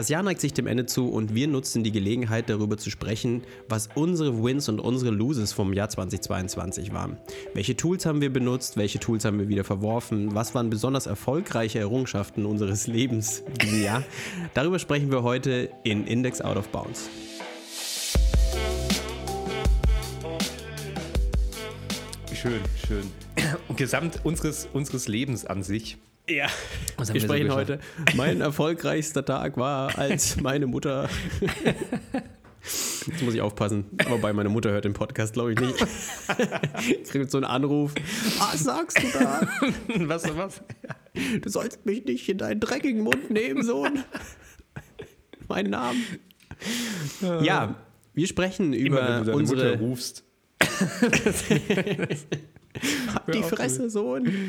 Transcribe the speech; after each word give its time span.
Das 0.00 0.08
Jahr 0.08 0.22
neigt 0.22 0.40
sich 0.40 0.54
dem 0.54 0.66
Ende 0.66 0.86
zu 0.86 1.10
und 1.10 1.34
wir 1.34 1.46
nutzen 1.46 1.84
die 1.84 1.92
Gelegenheit, 1.92 2.48
darüber 2.48 2.78
zu 2.78 2.88
sprechen, 2.88 3.42
was 3.68 3.90
unsere 3.94 4.42
Wins 4.42 4.70
und 4.70 4.80
unsere 4.80 5.10
Loses 5.10 5.52
vom 5.52 5.74
Jahr 5.74 5.90
2022 5.90 6.94
waren. 6.94 7.18
Welche 7.52 7.76
Tools 7.76 8.06
haben 8.06 8.22
wir 8.22 8.32
benutzt, 8.32 8.78
welche 8.78 8.98
Tools 8.98 9.26
haben 9.26 9.38
wir 9.38 9.50
wieder 9.50 9.62
verworfen, 9.62 10.34
was 10.34 10.54
waren 10.54 10.70
besonders 10.70 11.04
erfolgreiche 11.04 11.80
Errungenschaften 11.80 12.46
unseres 12.46 12.86
Lebens 12.86 13.42
in 13.62 13.82
Jahr. 13.82 14.02
Darüber 14.54 14.78
sprechen 14.78 15.12
wir 15.12 15.22
heute 15.22 15.68
in 15.84 16.06
Index 16.06 16.40
Out 16.40 16.56
of 16.56 16.68
Bounds. 16.70 17.10
Schön, 22.32 22.62
schön. 22.88 23.10
Gesamt 23.76 24.20
unseres, 24.24 24.66
unseres 24.72 25.08
Lebens 25.08 25.44
an 25.44 25.62
sich 25.62 25.98
ja, 26.30 26.48
wir 26.96 27.20
sprechen 27.20 27.48
so 27.48 27.54
heute. 27.54 27.80
Mein 28.14 28.40
erfolgreichster 28.40 29.24
Tag 29.24 29.56
war, 29.56 29.98
als 29.98 30.40
meine 30.40 30.66
Mutter. 30.66 31.08
Jetzt 33.06 33.22
muss 33.22 33.32
ich 33.34 33.40
aufpassen. 33.40 33.86
Wobei 34.08 34.34
meine 34.34 34.50
Mutter 34.50 34.70
hört 34.70 34.84
den 34.84 34.92
Podcast, 34.92 35.32
glaube 35.32 35.54
ich 35.54 35.58
nicht. 35.58 35.78
Kriegt 37.10 37.30
so 37.30 37.38
einen 37.38 37.46
Anruf. 37.46 37.94
Was 38.38 38.64
sagst 38.64 39.02
du 39.02 39.06
da? 39.18 39.48
Was, 40.06 40.36
was? 40.36 40.62
Du 41.40 41.48
sollst 41.48 41.86
mich 41.86 42.04
nicht 42.04 42.28
in 42.28 42.36
deinen 42.36 42.60
dreckigen 42.60 43.02
Mund 43.02 43.30
nehmen, 43.30 43.64
Sohn. 43.64 44.04
Meinen 45.48 45.70
Namen. 45.70 46.04
Ja, 47.42 47.76
wir 48.12 48.26
sprechen 48.26 48.74
über 48.74 48.98
Immer, 48.98 49.20
wenn 49.20 49.24
du 49.24 49.32
unsere. 49.32 49.70
Mutter 49.70 49.80
rufst. 49.80 50.24
Hab 53.14 53.30
die 53.32 53.42
Fresse, 53.42 53.90
Sohn. 53.90 54.30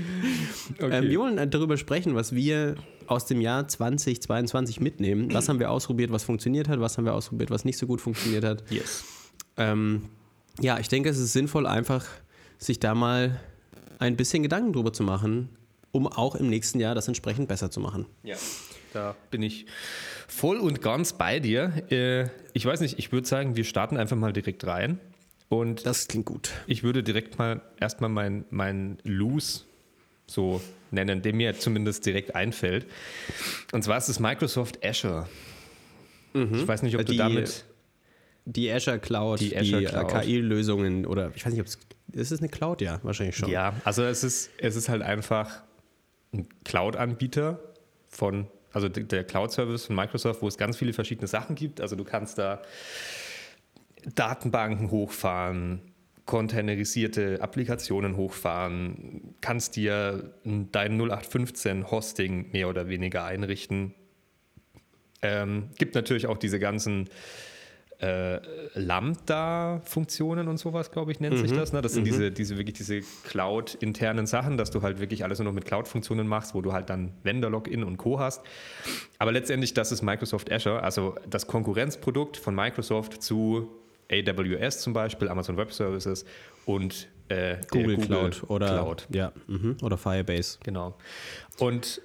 Okay. 0.80 0.98
Ähm, 0.98 1.10
wir 1.10 1.20
wollen 1.20 1.52
darüber 1.52 1.78
sprechen, 1.78 2.16
was 2.16 2.34
wir 2.34 2.76
aus 3.06 3.26
dem 3.26 3.42
Jahr 3.42 3.68
2022 3.68 4.80
mitnehmen. 4.80 5.32
Was 5.34 5.50
haben 5.50 5.60
wir 5.60 5.70
ausprobiert, 5.70 6.12
was 6.12 6.24
funktioniert 6.24 6.70
hat, 6.70 6.80
was 6.80 6.98
haben 6.98 7.06
wir 7.06 7.14
ausprobiert, 7.14 7.52
was 7.52 7.66
nicht 7.66 7.78
so 7.78 7.86
gut 7.86 8.02
funktioniert 8.02 8.44
hat. 8.44 8.64
Yes. 8.72 9.04
Ähm, 9.58 10.06
ja, 10.60 10.80
ich 10.80 10.88
denke, 10.88 11.10
es 11.10 11.20
ist 11.20 11.34
sinnvoll, 11.34 11.68
einfach 11.68 12.06
sich 12.58 12.80
da 12.80 12.96
mal 12.96 13.40
ein 14.00 14.16
bisschen 14.16 14.44
Gedanken 14.44 14.74
drüber 14.74 14.94
zu 14.94 15.04
machen, 15.04 15.50
um 15.92 16.08
auch 16.08 16.36
im 16.36 16.50
nächsten 16.50 16.80
Jahr 16.80 16.96
das 16.96 17.08
entsprechend 17.08 17.48
besser 17.48 17.70
zu 17.70 17.80
machen. 17.80 18.06
Ja, 18.24 18.38
da 18.94 19.16
bin 19.30 19.44
ich 19.44 19.66
voll 20.28 20.58
und 20.58 20.82
ganz 20.82 21.14
bei 21.14 21.40
dir. 21.40 21.84
Äh, 21.92 22.30
ich 22.54 22.66
weiß 22.66 22.80
nicht, 22.82 22.98
ich 22.98 23.12
würde 23.12 23.28
sagen, 23.28 23.56
wir 23.56 23.64
starten 23.64 23.98
einfach 23.98 24.18
mal 24.18 24.34
direkt 24.34 24.66
rein. 24.66 25.00
Und 25.52 25.86
das 25.86 26.08
klingt 26.08 26.28
gut. 26.28 26.52
Ich 26.66 26.82
würde 26.82 27.04
direkt 27.04 27.38
mal 27.38 27.60
erstmal 27.78 28.10
mein, 28.10 28.46
mein 28.52 29.00
Loose 29.04 29.66
so 30.26 30.62
nennen, 30.92 31.22
der 31.22 31.34
mir 31.34 31.60
zumindest 31.60 32.06
direkt 32.06 32.36
einfällt. 32.36 32.86
Und 33.74 33.84
zwar 33.84 33.98
ist 33.98 34.08
es 34.08 34.22
Microsoft 34.22 34.80
Azure. 34.82 35.28
Mhm. 36.32 36.56
Ich 36.56 36.66
weiß 36.66 36.84
nicht, 36.84 36.96
ob 36.96 37.06
die, 37.06 37.18
du 37.18 37.18
damit. 37.18 37.66
Die 38.46 38.72
Azure 38.72 38.98
Cloud, 38.98 39.42
die, 39.42 39.58
Azure 39.58 39.82
die 39.82 39.88
äh, 39.88 40.22
KI-Lösungen 40.22 41.06
oder 41.06 41.34
ich 41.36 41.46
weiß 41.46 41.52
nicht, 41.52 41.62
ob 41.62 41.68
es. 41.68 41.78
Ist 42.14 42.32
es 42.32 42.40
eine 42.40 42.48
Cloud? 42.48 42.80
Ja, 42.80 43.02
wahrscheinlich 43.04 43.36
schon. 43.36 43.50
Ja, 43.50 43.74
also 43.84 44.04
es 44.04 44.24
ist, 44.24 44.52
es 44.58 44.78
ist 44.78 44.88
halt 44.88 45.02
einfach 45.02 45.64
ein 46.34 46.48
Cloud-Anbieter 46.64 47.60
von, 48.08 48.48
also 48.72 48.88
der 48.88 49.26
Cloud-Service 49.26 49.88
von 49.88 49.98
Microsoft, 49.98 50.42
wo 50.42 50.48
es 50.48 50.58
ganz 50.58 50.78
viele 50.78 50.94
verschiedene 50.94 51.28
Sachen 51.28 51.56
gibt. 51.56 51.82
Also 51.82 51.98
du 51.98 52.06
kannst 52.06 52.38
da 52.38 52.62
Datenbanken 54.16 54.92
hochfahren, 54.92 55.82
containerisierte 56.26 57.42
Applikationen 57.42 58.16
hochfahren, 58.16 59.36
kannst 59.42 59.76
dir 59.76 60.34
dein 60.44 61.00
0815 61.00 61.90
Hosting 61.92 62.52
mehr 62.52 62.70
oder 62.70 62.88
weniger 62.88 63.26
einrichten. 63.26 63.94
Ähm, 65.22 65.70
gibt 65.78 65.96
natürlich 65.96 66.28
auch 66.28 66.38
diese 66.38 66.60
ganzen 66.60 67.10
äh, 68.02 68.40
Lambda-Funktionen 68.74 70.48
und 70.48 70.58
sowas, 70.58 70.92
glaube 70.92 71.12
ich, 71.12 71.20
nennt 71.20 71.38
mhm. 71.38 71.42
sich 71.42 71.52
das. 71.52 71.72
Ne? 71.72 71.82
Das 71.82 71.94
sind 71.94 72.04
mhm. 72.04 72.12
diese, 72.12 72.32
diese 72.32 72.58
wirklich 72.58 72.76
diese 72.76 73.02
Cloud-internen 73.26 74.26
Sachen, 74.26 74.58
dass 74.58 74.72
du 74.72 74.82
halt 74.82 75.00
wirklich 75.00 75.24
alles 75.24 75.38
nur 75.38 75.46
noch 75.46 75.54
mit 75.54 75.66
Cloud-Funktionen 75.66 76.28
machst, 76.28 76.56
wo 76.56 76.62
du 76.62 76.74
halt 76.74 76.90
dann 76.90 77.14
Vendor-Login 77.24 77.84
und 77.84 77.98
Co. 77.98 78.20
hast. 78.20 78.42
Aber 79.20 79.32
letztendlich, 79.32 79.76
das 79.76 79.92
ist 79.92 80.02
Microsoft 80.02 80.52
Azure, 80.52 80.82
also 80.82 81.16
das 81.30 81.46
Konkurrenzprodukt 81.46 82.38
von 82.38 82.56
Microsoft 82.56 83.22
zu 83.22 83.70
AWS 84.12 84.82
zum 84.82 84.94
Beispiel, 84.94 85.30
Amazon 85.30 85.58
Web 85.58 85.72
Services 85.72 86.26
und 86.66 87.08
äh, 87.30 87.58
Google, 87.70 87.96
Google, 87.96 88.06
Cloud 88.08 88.44
oder, 88.50 88.68
Cloud. 88.68 89.08
Ja, 89.12 89.32
mhm, 89.48 89.78
oder 89.82 89.98
Firebase. 89.98 90.60
Genau. 90.64 90.98
Und 91.58 92.02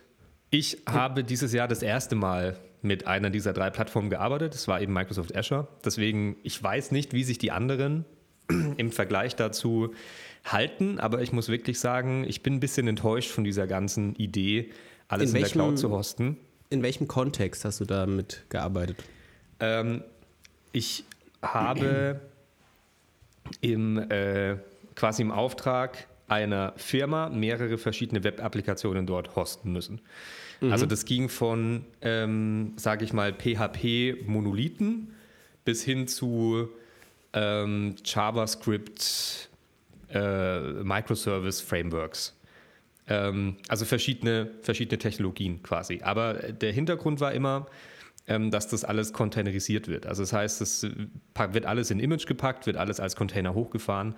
ich 0.50 0.78
habe 0.88 1.24
dieses 1.24 1.52
Jahr 1.52 1.68
das 1.68 1.82
erste 1.82 2.14
Mal 2.14 2.56
mit 2.82 3.06
einer 3.06 3.30
dieser 3.30 3.52
drei 3.52 3.70
Plattformen 3.70 4.10
gearbeitet. 4.10 4.54
Das 4.54 4.68
war 4.68 4.80
eben 4.80 4.92
Microsoft 4.92 5.36
Azure. 5.36 5.66
Deswegen, 5.84 6.36
ich 6.42 6.62
weiß 6.62 6.92
nicht, 6.92 7.12
wie 7.12 7.24
sich 7.24 7.38
die 7.38 7.50
anderen 7.50 8.04
im 8.76 8.92
Vergleich 8.92 9.34
dazu 9.34 9.92
halten, 10.44 11.00
aber 11.00 11.22
ich 11.22 11.32
muss 11.32 11.48
wirklich 11.48 11.80
sagen, 11.80 12.24
ich 12.26 12.42
bin 12.42 12.54
ein 12.54 12.60
bisschen 12.60 12.86
enttäuscht 12.86 13.30
von 13.30 13.42
dieser 13.42 13.66
ganzen 13.66 14.14
Idee, 14.14 14.70
alles 15.08 15.30
in, 15.30 15.34
welchem, 15.34 15.46
in 15.46 15.52
der 15.54 15.64
Cloud 15.66 15.78
zu 15.78 15.90
hosten. 15.90 16.36
In 16.70 16.82
welchem 16.82 17.08
Kontext 17.08 17.64
hast 17.64 17.80
du 17.80 17.84
damit 17.84 18.44
gearbeitet? 18.48 19.02
Ähm, 19.58 20.02
ich 20.72 21.04
habe 21.54 22.20
im, 23.60 23.98
äh, 24.10 24.56
quasi 24.94 25.22
im 25.22 25.30
Auftrag 25.30 26.06
einer 26.28 26.72
Firma 26.76 27.28
mehrere 27.28 27.78
verschiedene 27.78 28.24
Web-Applikationen 28.24 29.06
dort 29.06 29.36
hosten 29.36 29.72
müssen. 29.72 30.00
Mhm. 30.60 30.72
Also 30.72 30.86
das 30.86 31.04
ging 31.04 31.28
von, 31.28 31.84
ähm, 32.02 32.72
sage 32.76 33.04
ich 33.04 33.12
mal, 33.12 33.32
PHP-Monolithen 33.32 35.14
bis 35.64 35.82
hin 35.82 36.08
zu 36.08 36.68
ähm, 37.32 37.96
JavaScript 38.04 39.50
äh, 40.12 40.60
Microservice-Frameworks. 40.60 42.34
Ähm, 43.08 43.56
also 43.68 43.84
verschiedene, 43.84 44.50
verschiedene 44.62 44.98
Technologien 44.98 45.62
quasi. 45.62 46.00
Aber 46.02 46.34
der 46.34 46.72
Hintergrund 46.72 47.20
war 47.20 47.32
immer, 47.32 47.66
ähm, 48.28 48.50
dass 48.50 48.68
das 48.68 48.84
alles 48.84 49.12
containerisiert 49.12 49.88
wird. 49.88 50.06
Also 50.06 50.22
das 50.22 50.32
heißt, 50.32 50.60
es 50.60 50.82
wird 50.82 51.66
alles 51.66 51.90
in 51.90 52.00
Image 52.00 52.26
gepackt, 52.26 52.66
wird 52.66 52.76
alles 52.76 53.00
als 53.00 53.16
Container 53.16 53.54
hochgefahren 53.54 54.14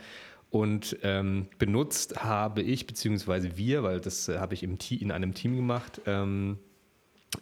und 0.50 0.96
ähm, 1.02 1.48
benutzt 1.58 2.24
habe 2.24 2.62
ich, 2.62 2.86
beziehungsweise 2.86 3.56
wir, 3.56 3.82
weil 3.82 4.00
das 4.00 4.28
äh, 4.28 4.38
habe 4.38 4.54
ich 4.54 4.62
im 4.62 4.78
in 4.90 5.10
einem 5.10 5.34
Team 5.34 5.56
gemacht, 5.56 6.00
ähm, 6.06 6.58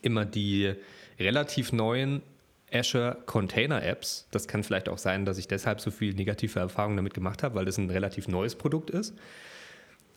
immer 0.03 0.25
die 0.25 0.75
relativ 1.19 1.73
neuen 1.73 2.23
Azure 2.73 3.19
Container 3.27 3.85
Apps. 3.85 4.27
Das 4.33 4.49
kann 4.49 4.65
vielleicht 4.65 4.89
auch 4.89 4.99
sein, 4.99 5.25
dass 5.25 5.39
ich 5.39 5.47
deshalb 5.47 5.81
so 5.81 5.93
viel 5.93 6.15
negative 6.15 6.59
Erfahrungen 6.59 6.97
damit 6.97 7.15
gemacht 7.15 7.45
habe, 7.45 7.55
weil 7.55 7.65
das 7.65 7.79
ein 7.79 7.91
relativ 7.91 8.27
neues 8.27 8.57
Produkt 8.57 8.91
ist. 8.91 9.15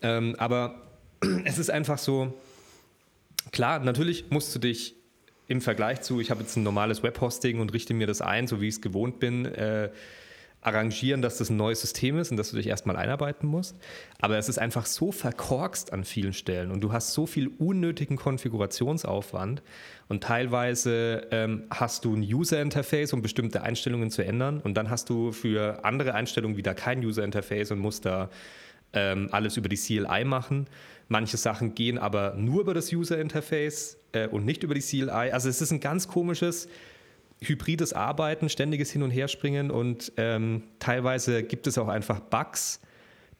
Ähm, 0.02 0.34
aber 0.38 0.82
es 1.44 1.58
ist 1.58 1.70
einfach 1.70 1.98
so, 1.98 2.34
klar, 3.52 3.78
natürlich 3.78 4.30
musst 4.30 4.52
du 4.52 4.58
dich 4.58 4.96
im 5.50 5.60
Vergleich 5.60 6.00
zu, 6.00 6.20
ich 6.20 6.30
habe 6.30 6.42
jetzt 6.42 6.56
ein 6.56 6.62
normales 6.62 7.02
Webhosting 7.02 7.58
und 7.58 7.72
richte 7.72 7.92
mir 7.92 8.06
das 8.06 8.20
ein, 8.20 8.46
so 8.46 8.60
wie 8.60 8.68
ich 8.68 8.74
es 8.74 8.80
gewohnt 8.80 9.18
bin, 9.18 9.46
äh, 9.46 9.90
arrangieren, 10.60 11.22
dass 11.22 11.38
das 11.38 11.50
ein 11.50 11.56
neues 11.56 11.80
System 11.80 12.18
ist 12.18 12.30
und 12.30 12.36
dass 12.36 12.50
du 12.50 12.56
dich 12.56 12.68
erstmal 12.68 12.94
einarbeiten 12.94 13.48
musst. 13.48 13.74
Aber 14.20 14.38
es 14.38 14.48
ist 14.48 14.60
einfach 14.60 14.86
so 14.86 15.10
verkorkst 15.10 15.92
an 15.92 16.04
vielen 16.04 16.34
Stellen 16.34 16.70
und 16.70 16.82
du 16.82 16.92
hast 16.92 17.14
so 17.14 17.26
viel 17.26 17.48
unnötigen 17.58 18.16
Konfigurationsaufwand 18.16 19.62
und 20.08 20.22
teilweise 20.22 21.26
ähm, 21.32 21.64
hast 21.68 22.04
du 22.04 22.14
ein 22.14 22.22
User-Interface, 22.22 23.12
um 23.12 23.20
bestimmte 23.20 23.62
Einstellungen 23.62 24.10
zu 24.10 24.22
ändern 24.22 24.60
und 24.60 24.74
dann 24.74 24.88
hast 24.88 25.10
du 25.10 25.32
für 25.32 25.84
andere 25.84 26.14
Einstellungen 26.14 26.56
wieder 26.56 26.74
kein 26.74 27.04
User-Interface 27.04 27.72
und 27.72 27.80
musst 27.80 28.04
da 28.04 28.30
ähm, 28.92 29.28
alles 29.32 29.56
über 29.56 29.68
die 29.68 29.76
CLI 29.76 30.24
machen. 30.24 30.66
Manche 31.08 31.36
Sachen 31.36 31.74
gehen 31.74 31.98
aber 31.98 32.34
nur 32.36 32.60
über 32.62 32.74
das 32.74 32.92
User-Interface 32.92 33.98
äh, 34.12 34.28
und 34.28 34.44
nicht 34.44 34.62
über 34.62 34.74
die 34.74 34.80
CLI. 34.80 35.32
Also 35.32 35.48
es 35.48 35.60
ist 35.60 35.72
ein 35.72 35.80
ganz 35.80 36.08
komisches 36.08 36.68
hybrides 37.40 37.92
Arbeiten, 37.92 38.48
ständiges 38.48 38.90
Hin- 38.90 39.02
und 39.02 39.10
Herspringen 39.10 39.70
und 39.70 40.12
ähm, 40.16 40.62
teilweise 40.78 41.42
gibt 41.42 41.66
es 41.66 41.78
auch 41.78 41.88
einfach 41.88 42.20
Bugs, 42.20 42.80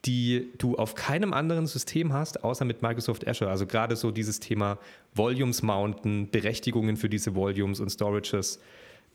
die 0.07 0.51
du 0.57 0.77
auf 0.77 0.95
keinem 0.95 1.35
anderen 1.35 1.67
System 1.67 2.13
hast, 2.13 2.43
außer 2.43 2.65
mit 2.65 2.81
Microsoft 2.81 3.29
Azure. 3.29 3.51
Also 3.51 3.67
gerade 3.67 3.97
so 3.97 4.11
dieses 4.11 4.41
Thema 4.41 4.79
Volumes 5.15 5.63
mounten, 5.63 6.31
Berechtigungen 6.31 6.97
für 6.97 7.11
diese 7.11 7.35
Volumes 7.35 7.81
und 7.81 7.91
Storages 7.91 8.61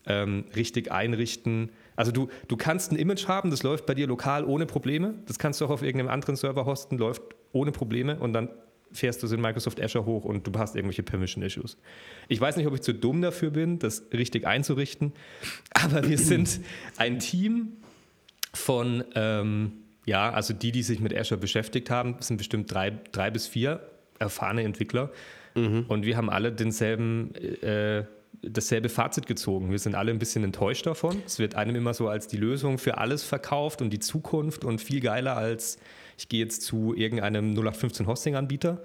ähm, 0.06 0.44
richtig 0.54 0.92
einrichten. 0.92 1.70
Also 1.96 2.12
du, 2.12 2.28
du 2.48 2.56
kannst 2.56 2.92
ein 2.92 2.96
Image 2.96 3.28
haben, 3.28 3.50
das 3.50 3.62
läuft 3.62 3.86
bei 3.86 3.94
dir 3.94 4.06
lokal 4.06 4.44
ohne 4.44 4.66
Probleme. 4.66 5.14
Das 5.26 5.38
kannst 5.38 5.60
du 5.60 5.66
auch 5.66 5.70
auf 5.70 5.82
irgendeinem 5.82 6.10
anderen 6.10 6.36
Server 6.36 6.64
hosten, 6.64 6.98
läuft 6.98 7.22
ohne 7.52 7.72
Probleme 7.72 8.18
und 8.18 8.32
dann 8.32 8.50
fährst 8.92 9.22
du 9.22 9.26
es 9.26 9.32
in 9.32 9.40
Microsoft 9.40 9.80
Azure 9.80 10.06
hoch 10.06 10.24
und 10.24 10.46
du 10.46 10.58
hast 10.58 10.76
irgendwelche 10.76 11.02
Permission-Issues. 11.02 11.76
Ich 12.28 12.40
weiß 12.40 12.56
nicht, 12.56 12.66
ob 12.66 12.74
ich 12.74 12.82
zu 12.82 12.94
dumm 12.94 13.22
dafür 13.22 13.50
bin, 13.50 13.78
das 13.78 14.04
richtig 14.12 14.46
einzurichten, 14.46 15.12
aber 15.72 16.08
wir 16.08 16.18
sind 16.18 16.60
ein 16.96 17.18
Team 17.18 17.72
von, 18.54 19.04
ähm, 19.14 19.72
ja, 20.06 20.30
also 20.30 20.54
die, 20.54 20.72
die 20.72 20.82
sich 20.82 21.00
mit 21.00 21.16
Azure 21.16 21.40
beschäftigt 21.40 21.90
haben, 21.90 22.16
sind 22.20 22.36
bestimmt 22.36 22.72
drei, 22.72 22.98
drei 23.12 23.30
bis 23.30 23.46
vier 23.46 23.80
erfahrene 24.18 24.62
Entwickler 24.62 25.10
mhm. 25.54 25.84
und 25.88 26.06
wir 26.06 26.16
haben 26.16 26.30
alle 26.30 26.52
denselben, 26.52 27.34
äh, 27.34 28.04
dasselbe 28.42 28.88
Fazit 28.88 29.26
gezogen. 29.26 29.70
Wir 29.70 29.78
sind 29.78 29.94
alle 29.94 30.10
ein 30.10 30.18
bisschen 30.18 30.44
enttäuscht 30.44 30.86
davon. 30.86 31.22
Es 31.26 31.38
wird 31.38 31.54
einem 31.54 31.76
immer 31.76 31.94
so 31.94 32.08
als 32.08 32.28
die 32.28 32.36
Lösung 32.36 32.78
für 32.78 32.98
alles 32.98 33.22
verkauft 33.22 33.82
und 33.82 33.90
die 33.90 33.98
Zukunft 33.98 34.64
und 34.64 34.80
viel 34.80 35.00
geiler 35.00 35.36
als 35.36 35.78
ich 36.18 36.28
gehe 36.28 36.40
jetzt 36.40 36.62
zu 36.62 36.94
irgendeinem 36.94 37.50
0815 37.52 38.06
Hosting-Anbieter. 38.06 38.82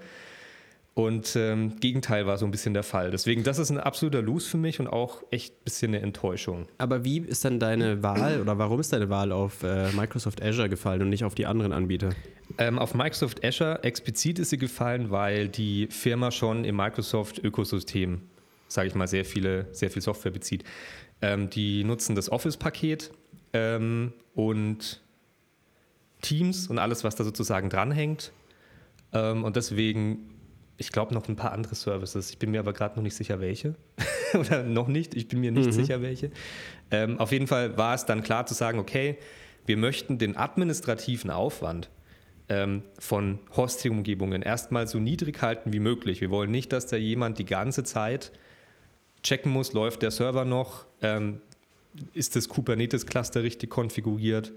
Und 0.94 1.36
ähm, 1.36 1.80
Gegenteil 1.80 2.26
war 2.26 2.36
so 2.36 2.44
ein 2.44 2.50
bisschen 2.50 2.74
der 2.74 2.82
Fall. 2.82 3.10
Deswegen, 3.10 3.44
das 3.44 3.58
ist 3.58 3.70
ein 3.70 3.78
absoluter 3.78 4.20
Lose 4.20 4.46
für 4.50 4.58
mich 4.58 4.78
und 4.78 4.88
auch 4.88 5.22
echt 5.30 5.54
ein 5.54 5.64
bisschen 5.64 5.94
eine 5.94 6.02
Enttäuschung. 6.02 6.66
Aber 6.76 7.02
wie 7.02 7.20
ist 7.20 7.46
dann 7.46 7.58
deine 7.58 8.02
Wahl 8.02 8.42
oder 8.42 8.58
warum 8.58 8.78
ist 8.78 8.92
deine 8.92 9.08
Wahl 9.08 9.32
auf 9.32 9.62
äh, 9.62 9.90
Microsoft 9.92 10.42
Azure 10.42 10.68
gefallen 10.68 11.00
und 11.00 11.08
nicht 11.08 11.24
auf 11.24 11.34
die 11.34 11.46
anderen 11.46 11.72
Anbieter? 11.72 12.10
Ähm, 12.58 12.78
auf 12.78 12.92
Microsoft 12.92 13.42
Azure 13.42 13.82
explizit 13.82 14.38
ist 14.38 14.50
sie 14.50 14.58
gefallen, 14.58 15.10
weil 15.10 15.48
die 15.48 15.86
Firma 15.86 16.30
schon 16.30 16.66
im 16.66 16.76
Microsoft-Ökosystem, 16.76 18.20
sage 18.72 18.88
ich 18.88 18.94
mal, 18.94 19.08
sehr, 19.08 19.24
viele, 19.24 19.66
sehr 19.72 19.90
viel 19.90 20.02
Software 20.02 20.32
bezieht. 20.32 20.64
Ähm, 21.20 21.50
die 21.50 21.84
nutzen 21.84 22.14
das 22.14 22.30
Office-Paket 22.30 23.10
ähm, 23.52 24.12
und 24.34 25.00
Teams 26.20 26.68
und 26.68 26.78
alles, 26.78 27.04
was 27.04 27.16
da 27.16 27.24
sozusagen 27.24 27.68
dranhängt. 27.68 28.32
Ähm, 29.12 29.44
und 29.44 29.56
deswegen 29.56 30.32
ich 30.82 30.90
glaube 30.90 31.14
noch 31.14 31.28
ein 31.28 31.36
paar 31.36 31.52
andere 31.52 31.74
Services. 31.74 32.30
Ich 32.30 32.38
bin 32.38 32.50
mir 32.50 32.60
aber 32.60 32.72
gerade 32.72 32.96
noch 32.96 33.02
nicht 33.02 33.14
sicher, 33.14 33.40
welche. 33.40 33.74
Oder 34.34 34.62
noch 34.62 34.88
nicht. 34.88 35.14
Ich 35.14 35.28
bin 35.28 35.40
mir 35.40 35.52
nicht 35.52 35.66
mhm. 35.66 35.72
sicher, 35.72 36.02
welche. 36.02 36.30
Ähm, 36.90 37.18
auf 37.18 37.32
jeden 37.32 37.46
Fall 37.46 37.76
war 37.76 37.94
es 37.94 38.04
dann 38.04 38.22
klar 38.22 38.46
zu 38.46 38.54
sagen, 38.54 38.78
okay, 38.78 39.18
wir 39.66 39.76
möchten 39.76 40.18
den 40.18 40.36
administrativen 40.36 41.30
Aufwand 41.30 41.88
ähm, 42.48 42.82
von 42.98 43.38
Hosting-Umgebungen 43.56 44.42
erstmal 44.42 44.88
so 44.88 44.98
niedrig 44.98 45.40
halten 45.40 45.72
wie 45.72 45.78
möglich. 45.78 46.20
Wir 46.20 46.30
wollen 46.30 46.50
nicht, 46.50 46.72
dass 46.72 46.86
da 46.86 46.96
jemand 46.96 47.38
die 47.38 47.46
ganze 47.46 47.84
Zeit 47.84 48.32
checken 49.22 49.52
muss, 49.52 49.72
läuft 49.72 50.02
der 50.02 50.10
Server 50.10 50.44
noch, 50.44 50.86
ähm, 51.00 51.40
ist 52.14 52.36
das 52.36 52.48
Kubernetes-Cluster 52.48 53.42
richtig 53.42 53.70
konfiguriert, 53.70 54.52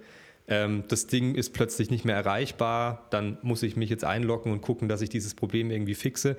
ähm, 0.47 0.83
das 0.87 1.07
Ding 1.07 1.35
ist 1.35 1.53
plötzlich 1.53 1.89
nicht 1.89 2.05
mehr 2.05 2.15
erreichbar, 2.15 3.07
dann 3.09 3.37
muss 3.41 3.63
ich 3.63 3.75
mich 3.75 3.89
jetzt 3.89 4.03
einloggen 4.03 4.51
und 4.51 4.61
gucken, 4.61 4.87
dass 4.87 5.01
ich 5.01 5.09
dieses 5.09 5.33
Problem 5.33 5.71
irgendwie 5.71 5.95
fixe. 5.95 6.37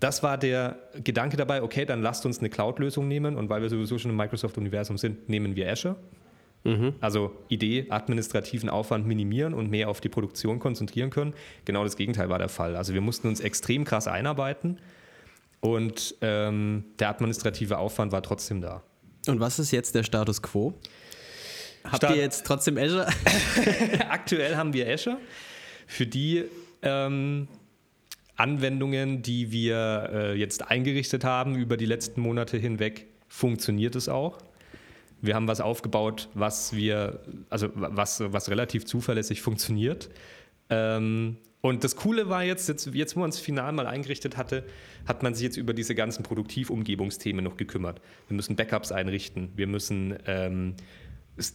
Das 0.00 0.22
war 0.22 0.38
der 0.38 0.78
Gedanke 1.02 1.36
dabei, 1.36 1.62
okay, 1.62 1.84
dann 1.84 2.02
lasst 2.02 2.26
uns 2.26 2.38
eine 2.38 2.50
Cloud-Lösung 2.50 3.08
nehmen 3.08 3.36
und 3.36 3.48
weil 3.48 3.62
wir 3.62 3.70
sowieso 3.70 3.98
schon 3.98 4.10
im 4.10 4.16
Microsoft-Universum 4.16 4.98
sind, 4.98 5.28
nehmen 5.28 5.56
wir 5.56 5.70
Azure. 5.70 5.96
Mhm. 6.64 6.94
Also 7.00 7.32
Idee, 7.48 7.86
administrativen 7.90 8.68
Aufwand 8.68 9.06
minimieren 9.06 9.52
und 9.52 9.70
mehr 9.70 9.88
auf 9.88 10.00
die 10.00 10.08
Produktion 10.08 10.58
konzentrieren 10.58 11.10
können. 11.10 11.34
Genau 11.64 11.84
das 11.84 11.96
Gegenteil 11.96 12.28
war 12.30 12.38
der 12.38 12.48
Fall. 12.48 12.74
Also 12.76 12.94
wir 12.94 13.00
mussten 13.00 13.28
uns 13.28 13.40
extrem 13.40 13.84
krass 13.84 14.08
einarbeiten 14.08 14.78
und 15.64 16.14
ähm, 16.20 16.84
der 16.98 17.08
administrative 17.08 17.78
Aufwand 17.78 18.12
war 18.12 18.22
trotzdem 18.22 18.60
da. 18.60 18.82
Und 19.26 19.40
was 19.40 19.58
ist 19.58 19.70
jetzt 19.70 19.94
der 19.94 20.02
Status 20.02 20.42
quo? 20.42 20.74
Habt 21.84 21.96
Start 21.96 22.16
ihr 22.16 22.22
jetzt 22.22 22.44
trotzdem 22.44 22.76
Azure? 22.76 23.06
Aktuell 24.10 24.56
haben 24.56 24.74
wir 24.74 24.86
Azure. 24.92 25.16
Für 25.86 26.06
die 26.06 26.44
ähm, 26.82 27.48
Anwendungen, 28.36 29.22
die 29.22 29.52
wir 29.52 30.10
äh, 30.12 30.38
jetzt 30.38 30.70
eingerichtet 30.70 31.24
haben 31.24 31.56
über 31.56 31.78
die 31.78 31.86
letzten 31.86 32.20
Monate 32.20 32.58
hinweg, 32.58 33.06
funktioniert 33.26 33.96
es 33.96 34.10
auch. 34.10 34.36
Wir 35.22 35.34
haben 35.34 35.48
was 35.48 35.62
aufgebaut, 35.62 36.28
was 36.34 36.74
wir, 36.74 37.20
also 37.48 37.70
was, 37.72 38.20
was 38.20 38.50
relativ 38.50 38.84
zuverlässig 38.84 39.40
funktioniert. 39.40 40.10
Ähm, 40.68 41.38
und 41.64 41.82
das 41.82 41.96
Coole 41.96 42.28
war 42.28 42.44
jetzt, 42.44 42.68
jetzt, 42.68 42.90
jetzt, 42.92 43.16
wo 43.16 43.20
man 43.20 43.30
es 43.30 43.38
final 43.38 43.72
mal 43.72 43.86
eingerichtet 43.86 44.36
hatte, 44.36 44.64
hat 45.06 45.22
man 45.22 45.34
sich 45.34 45.44
jetzt 45.44 45.56
über 45.56 45.72
diese 45.72 45.94
ganzen 45.94 46.22
Produktivumgebungsthemen 46.22 47.42
noch 47.42 47.56
gekümmert. 47.56 48.02
Wir 48.28 48.36
müssen 48.36 48.54
Backups 48.54 48.92
einrichten, 48.92 49.48
wir 49.56 49.66
müssen 49.66 50.14
ähm, 50.26 50.74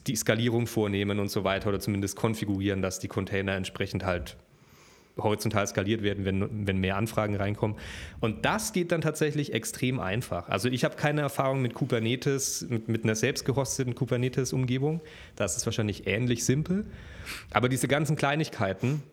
die 0.07 0.15
Skalierung 0.15 0.65
vornehmen 0.65 1.19
und 1.19 1.29
so 1.29 1.43
weiter 1.43 1.69
oder 1.69 1.79
zumindest 1.79 2.15
konfigurieren, 2.15 2.81
dass 2.81 2.97
die 2.97 3.07
Container 3.07 3.53
entsprechend 3.53 4.03
halt 4.03 4.35
horizontal 5.15 5.67
skaliert 5.67 6.01
werden, 6.01 6.25
wenn, 6.25 6.65
wenn 6.65 6.79
mehr 6.79 6.97
Anfragen 6.97 7.35
reinkommen. 7.35 7.77
Und 8.19 8.45
das 8.45 8.73
geht 8.73 8.91
dann 8.91 9.01
tatsächlich 9.01 9.53
extrem 9.53 9.99
einfach. 9.99 10.49
Also 10.49 10.69
ich 10.69 10.85
habe 10.85 10.95
keine 10.95 11.21
Erfahrung 11.21 11.61
mit 11.61 11.75
Kubernetes, 11.75 12.65
mit, 12.67 12.87
mit 12.87 13.03
einer 13.03 13.13
selbst 13.13 13.45
gehosteten 13.45 13.93
Kubernetes-Umgebung. 13.93 15.01
Das 15.35 15.55
ist 15.55 15.67
wahrscheinlich 15.67 16.07
ähnlich 16.07 16.45
simpel. 16.45 16.87
Aber 17.51 17.69
diese 17.69 17.87
ganzen 17.87 18.15
Kleinigkeiten, 18.15 19.03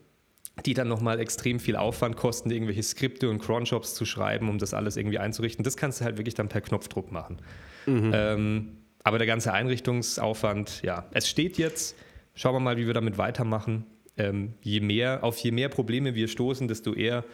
die 0.64 0.74
dann 0.74 0.88
nochmal 0.88 1.20
extrem 1.20 1.60
viel 1.60 1.76
Aufwand 1.76 2.16
kosten, 2.16 2.50
irgendwelche 2.50 2.82
Skripte 2.82 3.28
und 3.28 3.40
Cronjobs 3.40 3.94
zu 3.94 4.04
schreiben, 4.04 4.48
um 4.48 4.58
das 4.58 4.72
alles 4.72 4.96
irgendwie 4.96 5.18
einzurichten, 5.18 5.62
das 5.64 5.76
kannst 5.76 6.00
du 6.00 6.04
halt 6.04 6.16
wirklich 6.16 6.34
dann 6.34 6.48
per 6.48 6.62
Knopfdruck 6.62 7.12
machen. 7.12 7.38
Mhm. 7.84 8.10
Ähm, 8.14 8.68
aber 9.04 9.18
der 9.18 9.26
ganze 9.26 9.52
Einrichtungsaufwand, 9.52 10.82
ja, 10.82 11.06
es 11.12 11.28
steht 11.28 11.58
jetzt. 11.58 11.96
Schauen 12.34 12.54
wir 12.54 12.60
mal, 12.60 12.76
wie 12.76 12.86
wir 12.86 12.94
damit 12.94 13.18
weitermachen. 13.18 13.86
Ähm, 14.16 14.54
je 14.62 14.80
mehr, 14.80 15.22
auf 15.22 15.38
je 15.38 15.52
mehr 15.52 15.68
Probleme 15.68 16.14
wir 16.14 16.26
stoßen, 16.26 16.68
desto 16.68 16.94
eher 16.94 17.24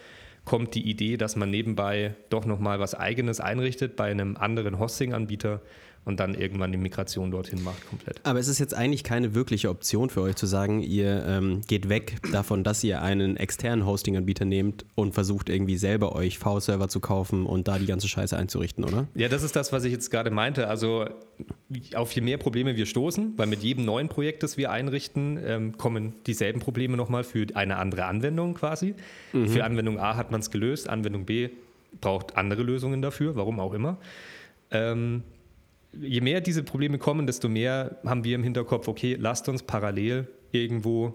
kommt 0.45 0.75
die 0.75 0.89
Idee, 0.89 1.17
dass 1.17 1.37
man 1.37 1.51
nebenbei 1.51 2.15
doch 2.29 2.45
nochmal 2.45 2.81
was 2.81 2.95
Eigenes 2.95 3.41
einrichtet 3.41 3.97
bei 3.97 4.11
einem 4.11 4.37
anderen 4.37 4.79
Hosting-Anbieter 4.79 5.63
und 6.05 6.19
dann 6.19 6.35
irgendwann 6.35 6.73
die 6.73 6.79
Migration 6.79 7.31
dorthin 7.31 7.63
macht 7.63 7.87
komplett. 7.89 8.21
Aber 8.25 8.39
es 8.39 8.49
ist 8.49 8.59
jetzt 8.59 8.75
eigentlich 8.75 9.05
keine 9.05 9.35
wirkliche 9.35 9.71
Option 9.71 10.11
für 10.11 10.23
euch 10.23 10.35
zu 10.35 10.47
sagen, 10.47 10.81
ihr 10.81 11.25
ähm, 11.27 11.61
geht 11.69 11.89
weg 11.89 12.17
davon, 12.33 12.65
dass 12.65 12.83
ihr 12.83 13.03
einen 13.03 13.37
externen 13.37 13.87
Hosting-Anbieter 13.87 14.45
nehmt 14.45 14.85
und 14.95 15.15
versucht 15.15 15.49
irgendwie 15.49 15.77
selber 15.77 16.15
euch 16.15 16.39
V-Server 16.39 16.89
zu 16.89 17.01
kaufen 17.01 17.47
und 17.47 17.69
da 17.69 17.79
die 17.79 17.87
ganze 17.87 18.09
Scheiße 18.09 18.37
einzurichten, 18.37 18.85
oder? 18.85 19.07
Ja, 19.15 19.29
das 19.29 19.43
ist 19.43 19.55
das, 19.55 19.73
was 19.73 19.85
ich 19.85 19.93
jetzt 19.93 20.11
gerade 20.11 20.31
meinte. 20.31 20.67
Also 20.69 21.07
auf 21.95 22.13
je 22.13 22.23
mehr 22.23 22.39
Probleme 22.39 22.77
wir 22.77 22.87
stoßen, 22.87 23.35
weil 23.37 23.47
mit 23.47 23.63
jedem 23.63 23.85
neuen 23.85 24.09
Projekt, 24.09 24.43
das 24.43 24.57
wir 24.57 24.71
einrichten, 24.71 25.39
ähm, 25.45 25.79
kommen 25.79 26.15
dieselben 26.27 26.61
Probleme 26.61 26.97
nochmal 26.97 27.23
für 27.23 27.47
eine 27.55 27.77
andere 27.77 28.07
Anwendung 28.07 28.55
quasi. 28.55 28.95
Mhm. 29.33 29.49
Für 29.49 29.65
Anwendung 29.65 29.99
A 29.99 30.17
hat 30.17 30.33
man 30.33 30.41
es 30.41 30.51
gelöst, 30.51 30.89
Anwendung 30.89 31.25
B 31.25 31.51
braucht 32.01 32.37
andere 32.37 32.63
Lösungen 32.63 33.03
dafür, 33.03 33.37
warum 33.37 33.61
auch 33.61 33.75
immer. 33.75 33.99
Ähm, 34.71 35.23
je 36.01 36.21
mehr 36.21 36.41
diese 36.41 36.63
Probleme 36.63 36.99
kommen, 36.99 37.27
desto 37.27 37.49
mehr 37.49 37.99
haben 38.05 38.25
wir 38.25 38.35
im 38.35 38.43
Hinterkopf, 38.43 38.89
okay, 38.89 39.17
lasst 39.19 39.49
uns 39.49 39.63
parallel 39.63 40.29
irgendwo 40.51 41.15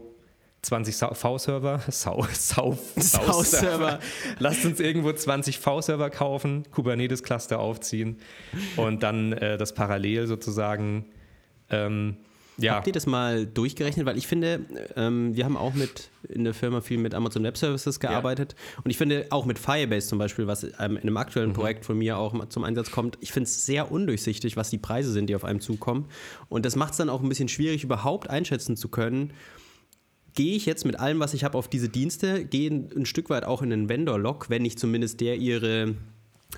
20 0.61 0.95
V-Server, 0.95 1.81
Sau, 1.89 2.25
Sau, 2.33 2.77
Sau-Server. 2.95 3.99
Lasst 4.39 4.65
uns 4.65 4.79
irgendwo 4.79 5.13
20 5.13 5.59
V-Server 5.59 6.09
kaufen, 6.09 6.63
Kubernetes-Cluster 6.71 7.59
aufziehen 7.59 8.17
und 8.75 9.03
dann 9.03 9.33
äh, 9.33 9.57
das 9.57 9.73
parallel 9.73 10.27
sozusagen 10.27 11.05
ähm, 11.69 12.17
ja. 12.59 12.75
Habt 12.75 12.87
ihr 12.87 12.93
das 12.93 13.05
mal 13.05 13.45
durchgerechnet? 13.45 14.05
Weil 14.05 14.17
ich 14.17 14.27
finde, 14.27 14.61
ähm, 14.95 15.35
wir 15.35 15.45
haben 15.45 15.57
auch 15.57 15.73
mit 15.73 16.09
in 16.27 16.43
der 16.43 16.53
Firma 16.53 16.81
viel 16.81 16.97
mit 16.97 17.13
Amazon 17.13 17.43
Web 17.43 17.57
Services 17.57 17.99
gearbeitet. 17.99 18.55
Ja. 18.57 18.81
Und 18.83 18.91
ich 18.91 18.97
finde 18.97 19.27
auch 19.29 19.45
mit 19.45 19.59
Firebase 19.59 20.07
zum 20.07 20.17
Beispiel, 20.17 20.47
was 20.47 20.63
ähm, 20.63 20.97
in 20.97 20.97
einem 20.97 21.17
aktuellen 21.17 21.49
mhm. 21.49 21.53
Projekt 21.53 21.85
von 21.85 21.97
mir 21.97 22.17
auch 22.17 22.47
zum 22.49 22.63
Einsatz 22.63 22.91
kommt, 22.91 23.17
ich 23.21 23.31
finde 23.31 23.47
es 23.47 23.65
sehr 23.65 23.91
undurchsichtig, 23.91 24.57
was 24.57 24.69
die 24.69 24.79
Preise 24.79 25.11
sind, 25.11 25.29
die 25.29 25.35
auf 25.35 25.43
einem 25.43 25.61
zukommen. 25.61 26.05
Und 26.49 26.65
das 26.65 26.75
macht 26.75 26.91
es 26.91 26.97
dann 26.97 27.09
auch 27.09 27.21
ein 27.21 27.29
bisschen 27.29 27.49
schwierig, 27.49 27.83
überhaupt 27.83 28.29
einschätzen 28.29 28.75
zu 28.75 28.89
können, 28.89 29.33
gehe 30.33 30.55
ich 30.55 30.65
jetzt 30.65 30.85
mit 30.85 30.99
allem, 30.99 31.19
was 31.19 31.33
ich 31.33 31.43
habe, 31.43 31.57
auf 31.57 31.67
diese 31.67 31.89
Dienste, 31.89 32.45
gehe 32.45 32.69
ein 32.69 33.05
Stück 33.05 33.29
weit 33.29 33.43
auch 33.43 33.61
in 33.61 33.71
den 33.71 33.89
Vendor-Log, 33.89 34.49
wenn 34.49 34.61
nicht 34.61 34.79
zumindest 34.79 35.19
der 35.19 35.37
ihre 35.37 35.95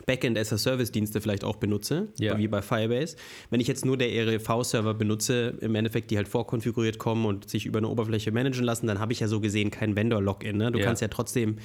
Backend 0.06 0.38
as 0.38 0.54
a 0.54 0.58
Service 0.58 0.92
Dienste 0.92 1.20
vielleicht 1.20 1.44
auch 1.44 1.56
benutze, 1.56 2.10
ja. 2.20 2.38
wie 2.38 2.48
bei 2.48 2.62
Firebase. 2.62 3.16
Wenn 3.50 3.60
ich 3.60 3.68
jetzt 3.68 3.86
nur 3.86 3.98
der 3.98 4.14
ERV-Server 4.14 4.94
benutze, 4.94 5.56
im 5.62 5.74
Endeffekt, 5.74 6.12
die 6.12 6.18
halt 6.18 6.28
vorkonfiguriert 6.28 7.00
kommen 7.00 7.26
und 7.26 7.50
sich 7.50 7.66
über 7.66 7.80
eine 7.80 7.88
Oberfläche 7.88 8.32
managen 8.32 8.64
lassen, 8.64 8.88
dann 8.88 9.00
habe 9.00 9.14
ich 9.14 9.20
ja 9.20 9.28
so 9.28 9.40
gesehen 9.40 9.72
kein 9.72 9.96
Vendor-Login. 9.96 10.58
Ne? 10.58 10.72
Du 10.72 10.80
ja. 10.80 10.86
kannst 10.86 11.02
ja 11.02 11.08
trotzdem 11.08 11.58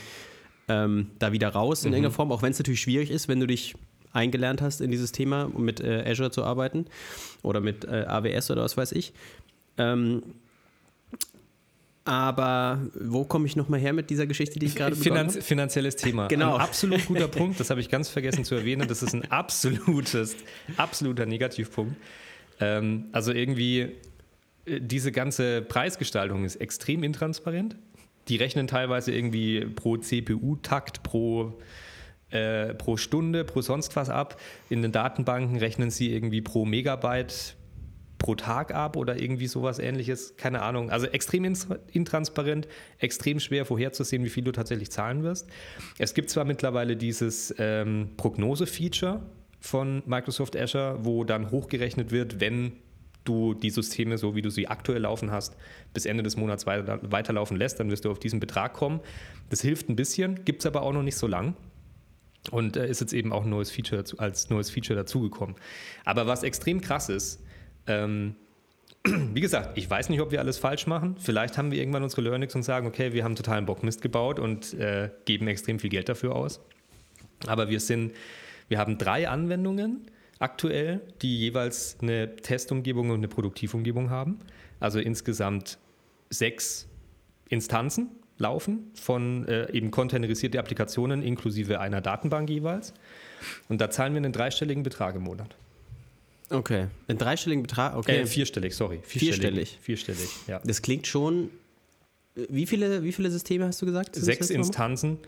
ähm, 0.68 1.10
da 1.18 1.32
wieder 1.32 1.48
raus 1.48 1.84
in 1.84 1.90
mhm. 1.90 1.96
irgendeiner 1.96 2.14
Form, 2.14 2.32
auch 2.32 2.42
wenn 2.42 2.52
es 2.52 2.58
natürlich 2.58 2.80
schwierig 2.80 3.10
ist, 3.10 3.28
wenn 3.28 3.40
du 3.40 3.46
dich 3.46 3.74
eingelernt 4.12 4.62
hast 4.62 4.80
in 4.80 4.90
dieses 4.90 5.12
Thema, 5.12 5.50
um 5.52 5.64
mit 5.64 5.80
äh, 5.80 6.04
Azure 6.06 6.30
zu 6.30 6.44
arbeiten 6.44 6.86
oder 7.42 7.60
mit 7.60 7.84
äh, 7.84 8.04
AWS 8.06 8.50
oder 8.50 8.62
was 8.62 8.76
weiß 8.76 8.92
ich. 8.92 9.12
Ähm, 9.76 10.22
aber 12.04 12.82
wo 12.94 13.24
komme 13.24 13.46
ich 13.46 13.56
nochmal 13.56 13.80
her 13.80 13.94
mit 13.94 14.10
dieser 14.10 14.26
Geschichte, 14.26 14.58
die 14.58 14.66
ich 14.66 14.74
gerade 14.74 14.94
Finanz 14.94 15.38
Finanzielles 15.38 15.96
Thema. 15.96 16.28
Genau. 16.28 16.56
Ein 16.56 16.60
absolut 16.60 17.06
guter 17.06 17.28
Punkt, 17.28 17.58
das 17.58 17.70
habe 17.70 17.80
ich 17.80 17.88
ganz 17.88 18.10
vergessen 18.10 18.44
zu 18.44 18.54
erwähnen. 18.54 18.86
Das 18.86 19.02
ist 19.02 19.14
ein 19.14 19.30
absolutes, 19.30 20.36
absoluter 20.76 21.24
Negativpunkt. 21.24 21.96
Ähm, 22.60 23.06
also 23.12 23.32
irgendwie, 23.32 23.92
äh, 24.66 24.80
diese 24.80 25.12
ganze 25.12 25.62
Preisgestaltung 25.62 26.44
ist 26.44 26.56
extrem 26.56 27.02
intransparent. 27.02 27.76
Die 28.28 28.36
rechnen 28.36 28.66
teilweise 28.66 29.12
irgendwie 29.12 29.64
pro 29.64 29.96
CPU-Takt, 29.96 31.02
pro, 31.02 31.58
äh, 32.30 32.74
pro 32.74 32.98
Stunde, 32.98 33.44
pro 33.44 33.62
sonst 33.62 33.96
was 33.96 34.10
ab. 34.10 34.38
In 34.68 34.82
den 34.82 34.92
Datenbanken 34.92 35.56
rechnen 35.56 35.90
sie 35.90 36.12
irgendwie 36.12 36.42
pro 36.42 36.66
Megabyte 36.66 37.56
pro 38.24 38.34
Tag 38.34 38.74
ab 38.74 38.96
oder 38.96 39.20
irgendwie 39.20 39.46
sowas 39.46 39.78
ähnliches. 39.78 40.34
Keine 40.38 40.62
Ahnung. 40.62 40.88
Also 40.88 41.06
extrem 41.06 41.44
intransparent, 41.92 42.66
extrem 42.98 43.38
schwer 43.38 43.66
vorherzusehen, 43.66 44.24
wie 44.24 44.30
viel 44.30 44.42
du 44.42 44.50
tatsächlich 44.50 44.90
zahlen 44.90 45.22
wirst. 45.22 45.46
Es 45.98 46.14
gibt 46.14 46.30
zwar 46.30 46.46
mittlerweile 46.46 46.96
dieses 46.96 47.54
ähm, 47.58 48.12
Prognose-Feature 48.16 49.20
von 49.60 50.02
Microsoft 50.06 50.56
Azure, 50.56 51.00
wo 51.02 51.24
dann 51.24 51.50
hochgerechnet 51.50 52.12
wird, 52.12 52.40
wenn 52.40 52.72
du 53.24 53.52
die 53.52 53.68
Systeme, 53.68 54.16
so 54.16 54.34
wie 54.34 54.40
du 54.40 54.48
sie 54.48 54.68
aktuell 54.68 55.02
laufen 55.02 55.30
hast, 55.30 55.54
bis 55.92 56.06
Ende 56.06 56.22
des 56.22 56.38
Monats 56.38 56.64
weiter, 56.64 57.00
weiterlaufen 57.02 57.58
lässt, 57.58 57.78
dann 57.78 57.90
wirst 57.90 58.06
du 58.06 58.10
auf 58.10 58.18
diesen 58.18 58.40
Betrag 58.40 58.72
kommen. 58.72 59.00
Das 59.50 59.60
hilft 59.60 59.90
ein 59.90 59.96
bisschen, 59.96 60.46
gibt 60.46 60.62
es 60.62 60.66
aber 60.66 60.80
auch 60.80 60.94
noch 60.94 61.02
nicht 61.02 61.16
so 61.16 61.26
lang. 61.26 61.56
Und 62.50 62.78
äh, 62.78 62.88
ist 62.88 63.02
jetzt 63.02 63.12
eben 63.12 63.34
auch 63.34 63.44
neues 63.44 63.70
Feature 63.70 64.02
als 64.16 64.48
neues 64.48 64.70
Feature 64.70 64.96
dazugekommen. 64.98 65.56
Aber 66.06 66.26
was 66.26 66.42
extrem 66.42 66.80
krass 66.80 67.10
ist, 67.10 67.43
ähm, 67.86 68.36
wie 69.04 69.40
gesagt, 69.40 69.76
ich 69.76 69.88
weiß 69.88 70.08
nicht, 70.08 70.20
ob 70.20 70.30
wir 70.30 70.40
alles 70.40 70.58
falsch 70.58 70.86
machen. 70.86 71.16
Vielleicht 71.18 71.58
haben 71.58 71.70
wir 71.70 71.78
irgendwann 71.78 72.02
unsere 72.02 72.22
Learnings 72.22 72.54
und 72.54 72.62
sagen, 72.62 72.86
okay, 72.86 73.12
wir 73.12 73.24
haben 73.24 73.36
totalen 73.36 73.66
Bockmist 73.66 74.00
gebaut 74.00 74.38
und 74.38 74.74
äh, 74.74 75.10
geben 75.24 75.46
extrem 75.46 75.78
viel 75.78 75.90
Geld 75.90 76.08
dafür 76.08 76.34
aus. 76.34 76.60
Aber 77.46 77.68
wir 77.68 77.80
sind, 77.80 78.12
wir 78.68 78.78
haben 78.78 78.96
drei 78.96 79.28
Anwendungen 79.28 80.10
aktuell, 80.38 81.02
die 81.22 81.38
jeweils 81.38 81.98
eine 82.00 82.36
Testumgebung 82.36 83.10
und 83.10 83.18
eine 83.18 83.28
Produktivumgebung 83.28 84.10
haben. 84.10 84.38
Also 84.80 84.98
insgesamt 84.98 85.78
sechs 86.30 86.88
Instanzen 87.48 88.10
laufen 88.38 88.90
von 88.94 89.46
äh, 89.46 89.70
eben 89.72 89.90
containerisierte 89.90 90.58
Applikationen 90.58 91.22
inklusive 91.22 91.78
einer 91.78 92.00
Datenbank 92.00 92.50
jeweils. 92.50 92.94
Und 93.68 93.80
da 93.80 93.90
zahlen 93.90 94.14
wir 94.14 94.18
einen 94.18 94.32
dreistelligen 94.32 94.82
Betrag 94.82 95.14
im 95.14 95.22
Monat. 95.22 95.54
Okay, 96.50 96.88
einen 97.08 97.18
dreistelligen 97.18 97.62
Betrag, 97.62 97.96
okay. 97.96 98.20
Äh, 98.20 98.26
vierstellig, 98.26 98.74
sorry. 98.74 99.00
Vierstellig. 99.02 99.78
Vierstellig, 99.80 100.28
ja. 100.46 100.60
Das 100.64 100.82
klingt 100.82 101.06
schon. 101.06 101.50
Wie 102.34 102.66
viele, 102.66 103.02
wie 103.04 103.12
viele 103.12 103.30
Systeme 103.30 103.66
hast 103.66 103.80
du 103.80 103.86
gesagt? 103.86 104.16
Sechs 104.16 104.50
Instanzen, 104.50 105.18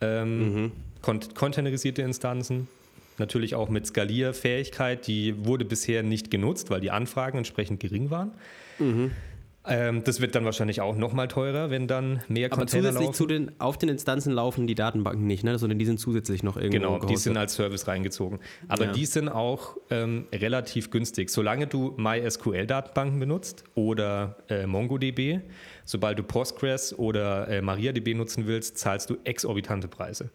ähm, 0.00 0.62
mhm. 0.62 0.72
containerisierte 1.02 2.02
Instanzen, 2.02 2.68
natürlich 3.18 3.56
auch 3.56 3.68
mit 3.68 3.86
Skalierfähigkeit, 3.86 5.06
die 5.06 5.44
wurde 5.44 5.64
bisher 5.64 6.04
nicht 6.04 6.30
genutzt, 6.30 6.70
weil 6.70 6.80
die 6.80 6.92
Anfragen 6.92 7.38
entsprechend 7.38 7.80
gering 7.80 8.10
waren. 8.10 8.32
Mhm. 8.78 9.10
Ähm, 9.68 10.02
das 10.04 10.20
wird 10.20 10.34
dann 10.34 10.44
wahrscheinlich 10.44 10.80
auch 10.80 10.96
nochmal 10.96 11.28
teurer, 11.28 11.70
wenn 11.70 11.86
dann 11.86 12.22
mehr 12.28 12.46
Aber 12.46 12.56
Container 12.58 12.92
zusätzlich 12.92 13.16
zu 13.16 13.26
den, 13.26 13.52
auf 13.60 13.78
den 13.78 13.88
Instanzen 13.88 14.32
laufen 14.32 14.66
die 14.66 14.74
Datenbanken 14.74 15.26
nicht, 15.26 15.44
ne? 15.44 15.58
sondern 15.58 15.78
die 15.78 15.84
sind 15.84 15.98
zusätzlich 15.98 16.42
noch 16.42 16.56
irgendwo 16.56 16.78
Genau, 16.78 16.88
gehostet. 16.94 17.10
die 17.10 17.16
sind 17.16 17.36
als 17.36 17.54
Service 17.54 17.86
reingezogen. 17.86 18.38
Aber 18.68 18.86
ja. 18.86 18.92
die 18.92 19.06
sind 19.06 19.28
auch 19.28 19.76
ähm, 19.90 20.26
relativ 20.32 20.90
günstig. 20.90 21.30
Solange 21.30 21.66
du 21.66 21.94
MySQL-Datenbanken 21.96 23.20
benutzt 23.20 23.64
oder 23.74 24.36
äh, 24.48 24.66
MongoDB, 24.66 25.40
sobald 25.84 26.18
du 26.18 26.22
Postgres 26.22 26.98
oder 26.98 27.48
äh, 27.48 27.60
MariaDB 27.60 28.14
nutzen 28.14 28.46
willst, 28.46 28.78
zahlst 28.78 29.10
du 29.10 29.16
exorbitante 29.24 29.88
Preise. 29.88 30.30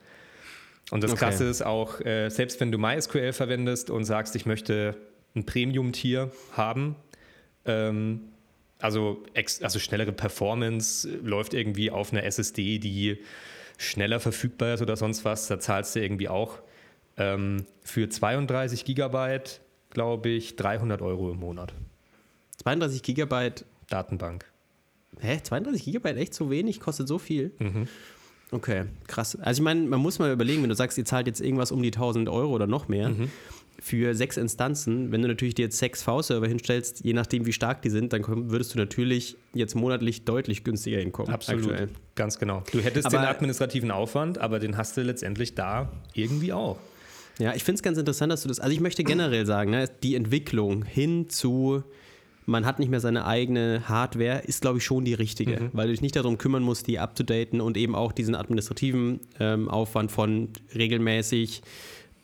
Und 0.91 1.03
das 1.03 1.11
okay. 1.11 1.25
Krasse 1.25 1.45
ist 1.45 1.65
auch, 1.65 2.01
äh, 2.01 2.29
selbst 2.29 2.59
wenn 2.59 2.71
du 2.71 2.77
MySQL 2.77 3.33
verwendest 3.33 3.89
und 3.89 4.03
sagst, 4.03 4.35
ich 4.35 4.45
möchte 4.45 4.95
ein 5.35 5.45
Premium-Tier 5.45 6.31
haben, 6.51 6.95
ähm, 7.65 8.21
also, 8.83 9.23
also 9.61 9.79
schnellere 9.79 10.11
Performance 10.11 11.09
äh, 11.09 11.15
läuft 11.23 11.53
irgendwie 11.53 11.89
auf 11.89 12.11
einer 12.11 12.23
SSD, 12.23 12.79
die 12.79 13.17
schneller 13.77 14.19
verfügbar 14.19 14.73
ist 14.73 14.81
oder 14.81 14.97
sonst 14.97 15.23
was. 15.23 15.47
Da 15.47 15.59
zahlst 15.59 15.95
du 15.95 16.01
irgendwie 16.01 16.27
auch 16.27 16.59
ähm, 17.15 17.65
für 17.81 18.09
32 18.09 18.83
Gigabyte, 18.83 19.61
glaube 19.89 20.29
ich, 20.29 20.57
300 20.57 21.01
Euro 21.01 21.31
im 21.31 21.39
Monat. 21.39 21.73
32 22.57 23.01
Gigabyte 23.03 23.65
Datenbank. 23.89 24.45
Hä? 25.19 25.39
32 25.41 25.85
Gigabyte 25.85 26.17
echt 26.17 26.33
so 26.33 26.49
wenig? 26.49 26.81
Kostet 26.81 27.07
so 27.07 27.19
viel? 27.19 27.51
Mhm. 27.59 27.87
Okay, 28.51 28.83
krass. 29.07 29.37
Also 29.37 29.61
ich 29.61 29.63
meine, 29.63 29.81
man 29.87 30.01
muss 30.01 30.19
mal 30.19 30.31
überlegen, 30.31 30.61
wenn 30.61 30.69
du 30.69 30.75
sagst, 30.75 30.97
ihr 30.97 31.05
zahlt 31.05 31.25
jetzt 31.27 31.39
irgendwas 31.39 31.71
um 31.71 31.81
die 31.81 31.91
1000 31.91 32.27
Euro 32.27 32.51
oder 32.51 32.67
noch 32.67 32.89
mehr, 32.89 33.09
mhm 33.09 33.31
für 33.83 34.15
sechs 34.15 34.37
Instanzen, 34.37 35.11
wenn 35.11 35.21
du 35.21 35.27
natürlich 35.27 35.55
dir 35.55 35.63
jetzt 35.63 35.77
sechs 35.77 36.01
V-Server 36.03 36.47
hinstellst, 36.47 37.03
je 37.03 37.11
nachdem 37.11 37.45
wie 37.45 37.51
stark 37.51 37.81
die 37.81 37.89
sind, 37.89 38.13
dann 38.13 38.23
würdest 38.49 38.73
du 38.73 38.79
natürlich 38.79 39.35
jetzt 39.53 39.75
monatlich 39.75 40.23
deutlich 40.23 40.63
günstiger 40.63 40.99
hinkommen. 40.99 41.33
Absolut, 41.33 41.63
aktuell. 41.63 41.89
ganz 42.15 42.39
genau. 42.39 42.63
Du 42.71 42.79
hättest 42.79 43.07
aber, 43.07 43.17
den 43.17 43.25
administrativen 43.25 43.91
Aufwand, 43.91 44.37
aber 44.37 44.59
den 44.59 44.77
hast 44.77 44.95
du 44.95 45.01
letztendlich 45.01 45.53
da 45.55 45.91
irgendwie 46.13 46.53
auch. 46.53 46.77
Ja, 47.39 47.53
ich 47.55 47.65
finde 47.65 47.75
es 47.75 47.83
ganz 47.83 47.97
interessant, 47.97 48.31
dass 48.31 48.43
du 48.43 48.47
das, 48.47 48.61
also 48.61 48.73
ich 48.73 48.79
möchte 48.79 49.03
generell 49.03 49.45
sagen, 49.45 49.71
ne, 49.71 49.89
die 50.01 50.15
Entwicklung 50.15 50.85
hin 50.85 51.29
zu 51.29 51.83
man 52.45 52.65
hat 52.65 52.79
nicht 52.79 52.89
mehr 52.89 52.99
seine 52.99 53.25
eigene 53.25 53.87
Hardware, 53.87 54.43
ist, 54.45 54.61
glaube 54.61 54.77
ich, 54.77 54.83
schon 54.83 55.05
die 55.05 55.13
richtige, 55.13 55.59
mhm. 55.59 55.69
weil 55.73 55.87
du 55.87 55.93
dich 55.93 56.01
nicht 56.01 56.15
darum 56.15 56.37
kümmern 56.37 56.63
musst, 56.63 56.87
die 56.87 56.99
abzudaten 56.99 57.61
und 57.61 57.77
eben 57.77 57.95
auch 57.95 58.11
diesen 58.11 58.35
administrativen 58.35 59.21
ähm, 59.39 59.69
Aufwand 59.69 60.11
von 60.11 60.49
regelmäßig 60.75 61.61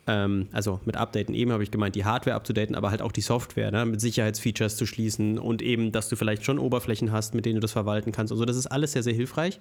ähm, 0.10 0.48
also 0.52 0.80
mit 0.86 0.98
Updaten 0.98 1.36
eben 1.36 1.52
habe 1.52 1.62
ich 1.62 1.70
gemeint, 1.70 1.94
die 1.94 2.04
Hardware 2.04 2.36
abzudaten, 2.36 2.76
aber 2.76 2.90
halt 2.90 3.04
auch 3.04 3.12
die 3.12 3.22
Software, 3.22 3.70
ne, 3.70 3.86
mit 3.86 4.02
Sicherheitsfeatures 4.02 4.76
zu 4.76 4.88
schließen 4.88 5.38
und 5.38 5.62
eben, 5.62 5.92
dass 5.92 6.10
du 6.10 6.16
vielleicht 6.16 6.44
schon 6.44 6.58
Oberflächen 6.58 7.12
hast, 7.12 7.36
mit 7.36 7.46
denen 7.46 7.56
du 7.56 7.62
das 7.62 7.74
verwalten 7.74 8.12
kannst. 8.12 8.34
Also 8.34 8.44
das 8.44 8.58
ist 8.58 8.66
alles 8.66 8.94
sehr, 8.94 9.04
sehr 9.04 9.14
hilfreich. 9.14 9.60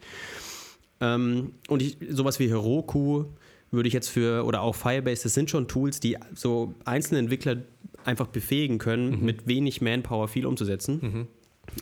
Ähm, 1.02 1.52
und 1.69 1.83
ich, 1.83 1.99
sowas 2.09 2.38
wie 2.38 2.49
Heroku 2.49 3.26
würde 3.71 3.88
ich 3.88 3.93
jetzt 3.93 4.09
für, 4.09 4.47
oder 4.47 4.62
auch 4.62 4.75
Firebase, 4.75 5.25
das 5.25 5.35
sind 5.35 5.50
schon 5.50 5.69
Tools, 5.69 6.00
die 6.00 6.17
so 6.35 6.75
einzelne 6.87 7.21
Entwickler 7.21 7.59
einfach 8.07 8.28
befähigen 8.28 8.78
können, 8.78 9.19
mhm. 9.19 9.25
mit 9.26 9.47
wenig 9.47 9.83
Manpower 9.83 10.28
viel 10.28 10.47
umzusetzen. 10.47 10.99
Mhm. 11.02 11.26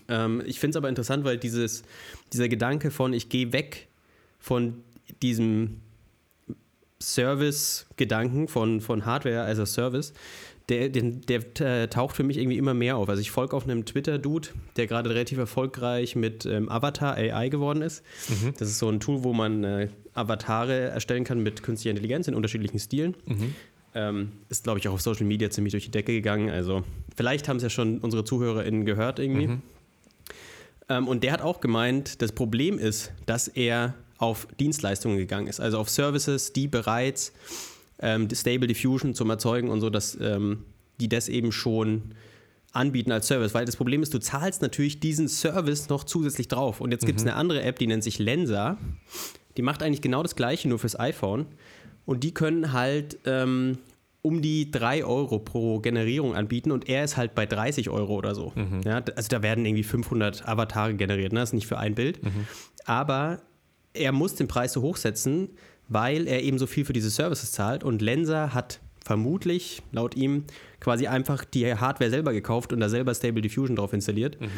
Ähm, 0.09 0.43
ich 0.45 0.59
finde 0.59 0.71
es 0.71 0.77
aber 0.77 0.89
interessant, 0.89 1.25
weil 1.25 1.39
dieses, 1.39 1.85
dieser 2.33 2.49
Gedanke 2.49 2.91
von, 2.91 3.13
ich 3.13 3.29
gehe 3.29 3.53
weg 3.53 3.87
von 4.41 4.79
diesem 5.23 5.83
Service-Gedanken 7.01 8.49
von, 8.49 8.81
von 8.81 9.05
Hardware 9.05 9.43
als 9.43 9.59
a 9.59 9.67
Service, 9.67 10.13
der, 10.69 10.89
der, 10.89 11.03
der 11.03 11.83
äh, 11.83 11.89
taucht 11.89 12.17
für 12.17 12.25
mich 12.25 12.39
irgendwie 12.39 12.59
immer 12.59 12.75
mehr 12.75 12.97
auf. 12.97 13.09
Also 13.09 13.21
ich 13.21 13.31
folge 13.31 13.57
auf 13.57 13.65
einem 13.65 13.85
Twitter-Dude, 13.85 14.49
der 14.77 14.87
gerade 14.87 15.11
relativ 15.11 15.39
erfolgreich 15.39 16.17
mit 16.17 16.45
ähm, 16.45 16.69
Avatar 16.69 17.15
AI 17.15 17.49
geworden 17.49 17.83
ist. 17.83 18.03
Mhm. 18.29 18.55
Das 18.59 18.69
ist 18.69 18.79
so 18.79 18.89
ein 18.89 18.99
Tool, 18.99 19.23
wo 19.23 19.33
man 19.33 19.63
äh, 19.63 19.89
Avatare 20.15 20.89
erstellen 20.89 21.25
kann 21.25 21.41
mit 21.43 21.63
künstlicher 21.63 21.91
Intelligenz 21.91 22.27
in 22.27 22.35
unterschiedlichen 22.35 22.81
Stilen. 22.81 23.15
Mhm. 23.27 23.55
Ähm, 23.95 24.33
ist, 24.49 24.65
glaube 24.65 24.81
ich, 24.81 24.89
auch 24.89 24.95
auf 24.95 25.01
Social 25.01 25.25
Media 25.25 25.51
ziemlich 25.51 25.71
durch 25.71 25.85
die 25.85 25.91
Decke 25.91 26.13
gegangen. 26.13 26.51
Also 26.51 26.83
vielleicht 27.15 27.49
haben 27.49 27.59
es 27.59 27.63
ja 27.63 27.71
schon 27.71 27.99
unsere 27.99 28.25
ZuhörerInnen 28.25 28.85
gehört 28.85 29.21
irgendwie. 29.21 29.47
Mhm. 29.47 29.63
Ähm, 30.89 31.09
und 31.09 31.23
der 31.23 31.33
hat 31.33 31.43
auch 31.43 31.61
gemeint, 31.61 32.23
das 32.23 32.33
Problem 32.33 32.79
ist, 32.79 33.13
dass 33.27 33.49
er 33.49 33.95
auf 34.19 34.49
Dienstleistungen 34.59 35.19
gegangen 35.19 35.47
ist, 35.47 35.61
also 35.61 35.79
auf 35.79 35.91
Services, 35.91 36.53
die 36.53 36.69
bereits 36.69 37.33
ähm, 37.99 38.29
Stable 38.33 38.67
Diffusion 38.67 39.15
zum 39.15 39.31
Erzeugen 39.31 39.69
und 39.69 39.81
so, 39.81 39.91
dass 39.91 40.17
ähm, 40.21 40.65
die 41.01 41.09
das 41.09 41.29
eben 41.29 41.53
schon 41.53 42.15
anbieten 42.73 43.13
als 43.13 43.27
Service. 43.27 43.55
Weil 43.55 43.65
das 43.65 43.77
Problem 43.77 44.03
ist, 44.03 44.13
du 44.15 44.19
zahlst 44.19 44.63
natürlich 44.63 45.01
diesen 45.01 45.29
Service 45.29 45.89
noch 45.89 46.05
zusätzlich 46.05 46.49
drauf. 46.49 46.81
Und 46.81 46.93
jetzt 46.93 47.03
mhm. 47.03 47.07
gibt 47.07 47.21
es 47.21 47.27
eine 47.27 47.35
andere 47.35 47.63
App, 47.63 47.79
die 47.79 47.87
nennt 47.87 48.05
sich 48.05 48.19
Lensa. 48.19 48.77
Die 49.57 49.63
macht 49.63 49.83
eigentlich 49.83 50.03
genau 50.03 50.23
das 50.23 50.37
gleiche, 50.37 50.69
nur 50.69 50.79
fürs 50.79 50.99
iPhone. 50.99 51.47
Und 52.05 52.23
die 52.23 52.33
können 52.33 52.73
halt 52.73 53.19
ähm, 53.25 53.79
um 54.23 54.43
die 54.43 54.71
3 54.71 55.05
Euro 55.05 55.39
pro 55.39 55.81
Generierung 55.81 56.35
anbieten 56.35 56.73
und 56.73 56.89
er 56.89 57.05
ist 57.05 57.17
halt 57.17 57.35
bei 57.35 57.47
30 57.47 57.91
Euro 57.91 58.15
oder 58.15 58.35
so. 58.35 58.53
Mhm. 58.55 58.81
Ja, 58.85 59.03
also 59.15 59.29
da 59.29 59.43
werden 59.43 59.65
irgendwie 59.65 59.85
500 59.85 60.49
Avatare 60.49 60.95
generiert, 60.95 61.33
ne? 61.33 61.41
das 61.41 61.51
ist 61.51 61.55
nicht 61.55 61.67
für 61.67 61.79
ein 61.79 61.95
Bild. 61.95 62.23
Mhm. 62.25 62.47
Aber 62.85 63.41
er 63.97 64.13
muss 64.13 64.35
den 64.35 64.49
Preis 64.49 64.73
so 64.73 64.83
hochsetzen, 64.83 65.49
weil 65.89 66.27
er 66.27 66.43
eben 66.43 66.59
so 66.59 66.67
viel 66.67 66.85
für 66.85 66.93
diese 66.93 67.11
Services 67.11 67.53
zahlt 67.53 67.85
und 67.85 68.03
Lenser 68.03 68.55
hat 68.55 68.81
vermutlich, 69.05 69.83
laut 69.93 70.17
ihm, 70.17 70.45
quasi 70.81 71.07
einfach 71.07 71.45
die 71.45 71.73
Hardware 71.73 72.11
selber 72.11 72.33
gekauft 72.33 72.73
und 72.73 72.81
da 72.81 72.89
selber 72.89 73.15
Stable 73.15 73.41
Diffusion 73.41 73.77
drauf 73.77 73.93
installiert. 73.93 74.41
Mhm. 74.41 74.49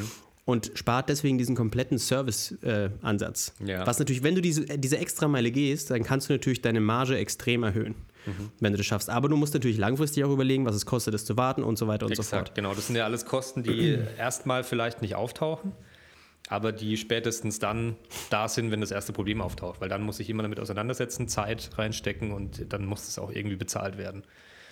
Und 0.47 0.73
spart 0.75 1.11
deswegen 1.11 1.37
diesen 1.37 1.55
kompletten 1.55 1.99
Service-Ansatz. 1.99 3.53
Äh, 3.61 3.73
ja. 3.73 3.87
Was 3.87 3.99
natürlich, 3.99 4.23
wenn 4.23 4.35
du 4.35 4.41
diese, 4.41 4.65
diese 4.65 4.97
Extrameile 4.97 5.51
gehst, 5.51 5.91
dann 5.91 6.03
kannst 6.03 6.31
du 6.31 6.33
natürlich 6.33 6.63
deine 6.63 6.81
Marge 6.81 7.19
extrem 7.19 7.65
erhöhen, 7.65 7.95
mhm. 8.25 8.51
wenn 8.59 8.73
du 8.73 8.79
das 8.79 8.87
schaffst. 8.87 9.11
Aber 9.11 9.29
du 9.29 9.37
musst 9.37 9.53
natürlich 9.53 9.77
langfristig 9.77 10.25
auch 10.25 10.31
überlegen, 10.31 10.65
was 10.65 10.75
es 10.75 10.87
kostet, 10.87 11.13
das 11.13 11.27
zu 11.27 11.37
warten 11.37 11.63
und 11.63 11.77
so 11.77 11.87
weiter 11.87 12.07
und 12.07 12.13
Exakt, 12.13 12.31
so 12.31 12.37
fort. 12.37 12.55
Genau, 12.55 12.75
das 12.75 12.87
sind 12.87 12.97
ja 12.97 13.05
alles 13.05 13.27
Kosten, 13.27 13.63
die 13.63 13.99
erstmal 14.19 14.65
vielleicht 14.65 15.03
nicht 15.03 15.17
auftauchen 15.17 15.75
aber 16.49 16.73
die 16.73 16.97
spätestens 16.97 17.59
dann 17.59 17.97
da 18.31 18.49
sind, 18.49 18.71
wenn 18.71 18.81
das 18.81 18.91
erste 18.91 19.13
Problem 19.13 19.41
auftaucht, 19.41 19.81
weil 19.81 19.89
dann 19.89 20.03
muss 20.03 20.19
ich 20.21 20.31
immer 20.31 20.43
damit 20.43 20.59
auseinandersetzen, 20.59 21.29
Zeit 21.29 21.71
reinstecken 21.77 22.33
und 22.33 22.73
dann 22.73 22.87
muss 22.87 23.07
es 23.07 23.19
auch 23.19 23.31
irgendwie 23.31 23.57
bezahlt 23.57 23.99
werden. 23.99 24.25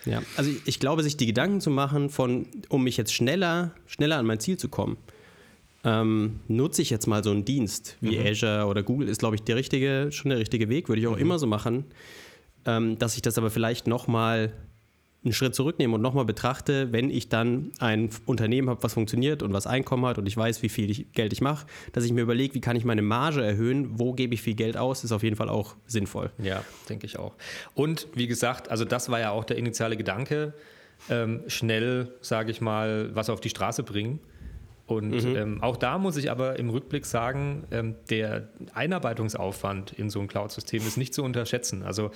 Ja, 0.05 0.21
also 0.37 0.49
ich, 0.49 0.61
ich 0.65 0.79
glaube, 0.79 1.03
sich 1.03 1.17
die 1.17 1.25
Gedanken 1.25 1.61
zu 1.61 1.69
machen, 1.69 2.09
von, 2.09 2.47
um 2.69 2.83
mich 2.83 2.97
jetzt 2.97 3.13
schneller, 3.13 3.71
schneller 3.85 4.17
an 4.17 4.25
mein 4.25 4.39
Ziel 4.39 4.57
zu 4.57 4.69
kommen, 4.69 4.97
ähm, 5.83 6.39
nutze 6.47 6.81
ich 6.81 6.89
jetzt 6.89 7.07
mal 7.07 7.23
so 7.23 7.31
einen 7.31 7.45
Dienst 7.45 7.97
wie 8.01 8.17
mhm. 8.17 8.25
Azure 8.25 8.65
oder 8.65 8.83
Google, 8.83 9.07
ist, 9.07 9.19
glaube 9.19 9.35
ich, 9.35 9.43
der 9.43 9.55
richtige, 9.55 10.09
schon 10.11 10.29
der 10.29 10.39
richtige 10.39 10.69
Weg, 10.69 10.89
würde 10.89 11.01
ich 11.01 11.07
auch 11.07 11.15
mhm. 11.15 11.21
immer 11.21 11.39
so 11.39 11.45
machen, 11.45 11.85
ähm, 12.65 12.97
dass 12.97 13.15
ich 13.15 13.21
das 13.21 13.37
aber 13.37 13.51
vielleicht 13.51 13.85
nochmal 13.87 14.53
einen 15.23 15.33
Schritt 15.33 15.55
zurücknehme 15.55 15.95
und 15.95 16.01
nochmal 16.01 16.25
betrachte, 16.25 16.91
wenn 16.91 17.09
ich 17.09 17.27
dann 17.27 17.71
ein 17.79 18.09
Unternehmen 18.25 18.69
habe, 18.69 18.83
was 18.83 18.93
funktioniert 18.93 19.43
und 19.43 19.51
was 19.51 19.67
Einkommen 19.67 20.05
hat 20.05 20.17
und 20.17 20.25
ich 20.25 20.37
weiß, 20.37 20.61
wie 20.61 20.69
viel 20.69 20.89
ich, 20.89 21.11
Geld 21.13 21.33
ich 21.33 21.41
mache, 21.41 21.65
dass 21.91 22.05
ich 22.05 22.13
mir 22.13 22.21
überlege, 22.21 22.53
wie 22.53 22.61
kann 22.61 22.75
ich 22.75 22.85
meine 22.85 23.01
Marge 23.01 23.43
erhöhen, 23.43 23.99
wo 23.99 24.13
gebe 24.13 24.33
ich 24.33 24.41
viel 24.41 24.55
Geld 24.55 24.77
aus, 24.77 25.03
ist 25.03 25.11
auf 25.11 25.23
jeden 25.23 25.35
Fall 25.35 25.49
auch 25.49 25.75
sinnvoll. 25.85 26.31
Ja, 26.41 26.63
denke 26.87 27.05
ich 27.05 27.19
auch. 27.19 27.33
Und 27.73 28.07
wie 28.13 28.27
gesagt, 28.27 28.69
also 28.69 28.85
das 28.85 29.09
war 29.09 29.19
ja 29.19 29.31
auch 29.31 29.43
der 29.43 29.57
initiale 29.57 29.97
Gedanke, 29.97 30.53
ähm, 31.09 31.41
schnell, 31.47 32.13
sage 32.21 32.51
ich 32.51 32.61
mal, 32.61 33.15
was 33.15 33.29
auf 33.29 33.39
die 33.39 33.49
Straße 33.49 33.83
bringen. 33.83 34.19
Und 34.85 35.09
mhm. 35.09 35.35
ähm, 35.35 35.63
auch 35.63 35.75
da 35.75 35.97
muss 35.97 36.15
ich 36.15 36.31
aber 36.31 36.57
im 36.57 36.69
Rückblick 36.69 37.05
sagen, 37.05 37.65
ähm, 37.71 37.95
der 38.09 38.47
Einarbeitungsaufwand 38.73 39.91
in 39.91 40.09
so 40.09 40.21
ein 40.21 40.29
Cloud-System 40.29 40.81
ist 40.87 40.97
nicht 40.97 41.13
zu 41.13 41.23
unterschätzen. 41.23 41.83
Also 41.83 42.11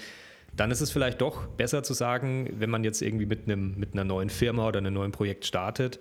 dann 0.53 0.71
ist 0.71 0.81
es 0.81 0.91
vielleicht 0.91 1.21
doch 1.21 1.47
besser 1.47 1.83
zu 1.83 1.93
sagen, 1.93 2.49
wenn 2.57 2.69
man 2.69 2.83
jetzt 2.83 3.01
irgendwie 3.01 3.25
mit, 3.25 3.45
einem, 3.45 3.77
mit 3.77 3.93
einer 3.93 4.03
neuen 4.03 4.29
Firma 4.29 4.67
oder 4.67 4.79
einem 4.79 4.93
neuen 4.93 5.11
Projekt 5.11 5.45
startet, 5.45 5.99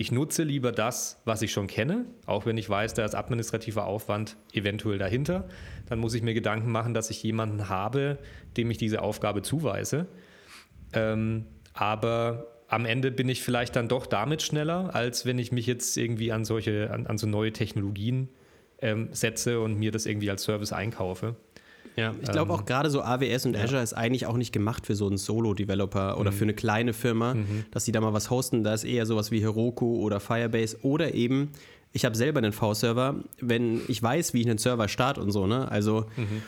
ich 0.00 0.12
nutze 0.12 0.44
lieber 0.44 0.70
das, 0.70 1.20
was 1.24 1.42
ich 1.42 1.50
schon 1.50 1.66
kenne, 1.66 2.04
auch 2.24 2.46
wenn 2.46 2.56
ich 2.56 2.70
weiß, 2.70 2.94
da 2.94 3.04
ist 3.04 3.16
administrativer 3.16 3.84
Aufwand 3.84 4.36
eventuell 4.52 4.96
dahinter. 4.96 5.48
Dann 5.88 5.98
muss 5.98 6.14
ich 6.14 6.22
mir 6.22 6.34
Gedanken 6.34 6.70
machen, 6.70 6.94
dass 6.94 7.10
ich 7.10 7.20
jemanden 7.24 7.68
habe, 7.68 8.18
dem 8.56 8.70
ich 8.70 8.78
diese 8.78 9.02
Aufgabe 9.02 9.42
zuweise. 9.42 10.06
Ähm, 10.92 11.46
aber 11.72 12.46
am 12.68 12.84
Ende 12.84 13.10
bin 13.10 13.28
ich 13.28 13.42
vielleicht 13.42 13.74
dann 13.74 13.88
doch 13.88 14.06
damit 14.06 14.42
schneller, 14.42 14.94
als 14.94 15.26
wenn 15.26 15.36
ich 15.38 15.50
mich 15.50 15.66
jetzt 15.66 15.96
irgendwie 15.96 16.30
an 16.30 16.44
solche, 16.44 16.92
an, 16.92 17.08
an 17.08 17.18
so 17.18 17.26
neue 17.26 17.52
Technologien 17.52 18.28
ähm, 18.80 19.08
setze 19.10 19.58
und 19.60 19.78
mir 19.80 19.90
das 19.90 20.06
irgendwie 20.06 20.30
als 20.30 20.44
Service 20.44 20.72
einkaufe. 20.72 21.34
Ja, 21.98 22.14
ich 22.22 22.30
glaube 22.30 22.52
ähm, 22.52 22.58
auch 22.58 22.64
gerade 22.64 22.90
so 22.90 23.02
AWS 23.02 23.46
und 23.46 23.56
Azure 23.56 23.82
ist 23.82 23.92
eigentlich 23.92 24.26
auch 24.26 24.36
nicht 24.36 24.52
gemacht 24.52 24.86
für 24.86 24.94
so 24.94 25.06
einen 25.06 25.18
Solo-Developer 25.18 26.18
oder 26.18 26.30
mhm. 26.30 26.34
für 26.34 26.44
eine 26.44 26.54
kleine 26.54 26.92
Firma, 26.92 27.34
mhm. 27.34 27.64
dass 27.72 27.84
sie 27.84 27.92
da 27.92 28.00
mal 28.00 28.12
was 28.12 28.30
hosten. 28.30 28.62
Da 28.62 28.74
ist 28.74 28.84
eher 28.84 29.04
sowas 29.04 29.30
wie 29.30 29.40
Heroku 29.40 29.96
oder 30.00 30.20
Firebase 30.20 30.78
oder 30.82 31.14
eben, 31.14 31.50
ich 31.92 32.04
habe 32.04 32.16
selber 32.16 32.38
einen 32.38 32.52
V-Server, 32.52 33.16
wenn 33.40 33.80
ich 33.88 34.02
weiß, 34.02 34.32
wie 34.32 34.42
ich 34.42 34.48
einen 34.48 34.58
Server 34.58 34.88
starte 34.88 35.20
und 35.20 35.32
so, 35.32 35.46
ne? 35.46 35.70
Also, 35.70 36.06
mhm. 36.16 36.42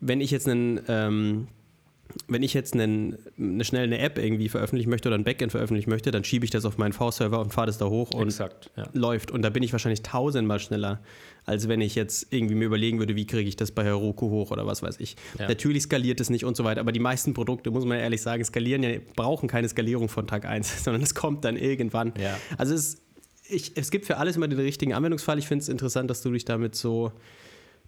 wenn 0.00 0.20
ich 0.20 0.30
jetzt 0.30 0.48
einen 0.48 0.80
ähm, 0.86 1.48
wenn 2.28 2.42
ich 2.42 2.54
jetzt 2.54 2.74
einen, 2.74 3.18
eine 3.38 3.64
schnell 3.64 3.84
eine 3.84 3.98
App 3.98 4.18
irgendwie 4.18 4.48
veröffentlichen 4.48 4.90
möchte 4.90 5.08
oder 5.08 5.16
ein 5.16 5.24
Backend 5.24 5.52
veröffentlichen 5.52 5.90
möchte, 5.90 6.10
dann 6.10 6.24
schiebe 6.24 6.44
ich 6.44 6.50
das 6.50 6.64
auf 6.64 6.78
meinen 6.78 6.92
V-Server 6.92 7.40
und 7.40 7.52
fahre 7.52 7.66
das 7.66 7.78
da 7.78 7.86
hoch 7.86 8.12
und 8.12 8.28
Exakt, 8.28 8.70
ja. 8.76 8.88
läuft. 8.92 9.30
Und 9.30 9.42
da 9.42 9.50
bin 9.50 9.62
ich 9.62 9.72
wahrscheinlich 9.72 10.02
tausendmal 10.02 10.58
schneller, 10.58 11.00
als 11.44 11.68
wenn 11.68 11.80
ich 11.80 11.94
jetzt 11.94 12.28
irgendwie 12.30 12.54
mir 12.54 12.66
überlegen 12.66 12.98
würde, 12.98 13.16
wie 13.16 13.26
kriege 13.26 13.48
ich 13.48 13.56
das 13.56 13.72
bei 13.72 13.84
Heroku 13.84 14.30
hoch 14.30 14.50
oder 14.50 14.66
was 14.66 14.82
weiß 14.82 15.00
ich. 15.00 15.16
Ja. 15.38 15.48
Natürlich 15.48 15.84
skaliert 15.84 16.20
es 16.20 16.30
nicht 16.30 16.44
und 16.44 16.56
so 16.56 16.64
weiter, 16.64 16.80
aber 16.80 16.92
die 16.92 17.00
meisten 17.00 17.34
Produkte, 17.34 17.70
muss 17.70 17.84
man 17.84 17.98
ehrlich 17.98 18.22
sagen, 18.22 18.44
skalieren 18.44 18.82
ja, 18.82 18.98
brauchen 19.16 19.48
keine 19.48 19.68
Skalierung 19.68 20.08
von 20.08 20.26
Tag 20.26 20.44
1, 20.44 20.84
sondern 20.84 21.02
es 21.02 21.14
kommt 21.14 21.44
dann 21.44 21.56
irgendwann. 21.56 22.12
Ja. 22.20 22.38
Also 22.58 22.74
es, 22.74 23.02
ich, 23.48 23.76
es 23.76 23.90
gibt 23.90 24.06
für 24.06 24.18
alles 24.18 24.36
immer 24.36 24.48
den 24.48 24.60
richtigen 24.60 24.94
Anwendungsfall. 24.94 25.38
Ich 25.38 25.48
finde 25.48 25.62
es 25.62 25.68
interessant, 25.68 26.08
dass 26.10 26.22
du 26.22 26.30
dich 26.30 26.44
damit 26.44 26.74
so 26.74 27.12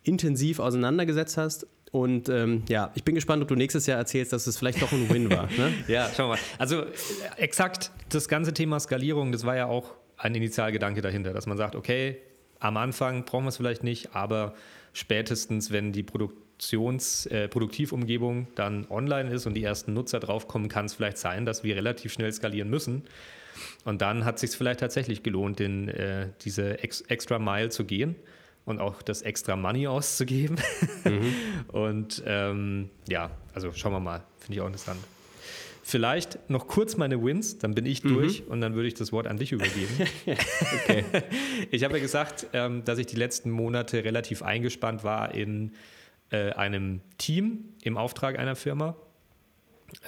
intensiv 0.03 0.59
auseinandergesetzt 0.59 1.37
hast. 1.37 1.67
Und 1.93 2.29
ähm, 2.29 2.65
ja, 2.69 2.91
ich 2.97 3.05
bin 3.05 3.15
gespannt, 3.15 3.41
ob 3.43 3.49
du 3.49 3.55
nächstes 3.55 3.87
Jahr 3.87 3.99
erzählst, 3.99 4.33
dass 4.33 4.49
es 4.49 4.59
vielleicht 4.59 4.83
doch 4.83 4.91
ein 4.91 5.09
Win 5.11 5.31
war. 5.31 5.45
Ne? 5.57 5.73
ja, 5.89 6.11
schauen 6.15 6.31
wir 6.31 6.35
mal. 6.35 6.39
Also 6.59 6.81
äh, 6.81 6.87
exakt 7.37 7.93
das 8.09 8.27
ganze 8.27 8.53
Thema 8.53 8.81
Skalierung, 8.81 9.31
das 9.31 9.45
war 9.47 9.57
ja 9.57 9.67
auch 9.67 9.93
ein 10.17 10.35
Initialgedanke 10.35 11.03
dahinter, 11.03 11.33
dass 11.33 11.47
man 11.47 11.57
sagt, 11.57 11.77
okay, 11.77 12.17
am 12.65 12.79
Anfang 12.79 13.27
brauchen 13.27 13.45
wir 13.45 13.51
es 13.51 13.59
vielleicht 13.59 13.85
nicht, 13.85 14.15
aber 14.15 14.55
spätestens, 14.95 15.71
wenn 15.71 15.93
die 15.93 16.03
Produktions, 16.03 17.27
äh, 17.27 17.47
Produktivumgebung 17.47 18.49
dann 18.55 18.87
online 18.89 19.31
ist 19.31 19.45
und 19.45 19.53
die 19.53 19.63
ersten 19.63 19.93
Nutzer 19.93 20.19
draufkommen, 20.19 20.71
kann 20.71 20.87
es 20.87 20.95
vielleicht 20.95 21.19
sein, 21.19 21.45
dass 21.45 21.63
wir 21.63 21.77
relativ 21.77 22.15
schnell 22.15 22.33
skalieren 22.33 22.71
müssen. 22.71 23.03
Und 23.85 24.01
dann 24.01 24.25
hat 24.25 24.37
es 24.37 24.41
sich 24.41 24.51
vielleicht 24.57 24.81
tatsächlich 24.81 25.23
gelohnt, 25.23 25.61
in, 25.61 25.89
äh, 25.89 26.31
diese 26.41 26.83
ex 26.83 27.03
extra 27.03 27.39
Mile 27.39 27.69
zu 27.69 27.85
gehen 27.85 28.17
und 28.65 28.81
auch 28.81 29.03
das 29.03 29.21
extra 29.21 29.57
Money 29.57 29.87
auszugeben. 29.87 30.57
Mhm. 31.05 31.35
und 31.69 32.23
ähm, 32.25 32.89
ja, 33.11 33.31
also 33.53 33.73
schauen 33.73 33.93
wir 33.93 34.01
mal, 34.01 34.25
finde 34.39 34.55
ich 34.55 34.61
auch 34.63 34.67
interessant. 34.67 35.01
Vielleicht 35.87 36.49
noch 36.49 36.67
kurz 36.67 36.97
meine 36.97 37.23
Wins, 37.23 37.59
dann 37.59 37.75
bin 37.75 37.85
ich 37.85 38.03
mhm. 38.05 38.15
durch 38.15 38.47
und 38.49 38.63
dann 38.63 38.75
würde 38.75 38.89
ich 38.89 38.95
das 38.95 39.13
Wort 39.13 39.27
an 39.27 39.37
dich 39.37 39.53
übergeben. 39.53 40.09
okay. 40.83 41.05
Ich 41.71 41.85
habe 41.85 41.99
ja 41.99 42.03
gesagt, 42.03 42.47
ähm, 42.55 42.87
dass 42.87 42.99
ich 42.99 43.05
die 43.05 43.17
letzten 43.17 43.51
Monate 43.51 44.03
relativ 44.03 44.43
eingespannt 44.43 45.05
war 45.05 45.35
in 45.35 45.73
äh, 46.31 46.53
einem 46.53 47.03
Team 47.19 47.75
im 47.83 47.99
Auftrag 47.99 48.39
einer 48.39 48.57
Firma. 48.57 48.97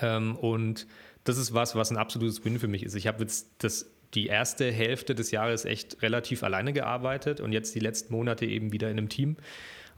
Ähm, 0.01 0.37
und 0.37 0.87
das 1.24 1.37
ist 1.37 1.53
was, 1.53 1.77
was 1.77 1.90
ein 1.90 1.98
absolutes 1.98 2.42
Win 2.42 2.59
für 2.59 2.68
mich 2.68 2.83
ist. 2.83 2.94
Ich 2.94 3.07
habe 3.07 3.20
jetzt 3.20 3.48
das 3.59 3.90
die 4.14 4.29
erste 4.29 4.72
Hälfte 4.72 5.14
des 5.14 5.31
Jahres 5.31 5.66
echt 5.66 6.01
relativ 6.01 6.42
alleine 6.42 6.72
gearbeitet 6.72 7.38
und 7.42 7.53
jetzt 7.53 7.74
die 7.74 7.81
letzten 7.81 8.14
Monate 8.14 8.46
eben 8.46 8.72
wieder 8.72 8.90
in 8.90 8.96
einem 8.96 9.11
Team. 9.11 9.37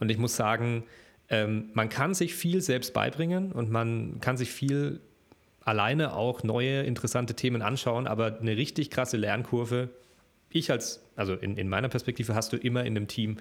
Und 0.00 0.10
ich 0.10 0.18
muss 0.18 0.34
sagen, 0.34 0.82
ähm, 1.28 1.70
man 1.72 1.88
kann 1.88 2.14
sich 2.14 2.34
viel 2.34 2.62
selbst 2.62 2.94
beibringen 2.94 3.52
und 3.52 3.70
man 3.70 4.18
kann 4.20 4.36
sich 4.36 4.50
viel 4.50 4.98
alleine 5.68 6.14
auch 6.14 6.42
neue 6.42 6.82
interessante 6.82 7.34
Themen 7.34 7.62
anschauen, 7.62 8.06
aber 8.06 8.38
eine 8.40 8.56
richtig 8.56 8.90
krasse 8.90 9.16
Lernkurve. 9.16 9.90
Ich 10.50 10.70
als, 10.70 11.04
also 11.14 11.34
in, 11.34 11.56
in 11.56 11.68
meiner 11.68 11.88
Perspektive 11.88 12.34
hast 12.34 12.52
du 12.52 12.56
immer 12.56 12.80
in 12.80 12.96
einem 12.96 13.06
Team, 13.06 13.36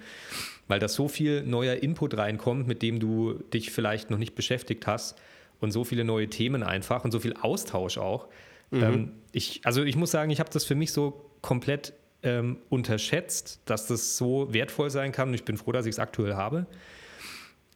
weil 0.68 0.80
da 0.80 0.88
so 0.88 1.08
viel 1.08 1.44
neuer 1.44 1.76
Input 1.76 2.18
reinkommt, 2.18 2.68
mit 2.68 2.82
dem 2.82 3.00
du 3.00 3.34
dich 3.54 3.72
vielleicht 3.72 4.10
noch 4.10 4.18
nicht 4.18 4.36
beschäftigt 4.36 4.88
hast 4.88 5.18
und 5.60 5.72
so 5.72 5.84
viele 5.84 6.04
neue 6.04 6.30
Themen 6.30 6.64
einfach 6.64 7.04
und 7.06 7.12
so 7.12 7.20
viel 7.20 7.34
Austausch 7.42 7.98
auch 7.98 8.28
Mhm. 8.72 8.84
Ähm, 8.84 9.12
ich, 9.32 9.62
also 9.64 9.84
ich 9.84 9.96
muss 9.96 10.12
sagen, 10.12 10.32
ich 10.32 10.40
habe 10.40 10.50
das 10.52 10.66
für 10.66 10.76
mich 10.76 10.92
so 10.92 11.30
komplett 11.42 11.94
ähm, 12.24 12.58
unterschätzt, 12.70 13.62
dass 13.66 13.88
das 13.88 14.18
so 14.18 14.54
wertvoll 14.54 14.90
sein 14.90 15.12
kann 15.12 15.30
und 15.30 15.36
ich 15.36 15.46
bin 15.46 15.58
froh, 15.58 15.72
dass 15.72 15.86
ich 15.86 15.92
es 15.92 16.00
aktuell 16.00 16.36
habe. 16.36 16.66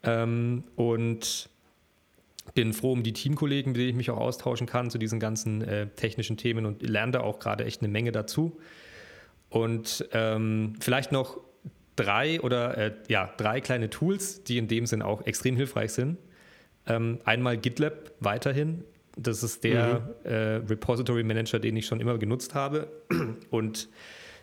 Ähm, 0.03 0.63
und 0.75 1.49
bin 2.53 2.73
froh 2.73 2.91
um 2.91 3.03
die 3.03 3.13
Teamkollegen, 3.13 3.71
mit 3.71 3.79
denen 3.79 3.89
ich 3.89 3.95
mich 3.95 4.09
auch 4.09 4.17
austauschen 4.17 4.67
kann 4.67 4.89
zu 4.89 4.97
diesen 4.97 5.19
ganzen 5.19 5.61
äh, 5.61 5.87
technischen 5.87 6.37
Themen 6.37 6.65
und 6.65 6.81
lerne 6.81 7.13
da 7.13 7.21
auch 7.21 7.39
gerade 7.39 7.65
echt 7.65 7.81
eine 7.81 7.87
Menge 7.89 8.11
dazu. 8.11 8.59
Und 9.49 10.07
ähm, 10.13 10.73
vielleicht 10.79 11.11
noch 11.11 11.39
drei 11.95 12.41
oder 12.41 12.77
äh, 12.77 12.93
ja, 13.09 13.33
drei 13.37 13.61
kleine 13.61 13.89
Tools, 13.89 14.43
die 14.43 14.57
in 14.57 14.67
dem 14.67 14.85
Sinn 14.85 15.01
auch 15.01 15.25
extrem 15.25 15.55
hilfreich 15.55 15.91
sind. 15.91 16.17
Ähm, 16.87 17.19
einmal 17.25 17.57
GitLab 17.57 18.11
weiterhin. 18.19 18.83
Das 19.17 19.43
ist 19.43 19.63
der 19.63 19.99
mhm. 19.99 20.29
äh, 20.29 20.35
Repository 20.67 21.23
Manager, 21.23 21.59
den 21.59 21.75
ich 21.75 21.85
schon 21.85 21.99
immer 21.99 22.17
genutzt 22.17 22.55
habe. 22.55 22.87
Und 23.49 23.89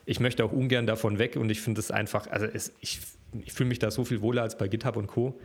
ich 0.09 0.21
möchte 0.21 0.45
auch 0.45 0.53
ungern 0.53 0.87
davon 0.87 1.19
weg 1.19 1.37
und 1.37 1.51
ich 1.51 1.61
finde 1.61 1.81
es 1.81 1.91
einfach, 1.91 2.29
also 2.29 2.47
es, 2.47 2.73
ich, 2.81 3.01
ich 3.45 3.53
fühle 3.53 3.69
mich 3.69 3.79
da 3.79 3.91
so 3.91 4.07
viel 4.07 4.23
wohler 4.23 4.41
als 4.41 4.57
bei 4.57 4.67
GitHub 4.67 4.97
und 4.97 5.07
Co. 5.07 5.39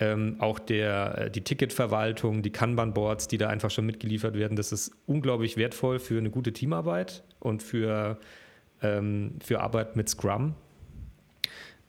Ähm, 0.00 0.36
auch 0.38 0.60
der, 0.60 1.18
äh, 1.18 1.30
die 1.30 1.42
Ticketverwaltung, 1.42 2.42
die 2.42 2.50
Kanban-Boards, 2.50 3.26
die 3.26 3.36
da 3.36 3.48
einfach 3.48 3.70
schon 3.70 3.84
mitgeliefert 3.84 4.34
werden, 4.34 4.56
das 4.56 4.70
ist 4.70 4.92
unglaublich 5.06 5.56
wertvoll 5.56 5.98
für 5.98 6.18
eine 6.18 6.30
gute 6.30 6.52
Teamarbeit 6.52 7.24
und 7.40 7.64
für, 7.64 8.18
ähm, 8.80 9.32
für 9.42 9.60
Arbeit 9.60 9.96
mit 9.96 10.08
Scrum. 10.08 10.54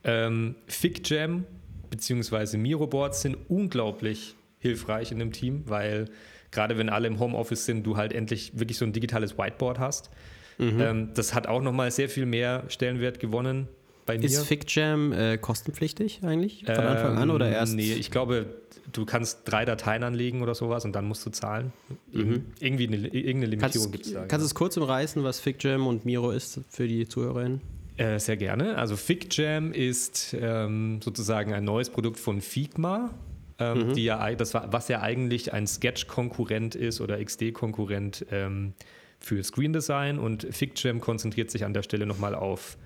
Ähm, 0.03 0.55
FigJam 0.65 1.45
bzw. 1.91 2.57
Miro-Boards 2.57 3.21
sind 3.21 3.37
unglaublich 3.47 4.35
hilfreich 4.57 5.11
in 5.11 5.21
einem 5.21 5.31
Team, 5.31 5.63
weil 5.67 6.05
gerade 6.51 6.79
wenn 6.79 6.89
alle 6.89 7.07
im 7.07 7.19
Homeoffice 7.19 7.65
sind, 7.65 7.83
du 7.85 7.95
halt 7.95 8.11
endlich 8.11 8.57
wirklich 8.57 8.77
so 8.77 8.85
ein 8.85 8.93
digitales 8.93 9.37
Whiteboard 9.37 9.77
hast. 9.77 10.09
Mhm. 10.57 10.81
Ähm, 10.81 11.09
das 11.13 11.35
hat 11.35 11.45
auch 11.45 11.61
nochmal 11.61 11.91
sehr 11.91 12.09
viel 12.09 12.25
mehr 12.25 12.63
Stellenwert 12.69 13.19
gewonnen 13.19 13.67
bei 14.13 14.17
mir. 14.17 14.25
Ist 14.25 14.45
FigJam 14.45 15.11
äh, 15.13 15.37
kostenpflichtig 15.37 16.21
eigentlich 16.23 16.65
von 16.65 16.75
Anfang 16.75 17.17
an 17.17 17.29
oder 17.31 17.47
ähm, 17.47 17.53
erst? 17.53 17.75
Nee, 17.75 17.93
ich 17.93 18.11
glaube, 18.11 18.47
du 18.91 19.05
kannst 19.05 19.41
drei 19.45 19.65
Dateien 19.65 20.03
anlegen 20.03 20.41
oder 20.41 20.55
sowas 20.55 20.85
und 20.85 20.93
dann 20.93 21.05
musst 21.05 21.25
du 21.25 21.29
zahlen. 21.29 21.73
Mhm. 22.11 22.45
Irgendwie 22.59 22.87
eine, 22.87 22.97
irgendeine 23.07 23.45
Limitierung 23.47 23.91
gibt 23.91 24.05
es 24.05 24.13
da. 24.13 24.19
Kannst 24.19 24.33
du 24.33 24.37
genau. 24.37 24.45
es 24.45 24.55
kurz 24.55 24.77
umreißen, 24.77 25.23
was 25.23 25.39
FigJam 25.39 25.87
und 25.87 26.05
Miro 26.05 26.31
ist 26.31 26.61
für 26.69 26.87
die 26.87 27.07
Zuhörerinnen? 27.07 27.61
Äh, 27.97 28.19
sehr 28.19 28.37
gerne. 28.37 28.77
Also 28.77 28.95
FigJam 28.95 29.73
ist 29.73 30.35
ähm, 30.39 31.01
sozusagen 31.03 31.53
ein 31.53 31.65
neues 31.65 31.89
Produkt 31.89 32.19
von 32.19 32.41
Figma 32.41 33.11
ähm, 33.59 33.89
mhm. 33.89 33.93
die 33.93 34.05
ja, 34.05 34.33
das 34.35 34.53
war, 34.53 34.71
was 34.71 34.87
ja 34.87 35.01
eigentlich 35.01 35.53
ein 35.53 35.67
Sketch-Konkurrent 35.67 36.75
ist 36.75 37.01
oder 37.01 37.23
XD-Konkurrent 37.23 38.25
ähm, 38.31 38.73
für 39.19 39.43
Screen 39.43 39.73
Design 39.73 40.17
und 40.17 40.47
FigJam 40.49 41.01
konzentriert 41.01 41.51
sich 41.51 41.65
an 41.65 41.73
der 41.73 41.83
Stelle 41.83 42.05
nochmal 42.05 42.35
auf 42.35 42.77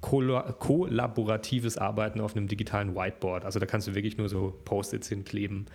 kollaboratives 0.00 1.76
Arbeiten 1.76 2.20
auf 2.20 2.34
einem 2.34 2.48
digitalen 2.48 2.94
Whiteboard. 2.94 3.44
Also 3.44 3.58
da 3.58 3.66
kannst 3.66 3.86
du 3.86 3.94
wirklich 3.94 4.16
nur 4.16 4.28
so 4.28 4.58
Post-its 4.64 5.08
hinkleben, 5.08 5.66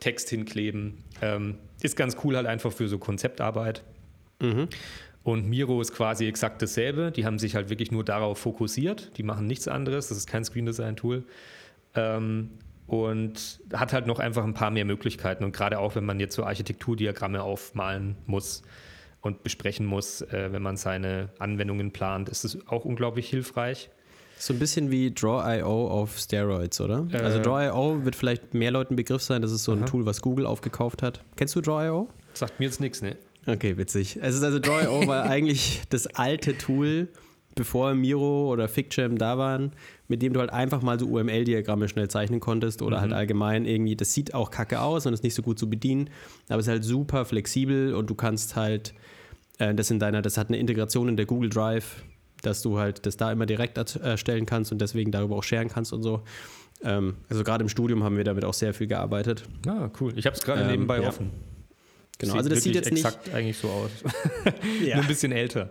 Text 0.00 0.28
hinkleben. 0.30 1.04
Ähm, 1.22 1.58
ist 1.82 1.96
ganz 1.96 2.16
cool 2.24 2.36
halt 2.36 2.46
einfach 2.46 2.72
für 2.72 2.88
so 2.88 2.98
Konzeptarbeit. 2.98 3.84
Mhm. 4.40 4.68
Und 5.22 5.48
Miro 5.48 5.80
ist 5.80 5.92
quasi 5.92 6.26
exakt 6.26 6.62
dasselbe. 6.62 7.12
Die 7.12 7.26
haben 7.26 7.38
sich 7.38 7.54
halt 7.54 7.68
wirklich 7.68 7.92
nur 7.92 8.04
darauf 8.04 8.38
fokussiert. 8.38 9.16
Die 9.18 9.22
machen 9.22 9.46
nichts 9.46 9.68
anderes. 9.68 10.08
Das 10.08 10.18
ist 10.18 10.26
kein 10.26 10.44
Screen 10.44 10.66
Design 10.66 10.96
Tool. 10.96 11.24
Ähm, 11.94 12.50
und 12.86 13.60
hat 13.72 13.92
halt 13.92 14.06
noch 14.08 14.18
einfach 14.18 14.42
ein 14.42 14.54
paar 14.54 14.72
mehr 14.72 14.84
Möglichkeiten. 14.84 15.44
Und 15.44 15.52
gerade 15.52 15.78
auch, 15.78 15.94
wenn 15.94 16.04
man 16.04 16.18
jetzt 16.18 16.34
so 16.34 16.44
Architekturdiagramme 16.44 17.42
aufmalen 17.42 18.16
muss 18.26 18.62
und 19.22 19.42
besprechen 19.42 19.86
muss, 19.86 20.22
äh, 20.22 20.48
wenn 20.50 20.62
man 20.62 20.76
seine 20.76 21.30
Anwendungen 21.38 21.92
plant, 21.92 22.28
ist 22.28 22.44
es 22.44 22.66
auch 22.66 22.84
unglaublich 22.84 23.28
hilfreich. 23.28 23.90
So 24.38 24.54
ein 24.54 24.58
bisschen 24.58 24.90
wie 24.90 25.10
Draw.io 25.12 25.88
auf 25.88 26.18
Steroids, 26.18 26.80
oder? 26.80 27.06
Äh, 27.12 27.18
also 27.18 27.42
Draw.io 27.42 28.04
wird 28.04 28.16
vielleicht 28.16 28.54
mehr 28.54 28.70
Leuten 28.70 28.96
Begriff 28.96 29.22
sein. 29.22 29.42
Das 29.42 29.52
ist 29.52 29.64
so 29.64 29.72
ein 29.72 29.84
Tool, 29.84 30.06
was 30.06 30.22
Google 30.22 30.46
aufgekauft 30.46 31.02
hat. 31.02 31.22
Kennst 31.36 31.54
du 31.56 31.60
Draw.io? 31.60 32.08
Sagt 32.32 32.58
mir 32.58 32.66
jetzt 32.66 32.80
nichts, 32.80 33.02
ne? 33.02 33.16
Okay, 33.46 33.76
witzig. 33.76 34.18
Es 34.22 34.34
ist 34.34 34.42
also 34.42 34.58
Draw.io 34.58 35.06
war 35.06 35.24
eigentlich 35.24 35.82
das 35.90 36.06
alte 36.06 36.56
Tool, 36.56 37.08
bevor 37.54 37.92
Miro 37.94 38.50
oder 38.50 38.68
FigJam 38.68 39.18
da 39.18 39.36
waren, 39.36 39.72
mit 40.08 40.22
dem 40.22 40.32
du 40.32 40.40
halt 40.40 40.50
einfach 40.50 40.80
mal 40.80 40.98
so 40.98 41.06
UML-Diagramme 41.06 41.88
schnell 41.88 42.08
zeichnen 42.08 42.40
konntest 42.40 42.80
oder 42.80 43.02
halt 43.02 43.12
allgemein 43.12 43.66
irgendwie, 43.66 43.96
das 43.96 44.14
sieht 44.14 44.32
auch 44.32 44.50
kacke 44.50 44.80
aus 44.80 45.04
und 45.04 45.12
ist 45.12 45.22
nicht 45.22 45.34
so 45.34 45.42
gut 45.42 45.58
zu 45.58 45.68
bedienen, 45.68 46.08
aber 46.48 46.60
es 46.60 46.66
ist 46.66 46.70
halt 46.70 46.84
super 46.84 47.26
flexibel 47.26 47.94
und 47.94 48.08
du 48.08 48.14
kannst 48.14 48.56
halt 48.56 48.94
das 49.74 49.90
in 49.90 49.98
deiner, 49.98 50.22
das 50.22 50.38
hat 50.38 50.48
eine 50.48 50.58
Integration 50.58 51.08
in 51.08 51.16
der 51.16 51.26
Google 51.26 51.50
Drive, 51.50 52.02
dass 52.42 52.62
du 52.62 52.78
halt 52.78 53.04
das 53.06 53.16
da 53.16 53.30
immer 53.30 53.46
direkt 53.46 53.76
erstellen 53.76 54.46
kannst 54.46 54.72
und 54.72 54.80
deswegen 54.80 55.10
darüber 55.10 55.36
auch 55.36 55.44
sharen 55.44 55.68
kannst 55.68 55.92
und 55.92 56.02
so. 56.02 56.22
Ähm, 56.82 57.16
also 57.28 57.44
gerade 57.44 57.62
im 57.62 57.68
Studium 57.68 58.02
haben 58.04 58.16
wir 58.16 58.24
damit 58.24 58.44
auch 58.44 58.54
sehr 58.54 58.72
viel 58.72 58.86
gearbeitet. 58.86 59.44
Ah, 59.66 59.90
cool. 60.00 60.12
Ich 60.16 60.26
habe 60.26 60.36
es 60.36 60.42
gerade 60.42 60.62
ähm, 60.62 60.70
nebenbei 60.70 61.00
ja. 61.00 61.08
offen. 61.08 61.30
Genau, 62.18 62.34
also 62.34 62.48
das 62.50 62.62
sieht 62.62 62.74
jetzt 62.74 62.92
nicht 62.92 63.04
exakt 63.04 63.32
eigentlich 63.32 63.56
so 63.56 63.68
aus. 63.68 63.90
Ja. 64.82 64.94
Nur 64.96 65.04
ein 65.04 65.08
bisschen 65.08 65.32
älter. 65.32 65.70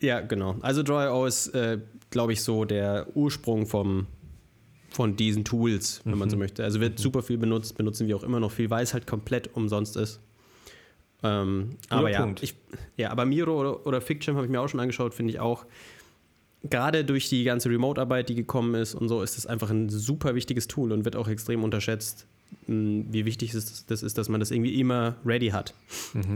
Ja, 0.00 0.20
genau. 0.20 0.56
Also 0.60 0.82
Draw.io 0.82 1.26
ist, 1.26 1.48
äh, 1.48 1.78
glaube 2.10 2.32
ich, 2.32 2.42
so 2.42 2.64
der 2.64 3.06
Ursprung 3.14 3.66
vom, 3.66 4.06
von 4.90 5.16
diesen 5.16 5.44
Tools, 5.44 6.00
wenn 6.04 6.18
man 6.18 6.28
so 6.28 6.36
möchte. 6.36 6.64
Also 6.64 6.80
wird 6.80 6.98
super 6.98 7.22
viel 7.22 7.38
benutzt, 7.38 7.76
benutzen 7.76 8.08
wir 8.08 8.16
auch 8.16 8.24
immer 8.24 8.40
noch 8.40 8.50
viel, 8.50 8.68
weil 8.70 8.82
es 8.82 8.94
halt 8.94 9.06
komplett 9.06 9.54
umsonst 9.54 9.96
ist. 9.96 10.20
Ähm, 11.24 11.70
aber 11.88 12.10
ja, 12.10 12.32
ich, 12.42 12.54
ja, 12.96 13.10
aber 13.10 13.24
Miro 13.24 13.58
oder, 13.58 13.86
oder 13.86 14.00
FigJam 14.00 14.36
habe 14.36 14.46
ich 14.46 14.52
mir 14.52 14.60
auch 14.60 14.68
schon 14.68 14.78
angeschaut, 14.80 15.14
finde 15.14 15.32
ich 15.32 15.40
auch. 15.40 15.64
Gerade 16.62 17.04
durch 17.04 17.28
die 17.28 17.44
ganze 17.44 17.68
Remote-Arbeit, 17.70 18.28
die 18.28 18.34
gekommen 18.34 18.74
ist 18.74 18.94
und 18.94 19.08
so, 19.08 19.22
ist 19.22 19.36
es 19.36 19.46
einfach 19.46 19.70
ein 19.70 19.88
super 19.88 20.34
wichtiges 20.34 20.68
Tool 20.68 20.92
und 20.92 21.04
wird 21.04 21.16
auch 21.16 21.28
extrem 21.28 21.64
unterschätzt, 21.64 22.26
mh, 22.66 23.06
wie 23.10 23.24
wichtig 23.24 23.54
es 23.54 23.86
das 23.86 24.02
ist, 24.02 24.18
dass 24.18 24.28
man 24.28 24.40
das 24.40 24.50
irgendwie 24.50 24.78
immer 24.78 25.16
ready 25.24 25.48
hat 25.48 25.74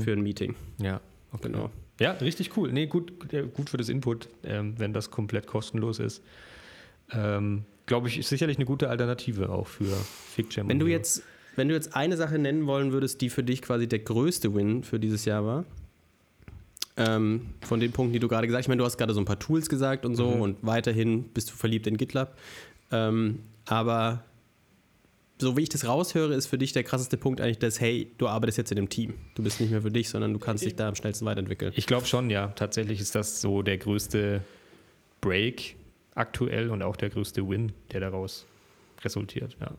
für 0.00 0.12
ein 0.12 0.22
Meeting. 0.22 0.54
Ja, 0.78 1.00
okay. 1.32 1.48
Genau. 1.50 1.70
Ja, 2.00 2.12
richtig 2.12 2.56
cool. 2.56 2.72
Nee, 2.72 2.86
gut, 2.86 3.12
gut 3.54 3.70
für 3.70 3.76
das 3.76 3.88
Input, 3.88 4.28
ähm, 4.44 4.74
wenn 4.78 4.92
das 4.92 5.10
komplett 5.10 5.46
kostenlos 5.46 5.98
ist. 5.98 6.22
Ähm, 7.10 7.64
Glaube 7.86 8.08
ich, 8.08 8.18
ist 8.18 8.28
sicherlich 8.28 8.58
eine 8.58 8.66
gute 8.66 8.90
Alternative 8.90 9.48
auch 9.48 9.66
für 9.66 9.96
FigJam. 10.34 10.68
Wenn 10.68 10.78
du 10.78 10.86
jetzt, 10.86 11.22
wenn 11.58 11.68
du 11.68 11.74
jetzt 11.74 11.94
eine 11.94 12.16
Sache 12.16 12.38
nennen 12.38 12.66
wollen 12.66 12.92
würdest, 12.92 13.20
die 13.20 13.28
für 13.28 13.42
dich 13.42 13.62
quasi 13.62 13.86
der 13.86 13.98
größte 13.98 14.54
Win 14.54 14.82
für 14.82 14.98
dieses 14.98 15.24
Jahr 15.24 15.44
war, 15.44 15.64
ähm, 16.96 17.50
von 17.60 17.80
den 17.80 17.92
Punkten, 17.92 18.12
die 18.12 18.18
du 18.18 18.28
gerade 18.28 18.46
gesagt 18.46 18.60
hast, 18.60 18.64
ich 18.64 18.68
meine, 18.68 18.78
du 18.78 18.84
hast 18.84 18.96
gerade 18.96 19.12
so 19.12 19.20
ein 19.20 19.24
paar 19.24 19.38
Tools 19.38 19.68
gesagt 19.68 20.06
und 20.06 20.16
so 20.16 20.28
und 20.28 20.56
weiterhin 20.62 21.24
bist 21.24 21.50
du 21.50 21.54
verliebt 21.54 21.86
in 21.86 21.96
GitLab, 21.96 22.36
ähm, 22.90 23.40
aber 23.66 24.24
so 25.40 25.56
wie 25.56 25.62
ich 25.62 25.68
das 25.68 25.86
raushöre, 25.86 26.34
ist 26.34 26.46
für 26.46 26.58
dich 26.58 26.72
der 26.72 26.82
krasseste 26.82 27.16
Punkt 27.16 27.40
eigentlich 27.40 27.58
das, 27.58 27.80
hey, 27.80 28.10
du 28.18 28.26
arbeitest 28.26 28.58
jetzt 28.58 28.72
in 28.72 28.78
einem 28.78 28.88
Team. 28.88 29.14
Du 29.36 29.42
bist 29.44 29.60
nicht 29.60 29.70
mehr 29.70 29.82
für 29.82 29.90
dich, 29.92 30.08
sondern 30.08 30.32
du 30.32 30.40
kannst 30.40 30.64
dich 30.64 30.74
da 30.74 30.88
am 30.88 30.96
schnellsten 30.96 31.26
weiterentwickeln. 31.26 31.72
Ich 31.76 31.86
glaube 31.86 32.06
schon, 32.06 32.28
ja. 32.28 32.48
Tatsächlich 32.48 33.00
ist 33.00 33.14
das 33.14 33.40
so 33.40 33.62
der 33.62 33.78
größte 33.78 34.42
Break 35.20 35.76
aktuell 36.16 36.70
und 36.70 36.82
auch 36.82 36.96
der 36.96 37.10
größte 37.10 37.48
Win, 37.48 37.70
der 37.92 38.00
daraus 38.00 38.46
resultiert. 39.04 39.56
Ja, 39.60 39.70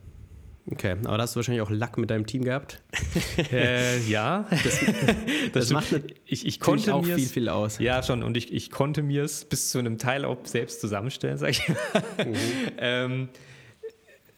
Okay, 0.72 0.96
aber 1.04 1.18
da 1.18 1.24
hast 1.24 1.36
du 1.36 1.38
wahrscheinlich 1.38 1.62
auch 1.62 1.72
Lack 1.72 1.98
mit 1.98 2.10
deinem 2.12 2.26
Team 2.28 2.44
gehabt. 2.44 2.82
äh, 3.52 4.00
ja. 4.02 4.46
das, 4.50 4.80
Das 5.54 5.66
stimmt. 5.66 5.72
macht 5.72 5.92
nat- 5.92 6.14
ich, 6.26 6.46
ich 6.46 6.60
konnte 6.60 6.94
auch 6.94 7.04
viel, 7.04 7.20
viel 7.28 7.50
aus. 7.50 7.80
Ja, 7.80 8.04
schon. 8.04 8.22
Und 8.22 8.38
ich, 8.38 8.54
ich 8.54 8.70
konnte 8.70 9.02
mir 9.02 9.24
es 9.24 9.46
bis 9.46 9.70
zu 9.72 9.80
einem 9.80 9.98
Teil 9.98 10.26
auch 10.26 10.38
selbst 10.44 10.80
zusammenstellen, 10.82 11.38
sag 11.38 11.50
ich 11.52 11.68
mal. 11.68 11.78
ähm, 12.78 13.30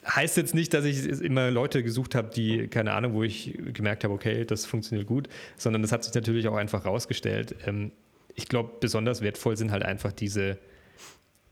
heißt 0.07 0.37
jetzt 0.37 0.55
nicht, 0.55 0.73
dass 0.73 0.85
ich 0.85 1.05
immer 1.21 1.51
Leute 1.51 1.83
gesucht 1.83 2.15
habe, 2.15 2.29
die, 2.33 2.67
keine 2.67 2.93
Ahnung, 2.93 3.13
wo 3.13 3.23
ich 3.23 3.57
gemerkt 3.73 4.03
habe, 4.03 4.13
okay, 4.13 4.45
das 4.45 4.65
funktioniert 4.65 5.07
gut, 5.07 5.27
sondern 5.57 5.81
das 5.81 5.91
hat 5.91 6.03
sich 6.03 6.13
natürlich 6.13 6.47
auch 6.47 6.55
einfach 6.55 6.85
rausgestellt. 6.85 7.55
Ähm, 7.65 7.91
ich 8.35 8.47
glaube, 8.47 8.71
besonders 8.79 9.21
wertvoll 9.21 9.57
sind 9.57 9.71
halt 9.71 9.83
einfach 9.83 10.13
diese, 10.13 10.57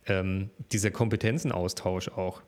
ähm, 0.06 0.50
dieser 0.72 0.90
Kompetenzenaustausch 0.92 2.08
auch, 2.10 2.42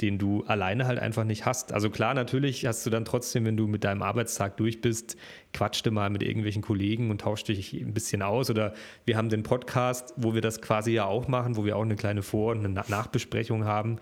den 0.00 0.18
du 0.18 0.42
alleine 0.44 0.86
halt 0.86 0.98
einfach 0.98 1.24
nicht 1.24 1.46
hast. 1.46 1.72
Also 1.72 1.88
klar, 1.88 2.14
natürlich 2.14 2.66
hast 2.66 2.84
du 2.84 2.90
dann 2.90 3.04
trotzdem, 3.04 3.44
wenn 3.44 3.56
du 3.56 3.68
mit 3.68 3.84
deinem 3.84 4.02
Arbeitstag 4.02 4.56
durch 4.56 4.80
bist, 4.80 5.16
quatschte 5.52 5.92
mal 5.92 6.10
mit 6.10 6.22
irgendwelchen 6.22 6.62
Kollegen 6.62 7.10
und 7.10 7.20
tauscht 7.20 7.48
dich 7.48 7.72
ein 7.74 7.94
bisschen 7.94 8.20
aus. 8.20 8.50
Oder 8.50 8.74
wir 9.04 9.16
haben 9.16 9.28
den 9.28 9.44
Podcast, 9.44 10.12
wo 10.16 10.34
wir 10.34 10.40
das 10.40 10.60
quasi 10.60 10.92
ja 10.92 11.04
auch 11.04 11.28
machen, 11.28 11.56
wo 11.56 11.64
wir 11.64 11.76
auch 11.76 11.82
eine 11.82 11.94
kleine 11.96 12.22
Vor- 12.22 12.52
und 12.52 12.58
eine 12.58 12.70
Na- 12.70 12.84
Nachbesprechung 12.88 13.64
haben, 13.64 13.98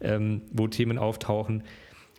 ähm, 0.00 0.42
wo 0.52 0.66
Themen 0.66 0.98
auftauchen. 0.98 1.62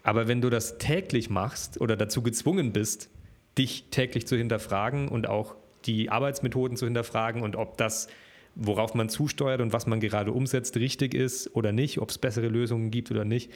Aber 0.04 0.30
wenn 0.30 0.40
du 0.40 0.50
das 0.50 0.78
täglich 0.78 1.30
machst 1.30 1.82
oder 1.82 1.98
dazu 1.98 2.22
gezwungen 2.22 2.72
bist, 2.72 3.10
dich 3.58 3.86
täglich 3.92 4.28
zu 4.28 4.38
hinterfragen 4.38 5.10
und 5.10 5.28
auch 5.28 5.56
die 5.86 6.10
Arbeitsmethoden 6.10 6.78
zu 6.78 6.86
hinterfragen 6.86 7.42
und 7.42 7.58
ob 7.58 7.78
das, 7.78 8.08
worauf 8.56 8.94
man 8.94 9.10
zusteuert 9.10 9.62
und 9.62 9.74
was 9.74 9.88
man 9.88 10.00
gerade 10.00 10.32
umsetzt, 10.32 10.76
richtig 10.78 11.14
ist 11.14 11.56
oder 11.56 11.72
nicht, 11.72 12.00
ob 12.00 12.10
es 12.10 12.18
bessere 12.18 12.48
Lösungen 12.48 12.92
gibt 12.92 13.12
oder 13.12 13.26
nicht, 13.26 13.52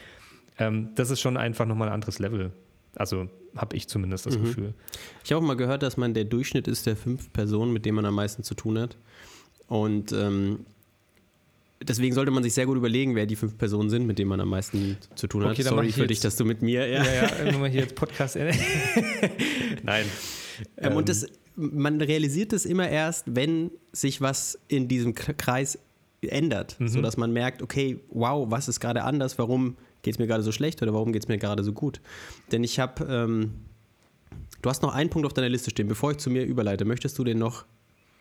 ähm, 0.59 0.89
das 0.95 1.09
ist 1.09 1.19
schon 1.21 1.37
einfach 1.37 1.65
nochmal 1.65 1.89
ein 1.89 1.93
anderes 1.95 2.19
Level. 2.19 2.51
Also 2.95 3.27
habe 3.55 3.75
ich 3.75 3.87
zumindest 3.87 4.25
das 4.27 4.39
Gefühl. 4.39 4.73
Ich 5.23 5.31
habe 5.31 5.43
auch 5.43 5.47
mal 5.47 5.55
gehört, 5.57 5.81
dass 5.83 5.97
man 5.97 6.13
der 6.13 6.25
Durchschnitt 6.25 6.67
ist 6.67 6.85
der 6.85 6.95
fünf 6.95 7.33
Personen, 7.33 7.73
mit 7.73 7.85
denen 7.85 7.95
man 7.95 8.05
am 8.05 8.15
meisten 8.15 8.43
zu 8.43 8.53
tun 8.53 8.77
hat. 8.79 8.97
Und 9.67 10.11
ähm, 10.11 10.65
deswegen 11.81 12.13
sollte 12.13 12.31
man 12.31 12.43
sich 12.43 12.53
sehr 12.53 12.65
gut 12.65 12.77
überlegen, 12.77 13.15
wer 13.15 13.25
die 13.25 13.35
fünf 13.35 13.57
Personen 13.57 13.89
sind, 13.89 14.05
mit 14.05 14.19
denen 14.19 14.29
man 14.29 14.39
am 14.39 14.49
meisten 14.49 14.97
zu 15.15 15.27
tun 15.27 15.43
hat. 15.43 15.51
Okay, 15.53 15.63
Sorry 15.63 15.91
für 15.91 16.01
jetzt- 16.01 16.09
dich, 16.09 16.19
dass 16.19 16.35
du 16.35 16.45
mit 16.45 16.61
mir. 16.61 16.87
Ja. 16.87 17.03
Ja, 17.03 17.45
ja, 17.45 17.65
hier 17.65 17.81
jetzt 17.81 17.95
Podcast. 17.95 18.35
Nein. 19.83 20.05
Ähm, 20.77 20.95
und 20.95 21.09
das, 21.09 21.27
man 21.55 22.01
realisiert 22.01 22.53
es 22.53 22.65
immer 22.65 22.89
erst, 22.89 23.35
wenn 23.35 23.71
sich 23.91 24.21
was 24.21 24.59
in 24.67 24.87
diesem 24.87 25.13
Kreis 25.15 25.77
ändert, 26.21 26.79
Mhm. 26.79 26.87
sodass 26.87 27.17
man 27.17 27.33
merkt, 27.33 27.61
okay, 27.61 27.99
wow, 28.09 28.49
was 28.49 28.67
ist 28.67 28.79
gerade 28.79 29.03
anders, 29.03 29.37
warum 29.37 29.75
geht 30.01 30.15
es 30.15 30.19
mir 30.19 30.27
gerade 30.27 30.43
so 30.43 30.51
schlecht 30.51 30.81
oder 30.81 30.93
warum 30.93 31.11
geht 31.13 31.23
es 31.23 31.27
mir 31.27 31.37
gerade 31.37 31.63
so 31.63 31.73
gut. 31.73 31.99
Denn 32.51 32.63
ich 32.63 32.79
habe, 32.79 33.05
ähm, 33.09 33.53
du 34.61 34.69
hast 34.69 34.81
noch 34.81 34.93
einen 34.93 35.09
Punkt 35.09 35.25
auf 35.25 35.33
deiner 35.33 35.49
Liste 35.49 35.69
stehen, 35.69 35.87
bevor 35.87 36.11
ich 36.11 36.17
zu 36.17 36.29
mir 36.29 36.43
überleite, 36.45 36.85
möchtest 36.85 37.17
du 37.19 37.23
den 37.23 37.39
noch 37.39 37.65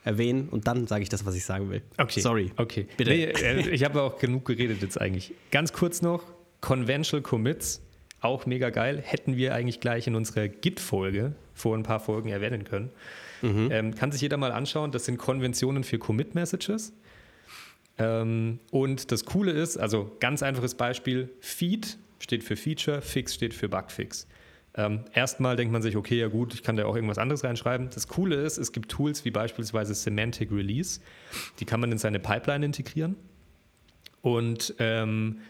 erwähnen 0.05 0.49
und 0.51 0.67
dann 0.67 0.89
sage 0.89 1.03
ich 1.05 1.09
das, 1.09 1.25
was 1.25 1.37
ich 1.37 1.45
sagen 1.45 1.71
will. 1.71 1.83
Okay. 1.97 2.21
Sorry. 2.21 2.51
Okay. 2.57 2.87
Bitte. 2.97 3.11
Nee, 3.11 3.25
äh, 3.27 3.69
ich 3.71 3.85
habe 3.85 4.03
auch 4.03 4.19
genug 4.19 4.45
geredet 4.47 4.83
jetzt 4.83 5.01
eigentlich. 5.01 5.33
Ganz 5.53 5.73
kurz 5.73 6.03
noch: 6.03 6.25
Conventional 6.61 7.23
Commits, 7.23 7.81
auch 8.23 8.47
mega 8.47 8.71
geil. 8.71 9.03
Hätten 9.05 9.37
wir 9.37 9.55
eigentlich 9.55 9.81
gleich 9.81 10.07
in 10.07 10.15
unserer 10.15 10.49
Git-Folge 10.49 11.35
vor 11.55 11.77
ein 11.77 11.83
paar 11.83 12.01
Folgen 12.01 12.31
erwähnen 12.31 12.65
können. 12.65 12.91
Ähm, 13.71 13.95
kann 13.95 14.13
sich 14.13 14.21
jeder 14.21 14.37
mal 14.37 14.53
anschauen. 14.53 14.93
Das 14.93 15.05
sind 15.05 15.19
Konventionen 15.19 15.85
für 15.85 15.99
Commit-Messages. 15.99 16.93
Ähm, 17.99 18.61
und 18.71 19.11
das 19.13 19.25
Coole 19.25 19.53
ist, 19.53 19.77
also 19.77 20.17
ganz 20.21 20.43
einfaches 20.43 20.77
Beispiel: 20.77 21.29
Feed 21.41 21.99
steht 22.21 22.45
für 22.45 22.57
Feature, 22.57 23.03
Fix 23.03 23.35
steht 23.35 23.53
für 23.53 23.69
Bugfix. 23.69 24.27
Ähm, 24.75 25.05
erstmal 25.13 25.57
denkt 25.57 25.73
man 25.73 25.83
sich, 25.83 25.97
okay, 25.97 26.19
ja 26.19 26.29
gut, 26.29 26.55
ich 26.55 26.63
kann 26.63 26.77
da 26.77 26.87
auch 26.87 26.95
irgendwas 26.95 27.19
anderes 27.19 27.45
reinschreiben. 27.45 27.91
Das 27.93 28.09
Coole 28.09 28.37
ist, 28.37 28.57
es 28.57 28.73
gibt 28.73 28.91
Tools 28.91 29.25
wie 29.25 29.31
beispielsweise 29.31 29.95
Semantic 29.95 30.51
Release, 30.51 31.01
die 31.61 31.67
kann 31.67 31.79
man 31.81 31.93
in 31.93 31.99
seine 31.99 32.19
Pipeline 32.19 32.65
integrieren. 32.65 33.17
Und 34.23 34.75
ähm, 34.79 35.41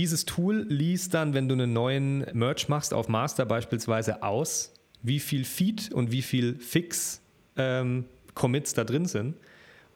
dieses 0.00 0.24
Tool 0.24 0.64
liest 0.66 1.12
dann, 1.12 1.34
wenn 1.34 1.46
du 1.46 1.52
einen 1.52 1.74
neuen 1.74 2.24
Merge 2.32 2.64
machst 2.68 2.94
auf 2.94 3.08
Master 3.08 3.44
beispielsweise 3.44 4.22
aus, 4.22 4.72
wie 5.02 5.20
viel 5.20 5.44
Feed 5.44 5.92
und 5.92 6.10
wie 6.10 6.22
viel 6.22 6.58
Fix 6.58 7.20
ähm, 7.56 8.06
Commits 8.34 8.72
da 8.72 8.84
drin 8.84 9.04
sind. 9.04 9.36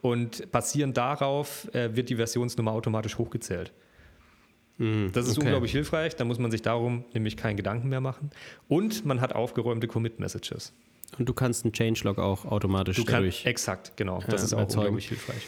Und 0.03 0.53
basierend 0.53 0.99
darauf 0.99 1.73
äh, 1.75 1.97
wird 1.97 2.11
die 2.11 2.17
Versionsnummer 2.17 2.73
automatisch 2.73 3.17
hochgezählt. 3.17 3.73
Das 4.77 5.27
ist 5.27 5.38
okay. 5.38 5.47
unglaublich 5.47 5.73
hilfreich, 5.73 6.17
da 6.17 6.25
muss 6.27 6.38
man 6.38 6.51
sich 6.51 6.61
darum 6.61 7.05
nämlich 7.14 7.37
keinen 7.38 7.57
Gedanken 7.57 7.88
mehr 7.88 8.01
machen. 8.03 8.29
Und 8.69 9.07
man 9.07 9.23
hat 9.23 9.33
aufgeräumte 9.33 9.87
Commit-Messages. 9.87 10.75
Und 11.19 11.29
du 11.29 11.33
kannst 11.33 11.64
einen 11.64 11.73
Changelog 11.73 12.19
auch 12.19 12.45
automatisch 12.45 12.97
Du 12.97 13.05
dadurch. 13.05 13.37
kannst, 13.37 13.47
exakt, 13.47 13.97
genau. 13.97 14.21
Das 14.29 14.40
Ja, 14.43 14.45
ist 14.47 14.53
auch 14.53 14.59
erzeugen. 14.59 14.81
unglaublich 14.81 15.09
hilfreich. 15.09 15.47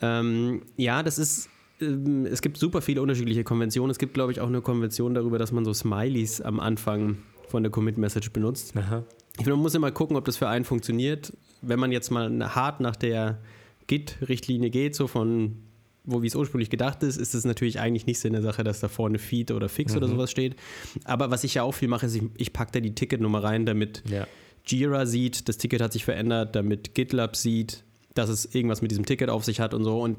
Ähm, 0.00 0.62
ja, 0.76 1.02
das 1.02 1.18
ist. 1.18 1.50
Ähm, 1.80 2.26
Es 2.26 2.42
gibt 2.42 2.56
super 2.56 2.82
viele 2.82 3.02
unterschiedliche 3.02 3.44
Konventionen. 3.44 3.90
Es 3.90 3.98
gibt, 3.98 4.14
glaube 4.14 4.32
ich, 4.32 4.40
auch 4.40 4.48
eine 4.48 4.60
Konvention 4.60 5.14
darüber, 5.14 5.38
dass 5.38 5.52
man 5.52 5.64
so 5.64 5.72
Smileys 5.72 6.40
am 6.40 6.60
Anfang 6.60 7.18
von 7.48 7.62
der 7.62 7.70
Commit-Message 7.70 8.30
benutzt. 8.32 8.76
Aha. 8.76 9.04
Ich 9.32 9.38
finde, 9.38 9.52
man 9.52 9.60
muss 9.62 9.74
immer 9.74 9.90
gucken, 9.90 10.16
ob 10.16 10.24
das 10.24 10.36
für 10.36 10.48
einen 10.48 10.64
funktioniert. 10.64 11.32
Wenn 11.62 11.78
man 11.78 11.92
jetzt 11.92 12.10
mal 12.10 12.54
hart 12.54 12.80
nach 12.80 12.96
der 12.96 13.40
Git-Richtlinie 13.86 14.70
geht, 14.70 14.94
so 14.94 15.06
von 15.06 15.56
wo 16.04 16.22
wie 16.22 16.26
es 16.26 16.34
ursprünglich 16.34 16.70
gedacht 16.70 17.02
ist, 17.02 17.16
ist 17.16 17.34
es 17.34 17.44
natürlich 17.44 17.78
eigentlich 17.78 18.06
nicht 18.06 18.18
Sinn 18.18 18.32
der 18.32 18.42
Sache, 18.42 18.64
dass 18.64 18.80
da 18.80 18.88
vorne 18.88 19.18
Feed 19.18 19.50
oder 19.50 19.68
Fix 19.68 19.92
mhm. 19.92 19.98
oder 19.98 20.08
sowas 20.08 20.30
steht. 20.30 20.56
Aber 21.04 21.30
was 21.30 21.44
ich 21.44 21.54
ja 21.54 21.62
auch 21.62 21.72
viel 21.72 21.88
mache, 21.88 22.06
ist, 22.06 22.14
ich, 22.14 22.22
ich 22.36 22.52
packe 22.52 22.72
da 22.72 22.80
die 22.80 22.94
Ticketnummer 22.94 23.42
rein, 23.42 23.66
damit 23.66 24.02
ja. 24.08 24.26
Jira 24.64 25.06
sieht, 25.06 25.48
das 25.48 25.58
Ticket 25.58 25.80
hat 25.80 25.92
sich 25.92 26.04
verändert, 26.04 26.56
damit 26.56 26.94
GitLab 26.94 27.36
sieht, 27.36 27.84
dass 28.14 28.28
es 28.28 28.54
irgendwas 28.54 28.82
mit 28.82 28.90
diesem 28.90 29.06
Ticket 29.06 29.28
auf 29.28 29.44
sich 29.44 29.60
hat 29.60 29.74
und 29.74 29.84
so. 29.84 30.00
Und 30.00 30.18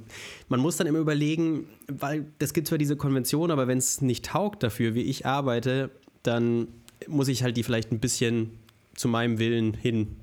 man 0.49 0.59
muss 0.59 0.77
dann 0.77 0.87
immer 0.87 0.99
überlegen, 0.99 1.67
weil 1.87 2.25
es 2.39 2.53
gibt 2.53 2.67
zwar 2.67 2.77
diese 2.77 2.95
Konvention, 2.95 3.51
aber 3.51 3.67
wenn 3.67 3.77
es 3.77 4.01
nicht 4.01 4.25
taugt 4.25 4.63
dafür, 4.63 4.95
wie 4.95 5.01
ich 5.01 5.25
arbeite, 5.25 5.91
dann 6.23 6.67
muss 7.07 7.27
ich 7.27 7.43
halt 7.43 7.57
die 7.57 7.63
vielleicht 7.63 7.91
ein 7.91 7.99
bisschen 7.99 8.51
zu 8.95 9.07
meinem 9.07 9.39
Willen 9.39 9.73
hin 9.73 10.15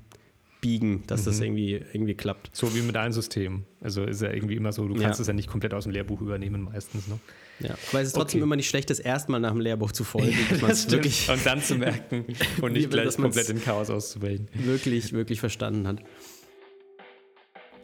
biegen, 0.61 1.03
dass 1.07 1.21
mhm. 1.21 1.25
das 1.25 1.39
irgendwie, 1.39 1.73
irgendwie 1.93 2.15
klappt. 2.15 2.49
So 2.53 2.73
wie 2.75 2.81
mit 2.81 2.97
allen 2.97 3.13
Systemen. 3.13 3.65
Also 3.81 4.03
ist 4.03 4.21
ja 4.21 4.31
irgendwie 4.31 4.55
immer 4.55 4.73
so, 4.73 4.87
du 4.87 4.95
kannst 4.95 5.19
ja. 5.19 5.21
es 5.21 5.27
ja 5.27 5.33
nicht 5.33 5.47
komplett 5.47 5.73
aus 5.73 5.83
dem 5.83 5.93
Lehrbuch 5.93 6.21
übernehmen 6.21 6.63
meistens. 6.63 7.07
Ne? 7.07 7.19
Ja, 7.59 7.75
weil 7.91 8.01
es 8.01 8.09
ist 8.09 8.13
trotzdem 8.13 8.39
okay. 8.39 8.43
immer 8.43 8.55
nicht 8.55 8.69
schlecht, 8.69 8.89
das 8.89 8.99
erstmal 8.99 9.39
nach 9.39 9.51
dem 9.51 9.61
Lehrbuch 9.61 9.91
zu 9.91 10.03
folgen. 10.03 10.29
Ja, 10.61 10.91
wirklich 10.91 11.29
und 11.29 11.45
dann 11.45 11.61
zu 11.61 11.75
merken 11.75 12.25
und 12.61 12.73
nicht 12.73 12.89
gleich 12.89 13.15
komplett 13.15 13.49
in 13.49 13.61
Chaos 13.61 13.89
auszuwählen. 13.89 14.47
Wirklich, 14.53 15.13
wirklich 15.13 15.39
verstanden 15.39 15.87
hat. 15.87 16.01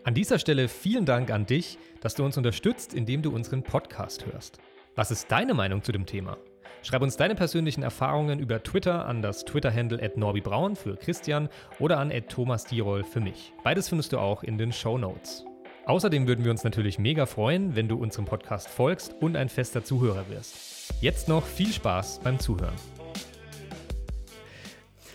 An 0.06 0.14
dieser 0.14 0.38
Stelle 0.38 0.68
vielen 0.68 1.06
Dank 1.06 1.32
an 1.32 1.48
dich, 1.48 1.80
dass 2.00 2.14
du 2.14 2.24
uns 2.24 2.38
unterstützt, 2.38 2.94
indem 2.94 3.24
du 3.24 3.32
unseren 3.32 3.64
Podcast 3.64 4.28
hörst. 4.28 4.60
Was 4.94 5.10
ist 5.10 5.32
deine 5.32 5.56
Meinung 5.56 5.82
zu 5.82 5.92
dem 5.92 6.06
Thema? 6.06 6.38
Schreib 6.84 7.02
uns 7.02 7.18
deine 7.18 7.34
persönlichen 7.34 7.82
Erfahrungen 7.82 8.38
über 8.38 8.62
Twitter 8.62 9.08
an 9.08 9.24
das 9.24 9.46
Twitter-Handle 9.46 10.00
at 10.04 10.16
norbibraun 10.16 10.76
für 10.76 10.96
Christian 10.96 11.50
oder 11.80 11.98
an 11.98 12.12
at 12.12 12.30
Thomas 12.30 12.66
Dierol 12.66 13.04
für 13.04 13.20
mich. 13.20 13.52
Beides 13.64 13.90
findest 13.90 14.14
du 14.14 14.20
auch 14.20 14.44
in 14.44 14.60
den 14.60 14.72
Show 14.72 15.00
Notes. 15.00 15.44
Außerdem 15.88 16.28
würden 16.28 16.46
wir 16.46 16.52
uns 16.52 16.64
natürlich 16.64 17.00
mega 17.00 17.26
freuen, 17.26 17.76
wenn 17.76 17.88
du 17.88 17.98
unserem 17.98 18.26
Podcast 18.26 18.70
folgst 18.70 19.16
und 19.22 19.36
ein 19.36 19.50
fester 19.50 19.84
Zuhörer 19.84 20.30
wirst. 20.30 20.94
Jetzt 21.02 21.28
noch 21.28 21.48
viel 21.48 21.74
Spaß 21.74 22.20
beim 22.24 22.38
Zuhören. 22.38 22.76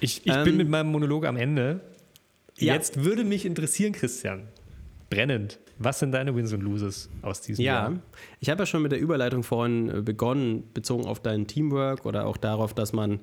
Ich, 0.01 0.27
ich 0.27 0.33
ähm, 0.33 0.43
bin 0.43 0.57
mit 0.57 0.69
meinem 0.69 0.91
Monolog 0.91 1.27
am 1.27 1.37
Ende. 1.37 1.79
Ja. 2.59 2.75
Jetzt 2.75 3.05
würde 3.05 3.23
mich 3.23 3.47
interessieren, 3.47 3.93
Christian, 3.93 4.49
brennend, 5.11 5.59
was 5.79 5.99
sind 5.99 6.13
deine 6.13 6.35
Wins 6.35 6.53
und 6.53 6.63
Loses 6.63 7.11
aus 7.23 7.43
diesem 7.43 7.65
ja, 7.65 7.75
Jahr? 7.75 7.91
Ja, 7.91 7.99
ich 8.41 8.51
habe 8.51 8.63
ja 8.63 8.67
schon 8.67 8.83
mit 8.83 8.93
der 8.93 9.01
Überleitung 9.01 9.43
vorhin 9.43 9.91
äh, 9.91 10.01
begonnen, 10.03 10.65
bezogen 10.73 11.05
auf 11.05 11.21
dein 11.21 11.47
Teamwork 11.47 12.07
oder 12.07 12.27
auch 12.27 12.37
darauf, 12.37 12.73
dass 12.73 12.93
man 12.93 13.21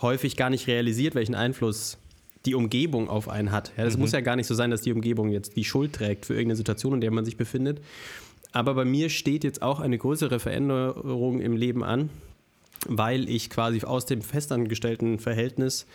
häufig 0.00 0.36
gar 0.36 0.48
nicht 0.48 0.66
realisiert, 0.66 1.14
welchen 1.14 1.34
Einfluss 1.34 1.98
die 2.46 2.54
Umgebung 2.54 3.08
auf 3.08 3.28
einen 3.28 3.50
hat. 3.50 3.72
Ja, 3.76 3.84
das 3.84 3.94
mhm. 3.94 4.02
muss 4.02 4.12
ja 4.12 4.20
gar 4.20 4.36
nicht 4.36 4.46
so 4.46 4.54
sein, 4.54 4.70
dass 4.70 4.82
die 4.82 4.92
Umgebung 4.92 5.30
jetzt 5.30 5.56
die 5.56 5.64
Schuld 5.64 5.92
trägt 5.92 6.26
für 6.26 6.34
irgendeine 6.34 6.56
Situation, 6.56 6.94
in 6.94 7.00
der 7.00 7.10
man 7.10 7.24
sich 7.24 7.36
befindet. 7.36 7.80
Aber 8.52 8.74
bei 8.74 8.84
mir 8.84 9.10
steht 9.10 9.44
jetzt 9.44 9.60
auch 9.60 9.80
eine 9.80 9.98
größere 9.98 10.38
Veränderung 10.38 11.40
im 11.40 11.56
Leben 11.56 11.84
an, 11.84 12.10
weil 12.86 13.28
ich 13.28 13.50
quasi 13.50 13.82
aus 13.82 14.06
dem 14.06 14.22
festangestellten 14.22 15.18
Verhältnis 15.18 15.86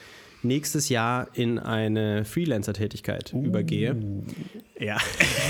nächstes 0.43 0.89
Jahr 0.89 1.27
in 1.33 1.59
eine 1.59 2.25
Freelancer-Tätigkeit 2.25 3.33
uh. 3.33 3.43
übergehe. 3.43 3.95
Ja, 4.79 4.97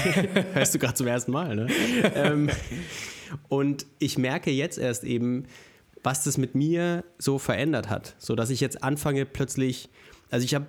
hörst 0.53 0.73
du 0.75 0.79
gerade 0.79 0.93
zum 0.93 1.07
ersten 1.07 1.31
Mal, 1.31 1.55
ne? 1.55 1.67
ähm, 2.15 2.49
und 3.47 3.85
ich 3.99 4.17
merke 4.17 4.51
jetzt 4.51 4.77
erst 4.77 5.03
eben, 5.03 5.45
was 6.03 6.23
das 6.23 6.37
mit 6.37 6.53
mir 6.55 7.03
so 7.17 7.39
verändert 7.39 7.89
hat, 7.89 8.15
so 8.17 8.35
dass 8.35 8.49
ich 8.49 8.59
jetzt 8.59 8.83
anfange 8.83 9.25
plötzlich, 9.25 9.89
also 10.29 10.43
ich 10.43 10.53
habe, 10.53 10.67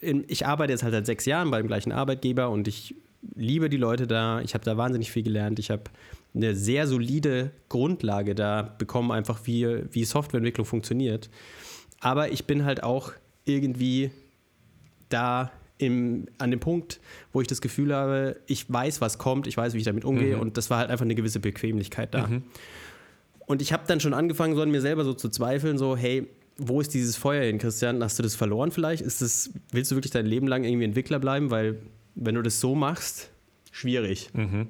ich 0.00 0.46
arbeite 0.46 0.72
jetzt 0.72 0.82
halt 0.82 0.92
seit 0.92 1.06
sechs 1.06 1.26
Jahren 1.26 1.50
beim 1.50 1.66
gleichen 1.66 1.92
Arbeitgeber 1.92 2.48
und 2.50 2.68
ich 2.68 2.94
liebe 3.34 3.68
die 3.68 3.76
Leute 3.76 4.06
da, 4.06 4.40
ich 4.40 4.54
habe 4.54 4.64
da 4.64 4.76
wahnsinnig 4.76 5.10
viel 5.10 5.22
gelernt, 5.22 5.58
ich 5.58 5.70
habe 5.70 5.84
eine 6.34 6.54
sehr 6.54 6.86
solide 6.86 7.50
Grundlage 7.68 8.34
da 8.34 8.62
bekommen, 8.62 9.10
einfach 9.10 9.40
wie, 9.44 9.84
wie 9.92 10.04
Softwareentwicklung 10.04 10.64
funktioniert. 10.64 11.28
Aber 12.00 12.32
ich 12.32 12.46
bin 12.46 12.64
halt 12.64 12.82
auch 12.82 13.12
irgendwie 13.44 14.10
da 15.08 15.52
im, 15.78 16.26
an 16.38 16.50
dem 16.50 16.60
Punkt, 16.60 17.00
wo 17.32 17.40
ich 17.40 17.48
das 17.48 17.60
Gefühl 17.60 17.94
habe, 17.94 18.36
ich 18.46 18.72
weiß, 18.72 19.00
was 19.00 19.18
kommt, 19.18 19.46
ich 19.46 19.56
weiß, 19.56 19.74
wie 19.74 19.78
ich 19.78 19.84
damit 19.84 20.04
umgehe 20.04 20.36
mhm. 20.36 20.42
und 20.42 20.56
das 20.56 20.70
war 20.70 20.78
halt 20.78 20.90
einfach 20.90 21.04
eine 21.04 21.14
gewisse 21.14 21.40
Bequemlichkeit 21.40 22.14
da. 22.14 22.26
Mhm. 22.26 22.42
Und 23.46 23.60
ich 23.60 23.72
habe 23.72 23.82
dann 23.86 24.00
schon 24.00 24.14
angefangen, 24.14 24.54
so 24.54 24.62
an 24.62 24.70
mir 24.70 24.80
selber 24.80 25.04
so 25.04 25.12
zu 25.12 25.28
zweifeln, 25.28 25.76
so, 25.76 25.96
hey, 25.96 26.28
wo 26.56 26.80
ist 26.80 26.94
dieses 26.94 27.16
Feuer 27.16 27.44
hin, 27.44 27.58
Christian? 27.58 28.02
Hast 28.02 28.18
du 28.18 28.22
das 28.22 28.36
verloren 28.36 28.70
vielleicht? 28.70 29.02
Ist 29.02 29.20
das, 29.20 29.50
willst 29.72 29.90
du 29.90 29.96
wirklich 29.96 30.12
dein 30.12 30.26
Leben 30.26 30.46
lang 30.46 30.64
irgendwie 30.64 30.84
Entwickler 30.84 31.18
bleiben? 31.18 31.50
Weil, 31.50 31.78
wenn 32.14 32.34
du 32.34 32.42
das 32.42 32.60
so 32.60 32.74
machst, 32.74 33.30
schwierig. 33.72 34.30
Mhm. 34.34 34.68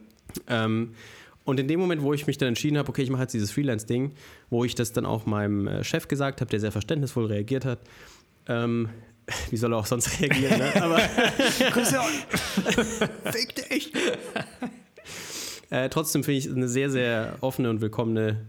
Ähm, 0.48 0.94
und 1.44 1.58
in 1.60 1.68
dem 1.68 1.80
Moment, 1.80 2.02
wo 2.02 2.14
ich 2.14 2.26
mich 2.26 2.38
dann 2.38 2.48
entschieden 2.48 2.78
habe, 2.78 2.88
okay, 2.88 3.02
ich 3.02 3.10
mache 3.10 3.22
jetzt 3.22 3.34
dieses 3.34 3.50
Freelance-Ding, 3.50 4.12
wo 4.48 4.64
ich 4.64 4.74
das 4.74 4.92
dann 4.92 5.04
auch 5.04 5.26
meinem 5.26 5.66
äh, 5.66 5.84
Chef 5.84 6.08
gesagt 6.08 6.40
habe, 6.40 6.50
der 6.50 6.60
sehr 6.60 6.72
verständnisvoll 6.72 7.26
reagiert 7.26 7.64
hat, 7.64 7.80
ähm, 8.48 8.88
wie 9.50 9.56
soll 9.56 9.72
er 9.72 9.78
auch 9.78 9.86
sonst 9.86 10.10
reagieren, 10.20 10.58
ne? 10.58 10.82
Aber 10.82 10.98
fick 13.32 13.68
dich! 13.68 13.92
Äh, 15.70 15.88
trotzdem 15.88 16.22
finde 16.22 16.38
ich 16.38 16.50
eine 16.50 16.68
sehr, 16.68 16.90
sehr 16.90 17.36
offene 17.40 17.70
und 17.70 17.80
willkommene 17.80 18.46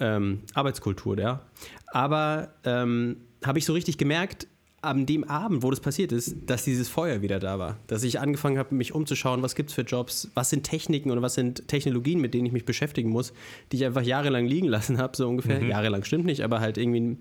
ähm, 0.00 0.42
Arbeitskultur, 0.54 1.18
ja. 1.18 1.40
Aber 1.86 2.52
ähm, 2.64 3.22
habe 3.44 3.58
ich 3.58 3.64
so 3.64 3.72
richtig 3.72 3.96
gemerkt, 3.96 4.46
an 4.80 5.06
dem 5.06 5.24
Abend, 5.24 5.64
wo 5.64 5.70
das 5.70 5.80
passiert 5.80 6.12
ist, 6.12 6.36
dass 6.46 6.62
dieses 6.62 6.88
Feuer 6.88 7.20
wieder 7.20 7.40
da 7.40 7.58
war. 7.58 7.78
Dass 7.88 8.04
ich 8.04 8.20
angefangen 8.20 8.58
habe, 8.58 8.74
mich 8.76 8.94
umzuschauen, 8.94 9.42
was 9.42 9.56
gibt 9.56 9.70
es 9.70 9.74
für 9.74 9.82
Jobs, 9.82 10.30
was 10.34 10.50
sind 10.50 10.62
Techniken 10.62 11.10
oder 11.10 11.20
was 11.20 11.34
sind 11.34 11.66
Technologien, 11.66 12.20
mit 12.20 12.32
denen 12.32 12.46
ich 12.46 12.52
mich 12.52 12.64
beschäftigen 12.64 13.10
muss, 13.10 13.32
die 13.72 13.78
ich 13.78 13.84
einfach 13.84 14.02
jahrelang 14.02 14.46
liegen 14.46 14.68
lassen 14.68 14.98
habe, 14.98 15.16
so 15.16 15.28
ungefähr. 15.28 15.60
Mhm. 15.60 15.70
Jahrelang 15.70 16.04
stimmt 16.04 16.26
nicht, 16.26 16.42
aber 16.42 16.60
halt 16.60 16.78
irgendwie 16.78 17.16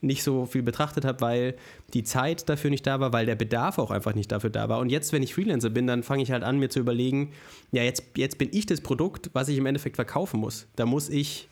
nicht 0.00 0.22
so 0.22 0.46
viel 0.46 0.62
betrachtet 0.62 1.04
habe, 1.04 1.20
weil 1.20 1.54
die 1.92 2.02
Zeit 2.02 2.48
dafür 2.48 2.70
nicht 2.70 2.86
da 2.86 2.98
war, 2.98 3.12
weil 3.12 3.26
der 3.26 3.36
Bedarf 3.36 3.78
auch 3.78 3.90
einfach 3.90 4.14
nicht 4.14 4.32
dafür 4.32 4.50
da 4.50 4.70
war. 4.70 4.78
Und 4.78 4.88
jetzt, 4.88 5.12
wenn 5.12 5.22
ich 5.22 5.34
Freelancer 5.34 5.68
bin, 5.68 5.86
dann 5.86 6.02
fange 6.02 6.22
ich 6.22 6.32
halt 6.32 6.42
an, 6.42 6.58
mir 6.58 6.70
zu 6.70 6.80
überlegen, 6.80 7.32
ja, 7.72 7.82
jetzt, 7.82 8.04
jetzt 8.16 8.38
bin 8.38 8.48
ich 8.52 8.64
das 8.64 8.80
Produkt, 8.80 9.28
was 9.34 9.48
ich 9.48 9.58
im 9.58 9.66
Endeffekt 9.66 9.96
verkaufen 9.96 10.40
muss. 10.40 10.66
Da 10.76 10.86
muss 10.86 11.10
ich 11.10 11.48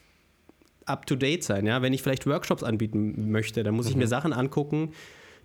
up 0.86 1.04
to 1.04 1.16
date 1.16 1.44
sein, 1.44 1.66
ja. 1.66 1.82
Wenn 1.82 1.92
ich 1.92 2.02
vielleicht 2.02 2.26
Workshops 2.26 2.62
anbieten 2.62 3.30
möchte, 3.30 3.62
dann 3.62 3.74
muss 3.74 3.86
mhm. 3.86 3.90
ich 3.90 3.96
mir 3.96 4.06
mhm. 4.06 4.10
Sachen 4.10 4.32
angucken, 4.32 4.92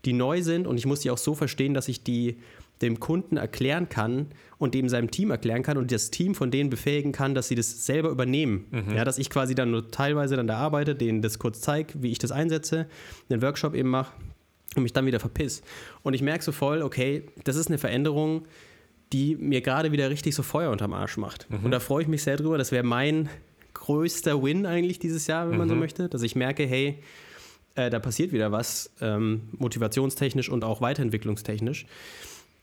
die 0.05 0.13
neu 0.13 0.41
sind 0.41 0.67
und 0.67 0.77
ich 0.77 0.85
muss 0.85 1.01
die 1.01 1.11
auch 1.11 1.17
so 1.17 1.35
verstehen, 1.35 1.73
dass 1.73 1.87
ich 1.87 2.03
die 2.03 2.37
dem 2.81 2.99
Kunden 2.99 3.37
erklären 3.37 3.87
kann 3.89 4.27
und 4.57 4.73
dem 4.73 4.89
seinem 4.89 5.09
Team 5.09 5.31
erklären 5.31 5.63
kann 5.63 5.77
und 5.77 5.91
das 5.91 6.11
Team 6.11 6.35
von 6.35 6.51
denen 6.51 6.69
befähigen 6.69 7.11
kann, 7.11 7.33
dass 7.33 7.47
sie 7.47 7.55
das 7.55 7.85
selber 7.85 8.09
übernehmen. 8.09 8.65
Mhm. 8.71 8.95
Ja, 8.95 9.05
dass 9.05 9.17
ich 9.17 9.29
quasi 9.29 9.55
dann 9.55 9.71
nur 9.71 9.91
teilweise 9.91 10.35
dann 10.35 10.47
da 10.47 10.57
arbeite, 10.57 10.95
denen 10.95 11.21
das 11.21 11.39
kurz 11.39 11.61
zeige, 11.61 11.93
wie 12.01 12.11
ich 12.11 12.19
das 12.19 12.31
einsetze, 12.31 12.87
einen 13.29 13.41
Workshop 13.41 13.75
eben 13.75 13.89
mache 13.89 14.13
und 14.75 14.83
mich 14.83 14.93
dann 14.93 15.05
wieder 15.05 15.19
verpiss. 15.19 15.61
Und 16.03 16.13
ich 16.13 16.21
merke 16.21 16.43
so 16.43 16.51
voll, 16.51 16.81
okay, 16.81 17.23
das 17.45 17.55
ist 17.55 17.67
eine 17.67 17.77
Veränderung, 17.77 18.45
die 19.13 19.35
mir 19.35 19.61
gerade 19.61 19.91
wieder 19.91 20.09
richtig 20.09 20.35
so 20.35 20.43
Feuer 20.43 20.71
unterm 20.71 20.93
Arsch 20.93 21.17
macht. 21.17 21.49
Mhm. 21.49 21.65
Und 21.65 21.71
da 21.71 21.79
freue 21.79 22.03
ich 22.03 22.09
mich 22.09 22.23
sehr 22.23 22.37
drüber. 22.37 22.57
Das 22.57 22.71
wäre 22.71 22.83
mein 22.83 23.29
größter 23.73 24.41
Win 24.41 24.65
eigentlich 24.65 24.99
dieses 24.99 25.27
Jahr, 25.27 25.45
wenn 25.45 25.53
mhm. 25.53 25.59
man 25.59 25.69
so 25.69 25.75
mhm. 25.75 25.81
möchte, 25.81 26.09
dass 26.09 26.23
ich 26.23 26.35
merke, 26.35 26.65
hey, 26.65 26.99
äh, 27.75 27.89
da 27.89 27.99
passiert 27.99 28.31
wieder 28.31 28.51
was, 28.51 28.91
ähm, 29.01 29.49
motivationstechnisch 29.57 30.49
und 30.49 30.63
auch 30.63 30.81
weiterentwicklungstechnisch. 30.81 31.85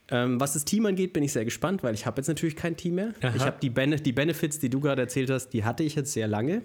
Ähm, 0.09 0.39
was 0.39 0.53
das 0.53 0.65
Team 0.65 0.85
angeht, 0.85 1.13
bin 1.13 1.23
ich 1.23 1.31
sehr 1.31 1.45
gespannt, 1.45 1.81
weil 1.83 1.93
ich 1.93 2.05
habe 2.05 2.19
jetzt 2.19 2.27
natürlich 2.27 2.55
kein 2.55 2.75
Team 2.75 2.95
mehr. 2.95 3.13
Aha. 3.21 3.33
Ich 3.35 3.43
habe 3.43 3.57
die, 3.61 3.69
Bene 3.69 3.95
die 3.97 4.11
Benefits, 4.11 4.59
die 4.59 4.69
du 4.69 4.79
gerade 4.79 5.01
erzählt 5.01 5.29
hast, 5.29 5.49
die 5.49 5.63
hatte 5.63 5.83
ich 5.83 5.95
jetzt 5.95 6.11
sehr 6.11 6.27
lange. 6.27 6.61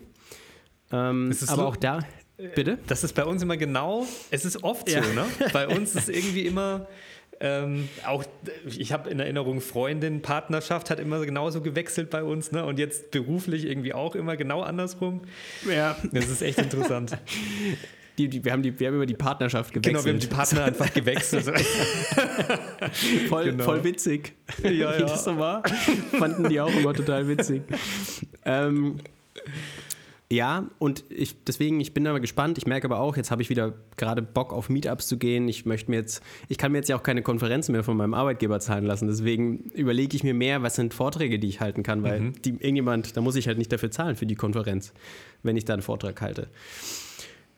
Ähm, 0.90 1.32
aber 1.46 1.66
auch 1.66 1.76
da, 1.76 2.00
bitte? 2.54 2.78
Das 2.86 3.04
ist 3.04 3.14
bei 3.14 3.24
uns 3.24 3.42
immer 3.42 3.56
genau, 3.56 4.06
es 4.30 4.44
ist 4.44 4.64
oft 4.64 4.90
ja. 4.90 5.02
so, 5.02 5.12
ne? 5.12 5.24
Bei 5.52 5.68
uns 5.68 5.94
ist 5.94 6.08
irgendwie 6.08 6.46
immer, 6.46 6.88
ähm, 7.40 7.88
auch 8.06 8.24
ich 8.64 8.92
habe 8.92 9.10
in 9.10 9.20
Erinnerung, 9.20 9.60
Freundin, 9.60 10.22
Partnerschaft 10.22 10.88
hat 10.88 10.98
immer 10.98 11.24
genauso 11.24 11.60
gewechselt 11.60 12.08
bei 12.10 12.22
uns, 12.22 12.50
ne? 12.50 12.64
Und 12.64 12.78
jetzt 12.78 13.10
beruflich 13.10 13.66
irgendwie 13.66 13.92
auch 13.92 14.14
immer 14.14 14.36
genau 14.36 14.62
andersrum. 14.62 15.20
Ja. 15.70 15.96
Das 16.10 16.28
ist 16.28 16.42
echt 16.42 16.58
interessant. 16.58 17.16
Die, 18.18 18.28
die, 18.28 18.44
wir, 18.44 18.52
haben 18.52 18.62
die, 18.62 18.78
wir 18.78 18.88
haben 18.88 18.96
über 18.96 19.06
die 19.06 19.14
Partnerschaft 19.14 19.72
gewechselt. 19.72 19.94
Genau, 19.94 20.04
wir 20.04 20.12
haben 20.12 20.20
die 20.20 20.26
Partner 20.26 20.64
einfach 20.66 20.92
gewechselt. 20.92 21.44
voll, 23.28 23.44
genau. 23.44 23.64
voll 23.64 23.84
witzig. 23.84 24.34
Ja, 24.62 24.70
ja. 24.70 24.98
Wie 24.98 25.02
das 25.02 25.24
so 25.24 25.38
war. 25.38 25.62
Fanden 26.18 26.48
die 26.48 26.60
auch 26.60 26.74
immer 26.74 26.92
total 26.94 27.28
witzig. 27.28 27.62
Ähm, 28.44 28.96
ja, 30.30 30.66
und 30.78 31.04
ich, 31.08 31.42
deswegen, 31.44 31.80
ich 31.80 31.94
bin 31.94 32.06
aber 32.06 32.20
gespannt. 32.20 32.58
Ich 32.58 32.66
merke 32.66 32.86
aber 32.86 33.00
auch, 33.00 33.16
jetzt 33.16 33.30
habe 33.30 33.40
ich 33.40 33.48
wieder 33.48 33.72
gerade 33.96 34.20
Bock 34.20 34.52
auf 34.52 34.68
Meetups 34.68 35.06
zu 35.06 35.16
gehen. 35.16 35.48
Ich 35.48 35.64
möchte 35.64 35.90
mir 35.90 35.96
jetzt, 35.96 36.22
ich 36.48 36.58
kann 36.58 36.70
mir 36.70 36.78
jetzt 36.78 36.88
ja 36.88 36.96
auch 36.96 37.02
keine 37.02 37.22
Konferenzen 37.22 37.72
mehr 37.72 37.82
von 37.82 37.96
meinem 37.96 38.12
Arbeitgeber 38.12 38.60
zahlen 38.60 38.84
lassen. 38.84 39.06
Deswegen 39.06 39.70
überlege 39.70 40.14
ich 40.14 40.24
mir 40.24 40.34
mehr, 40.34 40.62
was 40.62 40.74
sind 40.74 40.92
Vorträge, 40.92 41.38
die 41.38 41.48
ich 41.48 41.60
halten 41.60 41.82
kann, 41.82 42.02
weil 42.02 42.20
mhm. 42.20 42.42
die, 42.42 42.50
irgendjemand, 42.50 43.16
da 43.16 43.22
muss 43.22 43.36
ich 43.36 43.48
halt 43.48 43.56
nicht 43.56 43.72
dafür 43.72 43.90
zahlen 43.90 44.16
für 44.16 44.26
die 44.26 44.34
Konferenz, 44.34 44.92
wenn 45.42 45.56
ich 45.56 45.64
da 45.64 45.72
einen 45.72 45.82
Vortrag 45.82 46.20
halte. 46.20 46.48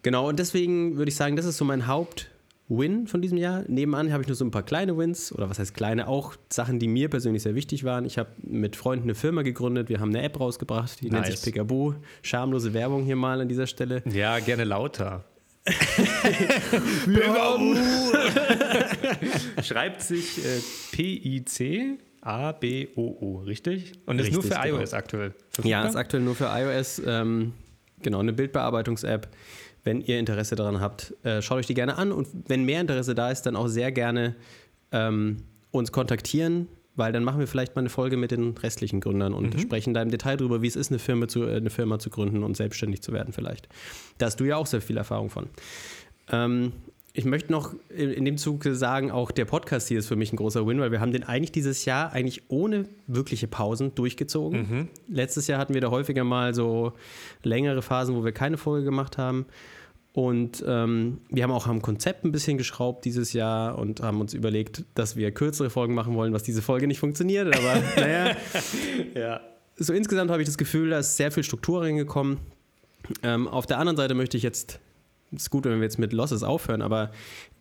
Genau, 0.03 0.29
und 0.29 0.39
deswegen 0.39 0.97
würde 0.97 1.11
ich 1.11 1.17
sagen, 1.17 1.37
das 1.37 1.45
ist 1.47 1.59
so 1.59 1.65
mein 1.65 1.87
Haupt- 1.87 2.31
Win 2.73 3.09
von 3.09 3.21
diesem 3.21 3.37
Jahr. 3.37 3.65
Nebenan 3.67 4.13
habe 4.13 4.23
ich 4.23 4.29
nur 4.29 4.37
so 4.37 4.45
ein 4.45 4.53
paar 4.53 4.63
kleine 4.63 4.97
Wins 4.97 5.33
oder 5.33 5.51
was 5.51 5.59
heißt 5.59 5.75
kleine, 5.75 6.07
auch 6.07 6.37
Sachen, 6.51 6.79
die 6.79 6.87
mir 6.87 7.11
persönlich 7.11 7.43
sehr 7.43 7.57
wichtig 7.57 7.83
waren. 7.83 8.05
Ich 8.05 8.17
habe 8.17 8.31
mit 8.45 8.77
Freunden 8.77 9.07
eine 9.07 9.17
Firma 9.17 9.43
gegründet, 9.43 9.89
wir 9.89 9.99
haben 9.99 10.11
eine 10.11 10.23
App 10.23 10.39
rausgebracht, 10.39 11.01
die 11.01 11.11
nennt 11.11 11.27
Nice. 11.27 11.43
sich 11.43 11.53
Picaboo. 11.53 11.97
Schamlose 12.23 12.73
Werbung 12.73 13.03
hier 13.03 13.17
mal 13.17 13.41
an 13.41 13.49
dieser 13.49 13.67
Stelle. 13.67 14.05
Ja, 14.09 14.39
gerne 14.39 14.63
lauter. 14.63 15.25
Schreibt 19.63 20.03
sich 20.03 20.39
äh, 20.45 20.61
P-I-C-A-B-O-O, 20.93 21.99
richtig? 23.47 23.93
Und 24.07 24.19
ist 24.21 24.33
nur 24.33 24.43
Richtig, 24.45 24.59
für 24.59 24.63
genau. 24.69 24.79
iOS 24.81 24.95
aktuell. 24.95 25.35
Ja, 25.65 25.85
ist 25.87 25.97
aktuell 25.97 26.23
nur 26.23 26.35
für 26.35 26.47
iOS. 26.47 27.03
Ähm, 27.05 27.53
genau, 28.03 28.21
eine 28.21 28.33
Bildbearbeitungs-App. 28.33 29.29
Wenn 29.85 30.01
ihr 30.01 30.19
Interesse 30.19 30.57
daran 30.57 30.81
habt, 30.81 31.15
äh, 31.25 31.41
schaut 31.43 31.59
euch 31.59 31.67
die 31.67 31.75
gerne 31.75 31.97
an. 31.97 32.13
Und 32.13 32.29
wenn 32.49 32.65
mehr 32.65 32.81
Interesse 32.81 33.15
da 33.15 33.31
ist, 33.31 33.43
dann 33.43 33.57
auch 33.57 33.69
sehr 33.69 33.93
gerne 33.93 34.37
ähm, 34.93 35.39
uns 35.71 35.93
kontaktieren, 35.93 36.69
weil 36.97 37.13
dann 37.13 37.25
machen 37.25 37.41
wir 37.41 37.47
vielleicht 37.47 37.77
mal 37.77 37.81
eine 37.81 37.89
Folge 37.89 38.17
mit 38.17 38.31
den 38.31 38.57
restlichen 38.57 39.01
Gründern 39.01 39.33
und 39.33 39.59
sprechen 39.61 39.95
da 39.95 40.03
im 40.03 40.11
Detail 40.11 40.37
drüber, 40.37 40.63
wie 40.63 40.67
es 40.67 40.77
ist, 40.77 40.91
eine 40.91 40.99
Firma, 40.99 41.29
zu, 41.29 41.45
äh, 41.45 41.57
eine 41.57 41.71
Firma 41.71 41.99
zu 41.99 42.11
gründen 42.11 42.43
und 42.43 42.57
selbstständig 42.57 43.03
zu 43.03 43.13
werden 43.13 43.33
vielleicht. 43.33 43.69
Da 44.19 44.27
hast 44.27 44.39
du 44.41 44.45
ja 44.45 44.57
auch 44.57 44.67
sehr 44.67 44.81
viel 44.81 44.97
Erfahrung 44.97 45.31
von. 45.31 45.49
Ähm, 46.31 46.73
ich 47.13 47.25
möchte 47.25 47.51
noch 47.51 47.75
in, 47.89 48.25
dem 48.25 48.37
Zuge 48.39 48.75
sagen, 48.75 49.11
auch 49.11 49.31
der 49.33 49.45
Podcast 49.45 49.89
hier 49.89 49.99
ist 49.99 50.07
für 50.07 50.17
mich 50.17 50.33
ein 50.33 50.37
großer 50.37 50.67
Win, 50.67 50.79
weil 50.81 50.93
wir 50.93 51.01
haben 51.01 51.13
den 51.13 51.25
eigentlich 51.25 51.51
dieses 51.53 51.85
Jahr 51.85 52.13
eigentlich 52.13 52.43
ohne 52.49 52.85
wirkliche 53.09 53.49
Pausen 53.49 53.95
durchgezogen. 53.95 54.89
Letztes 55.09 55.47
Jahr 55.49 55.59
hatten 55.59 55.75
wir 55.75 55.81
da 55.81 55.91
häufiger 55.91 56.23
mal 56.25 56.55
so 56.55 56.93
längere 57.43 57.83
Phasen, 57.83 58.15
wo 58.15 58.25
wir 58.25 58.33
keine 58.33 58.57
Folge 58.59 58.85
gemacht 58.85 59.19
haben. 59.19 59.47
Und 60.13 60.65
ähm, 60.67 61.19
wir 61.31 61.45
haben 61.45 61.53
auch 61.53 61.67
am 61.69 61.83
Konzept 61.83 62.25
ein 62.25 62.33
bisschen 62.33 62.59
geschraubt 62.59 63.05
dieses 63.05 63.33
Jahr 63.33 63.79
und 63.79 64.01
haben 64.03 64.21
uns 64.21 64.35
überlegt, 64.35 64.85
dass 64.95 65.15
wir 65.17 65.31
kürzere 65.31 65.71
Folgen 65.71 65.95
machen 65.95 66.15
wollen, 66.15 66.33
was 66.33 66.43
diese 66.43 66.63
Folge 66.63 66.87
nicht 66.89 66.99
funktioniert. 66.99 67.47
Aber 67.57 67.81
naja, 67.97 68.37
Ja. 69.15 69.41
so 69.77 69.93
insgesamt 69.93 70.31
habe 70.33 70.43
ich 70.43 70.49
das 70.49 70.59
Gefühl, 70.59 70.91
da 70.91 70.99
ist 70.99 71.17
sehr 71.17 71.31
viel 71.31 71.45
Struktur 71.45 71.83
reingekommen. 71.83 72.39
Ähm, 73.23 73.47
auf 73.49 73.67
der 73.67 73.79
anderen 73.79 73.97
Seite 73.97 74.15
möchte 74.15 74.37
ich 74.37 74.43
jetzt, 74.43 74.81
ist 75.33 75.51
gut, 75.51 75.65
wenn 75.65 75.77
wir 75.77 75.83
jetzt 75.83 75.99
mit 75.99 76.13
Losses 76.13 76.43
aufhören, 76.43 76.83
aber 76.83 77.11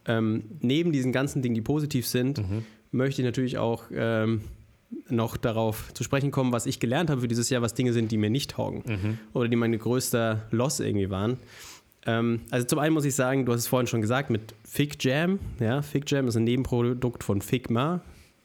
ähm, 0.05 0.43
neben 0.61 0.91
diesen 0.91 1.11
ganzen 1.11 1.41
Dingen, 1.41 1.55
die 1.55 1.61
positiv 1.61 2.07
sind, 2.07 2.39
möchte 2.91 3.21
ich 3.21 3.25
natürlich 3.25 3.57
auch 3.57 3.83
ähm, 3.93 4.41
noch 5.07 5.37
darauf 5.37 5.93
zu 5.93 6.03
sprechen 6.03 6.31
kommen, 6.31 6.51
was 6.51 6.65
ich 6.65 6.79
gelernt 6.79 7.09
habe 7.09 7.21
für 7.21 7.27
dieses 7.27 7.49
Jahr, 7.49 7.61
was 7.61 7.75
Dinge 7.75 7.93
sind, 7.93 8.11
die 8.11 8.17
mir 8.17 8.29
nicht 8.31 8.51
taugen 8.51 8.83
oder 9.33 9.47
die 9.47 9.55
mein 9.55 9.77
größter 9.77 10.47
Loss 10.51 10.79
irgendwie 10.79 11.09
waren. 11.11 11.37
Ähm, 12.05 12.41
also 12.49 12.65
zum 12.65 12.79
einen 12.79 12.93
muss 12.93 13.05
ich 13.05 13.13
sagen, 13.13 13.45
du 13.45 13.51
hast 13.51 13.61
es 13.61 13.67
vorhin 13.67 13.85
schon 13.87 14.01
gesagt, 14.01 14.29
mit 14.29 14.55
Fig 14.63 15.03
Jam. 15.03 15.37
Ja, 15.59 15.81
Fig 15.81 16.09
Jam 16.09 16.27
ist 16.27 16.37
ein 16.37 16.45
Nebenprodukt 16.45 17.23
von 17.23 17.41
Figma, 17.41 18.01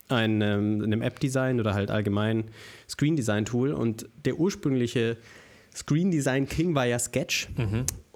ein, 0.08 0.42
ähm, 0.42 0.82
einem 0.82 1.00
App-Design 1.02 1.60
oder 1.60 1.72
halt 1.72 1.90
allgemein 1.90 2.44
Screen-Design-Tool. 2.88 3.72
Und 3.72 4.06
der 4.24 4.38
ursprüngliche 4.38 5.16
Screen-Design-King 5.74 6.74
war 6.74 6.86
ja 6.86 6.98
Sketch. 6.98 7.48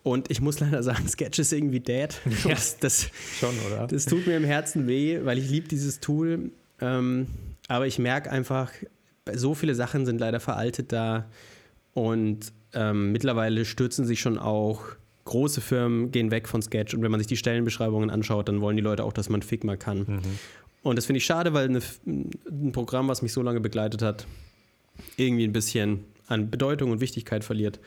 Und 0.09 0.31
ich 0.31 0.41
muss 0.41 0.59
leider 0.59 0.83
sagen, 0.83 1.07
Sketch 1.07 1.39
ist 1.39 1.53
irgendwie 1.53 1.81
dead. 1.81 2.19
Ja. 2.45 2.49
Das, 2.59 2.79
das, 2.79 3.11
Schon, 3.39 3.55
oder? 3.67 3.87
das 3.87 4.07
tut 4.07 4.27
mir 4.27 4.37
im 4.37 4.45
Herzen 4.45 4.87
weh, 4.87 5.21
weil 5.23 5.37
ich 5.37 5.51
liebe 5.51 5.69
dieses 5.69 6.01
Tool. 6.01 6.51
Ähm, 6.81 7.27
aber 7.69 7.87
ich 7.87 7.99
merke 7.99 8.31
einfach, 8.31 8.73
so 9.35 9.55
viele 9.55 9.75
Sachen 9.75 10.07
sind 10.07 10.19
leider 10.19 10.41
veraltet 10.41 10.93
da. 10.93 11.27
Und 11.93 12.53
ähm, 12.73 13.13
mittlerweile 13.13 13.67
stürzen 13.67 14.07
sich 14.07 14.21
schon 14.21 14.39
auch 14.39 14.83
große 15.25 15.61
Firmen, 15.61 16.11
gehen 16.11 16.31
weg 16.31 16.49
von 16.49 16.63
Sketch. 16.63 16.95
Und 16.95 17.03
wenn 17.03 17.11
man 17.11 17.21
sich 17.21 17.27
die 17.27 17.37
Stellenbeschreibungen 17.37 18.09
anschaut, 18.09 18.49
dann 18.49 18.63
wollen 18.63 18.77
die 18.77 18.83
Leute 18.83 19.05
auch, 19.05 19.13
dass 19.13 19.29
man 19.29 19.43
Figma 19.43 19.77
kann. 19.77 20.23
Und 20.83 20.97
das 20.97 21.05
finde 21.05 21.19
ich 21.19 21.27
schade, 21.27 21.53
weil 21.53 21.69
eine, 21.69 21.81
ein 22.07 22.73
Programm, 22.73 23.09
was 23.09 23.21
mich 23.21 23.35
so 23.35 23.43
lange 23.43 23.61
begleitet 23.61 24.01
hat, 24.01 24.27
irgendwie 25.17 25.45
ein 25.45 25.53
bisschen 25.53 26.05
an 26.29 26.51
Bedeutung 26.51 26.93
und 26.93 27.01
Wichtigkeit 27.01 27.45
verliert. 27.45 27.79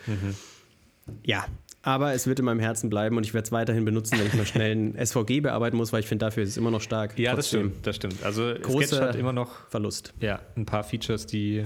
Ja, 1.23 1.47
aber 1.83 2.13
es 2.13 2.27
wird 2.27 2.39
in 2.39 2.45
meinem 2.45 2.59
Herzen 2.59 2.89
bleiben 2.89 3.17
und 3.17 3.25
ich 3.25 3.33
werde 3.33 3.45
es 3.45 3.51
weiterhin 3.51 3.85
benutzen, 3.85 4.19
wenn 4.19 4.27
ich 4.27 4.33
mal 4.33 4.45
schnell 4.45 4.75
ein 4.75 4.95
SVG 5.05 5.41
bearbeiten 5.41 5.77
muss, 5.77 5.91
weil 5.93 6.01
ich 6.01 6.07
finde, 6.07 6.25
dafür 6.25 6.43
ist 6.43 6.49
es 6.49 6.57
immer 6.57 6.71
noch 6.71 6.81
stark. 6.81 7.17
Ja, 7.17 7.35
das 7.35 7.49
Trotzdem 7.49 7.69
stimmt, 7.69 7.87
das 7.87 7.95
stimmt. 7.95 8.23
Also 8.23 8.43
Große- 8.43 8.87
Sketch 8.87 9.01
hat 9.01 9.15
immer 9.15 9.33
noch 9.33 9.67
Verlust. 9.69 10.13
ja, 10.19 10.39
ein 10.55 10.65
paar 10.65 10.83
Features, 10.83 11.25
die 11.25 11.65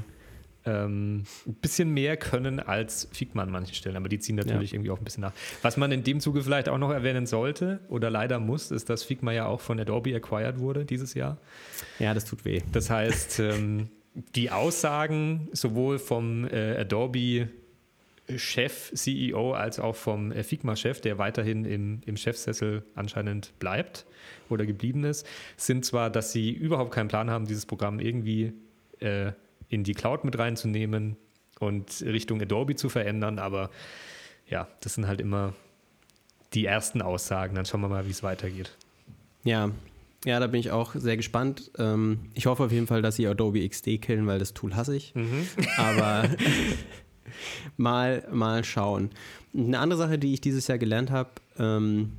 ähm, 0.68 1.24
ein 1.46 1.54
bisschen 1.62 1.90
mehr 1.94 2.18
können 2.18 2.60
als 2.60 3.08
Figma 3.12 3.44
an 3.44 3.52
manchen 3.52 3.76
Stellen, 3.76 3.96
aber 3.98 4.10
die 4.10 4.18
ziehen 4.18 4.36
natürlich 4.36 4.74
irgendwie 4.74 4.90
auch 4.90 4.98
ein 4.98 5.04
bisschen 5.04 5.22
nach. 5.22 5.34
Was 5.62 5.78
man 5.78 5.92
in 5.92 6.04
dem 6.04 6.20
Zuge 6.20 6.42
vielleicht 6.42 6.70
auch 6.70 6.80
noch 6.80 6.90
erwähnen 6.92 7.28
sollte 7.28 7.82
oder 7.88 8.10
leider 8.10 8.40
muss, 8.40 8.72
ist, 8.72 8.90
dass 8.90 9.04
Figma 9.04 9.32
ja 9.32 9.46
auch 9.46 9.62
von 9.62 9.80
Adobe 9.80 10.16
acquired 10.16 10.58
wurde 10.58 10.84
dieses 10.86 11.14
Jahr. 11.14 11.38
Ja, 12.00 12.14
das 12.16 12.26
tut 12.26 12.46
weh. 12.46 12.62
Das 12.72 12.90
heißt, 12.90 13.42
ähm, 13.42 13.90
die 14.36 14.50
Aussagen 14.50 15.50
sowohl 15.52 16.00
vom 16.00 16.48
äh, 16.48 16.78
Adobe 16.78 17.50
Chef, 18.38 18.92
CEO, 18.94 19.54
als 19.54 19.80
auch 19.80 19.96
vom 19.96 20.32
äh, 20.32 20.44
Figma-Chef, 20.44 21.02
der 21.02 21.18
weiterhin 21.18 21.66
im, 21.66 22.02
im 22.06 22.18
Chefsessel 22.18 22.84
anscheinend 22.96 23.58
bleibt 23.60 24.06
oder 24.50 24.66
geblieben 24.66 25.04
ist, 25.04 25.28
sind 25.58 25.86
zwar, 25.86 26.10
dass 26.10 26.32
sie 26.32 26.52
überhaupt 26.52 26.92
keinen 26.92 27.08
Plan 27.08 27.30
haben, 27.30 27.46
dieses 27.46 27.66
Programm 27.66 28.00
irgendwie 28.00 28.54
äh, 29.00 29.32
in 29.70 29.84
die 29.84 29.94
Cloud 29.94 30.24
mit 30.24 30.38
reinzunehmen 30.38 31.18
und 31.60 32.02
Richtung 32.02 32.42
Adobe 32.42 32.76
zu 32.76 32.90
verändern, 32.90 33.40
aber 33.40 33.70
ja, 34.48 34.68
das 34.82 34.96
sind 34.96 35.08
halt 35.08 35.22
immer 35.22 35.54
die 36.54 36.66
ersten 36.66 37.02
Aussagen. 37.02 37.56
Dann 37.56 37.66
schauen 37.66 37.82
wir 37.82 37.90
mal, 37.90 38.06
wie 38.06 38.12
es 38.12 38.24
weitergeht. 38.24 38.76
Ja. 39.44 39.72
Ja, 40.26 40.40
da 40.40 40.48
bin 40.48 40.60
ich 40.60 40.72
auch 40.72 40.96
sehr 40.96 41.18
gespannt. 41.18 41.70
Ähm, 41.78 42.32
ich 42.34 42.48
hoffe 42.48 42.64
auf 42.64 42.72
jeden 42.72 42.88
Fall, 42.88 43.04
dass 43.04 43.16
sie 43.16 43.28
Adobe 43.28 43.68
XD 43.68 44.02
killen, 44.02 44.26
weil 44.26 44.40
das 44.40 44.56
Tool 44.56 44.76
hasse 44.76 44.96
ich. 44.96 45.14
Aber 45.78 46.28
mal, 47.78 48.28
mal 48.32 48.64
schauen. 48.64 49.10
Eine 49.54 49.80
andere 49.80 50.00
Sache, 50.00 50.20
die 50.20 50.34
ich 50.34 50.42
dieses 50.42 50.68
Jahr 50.68 50.78
gelernt 50.78 51.12
habe, 51.12 51.30
ähm, 51.58 52.14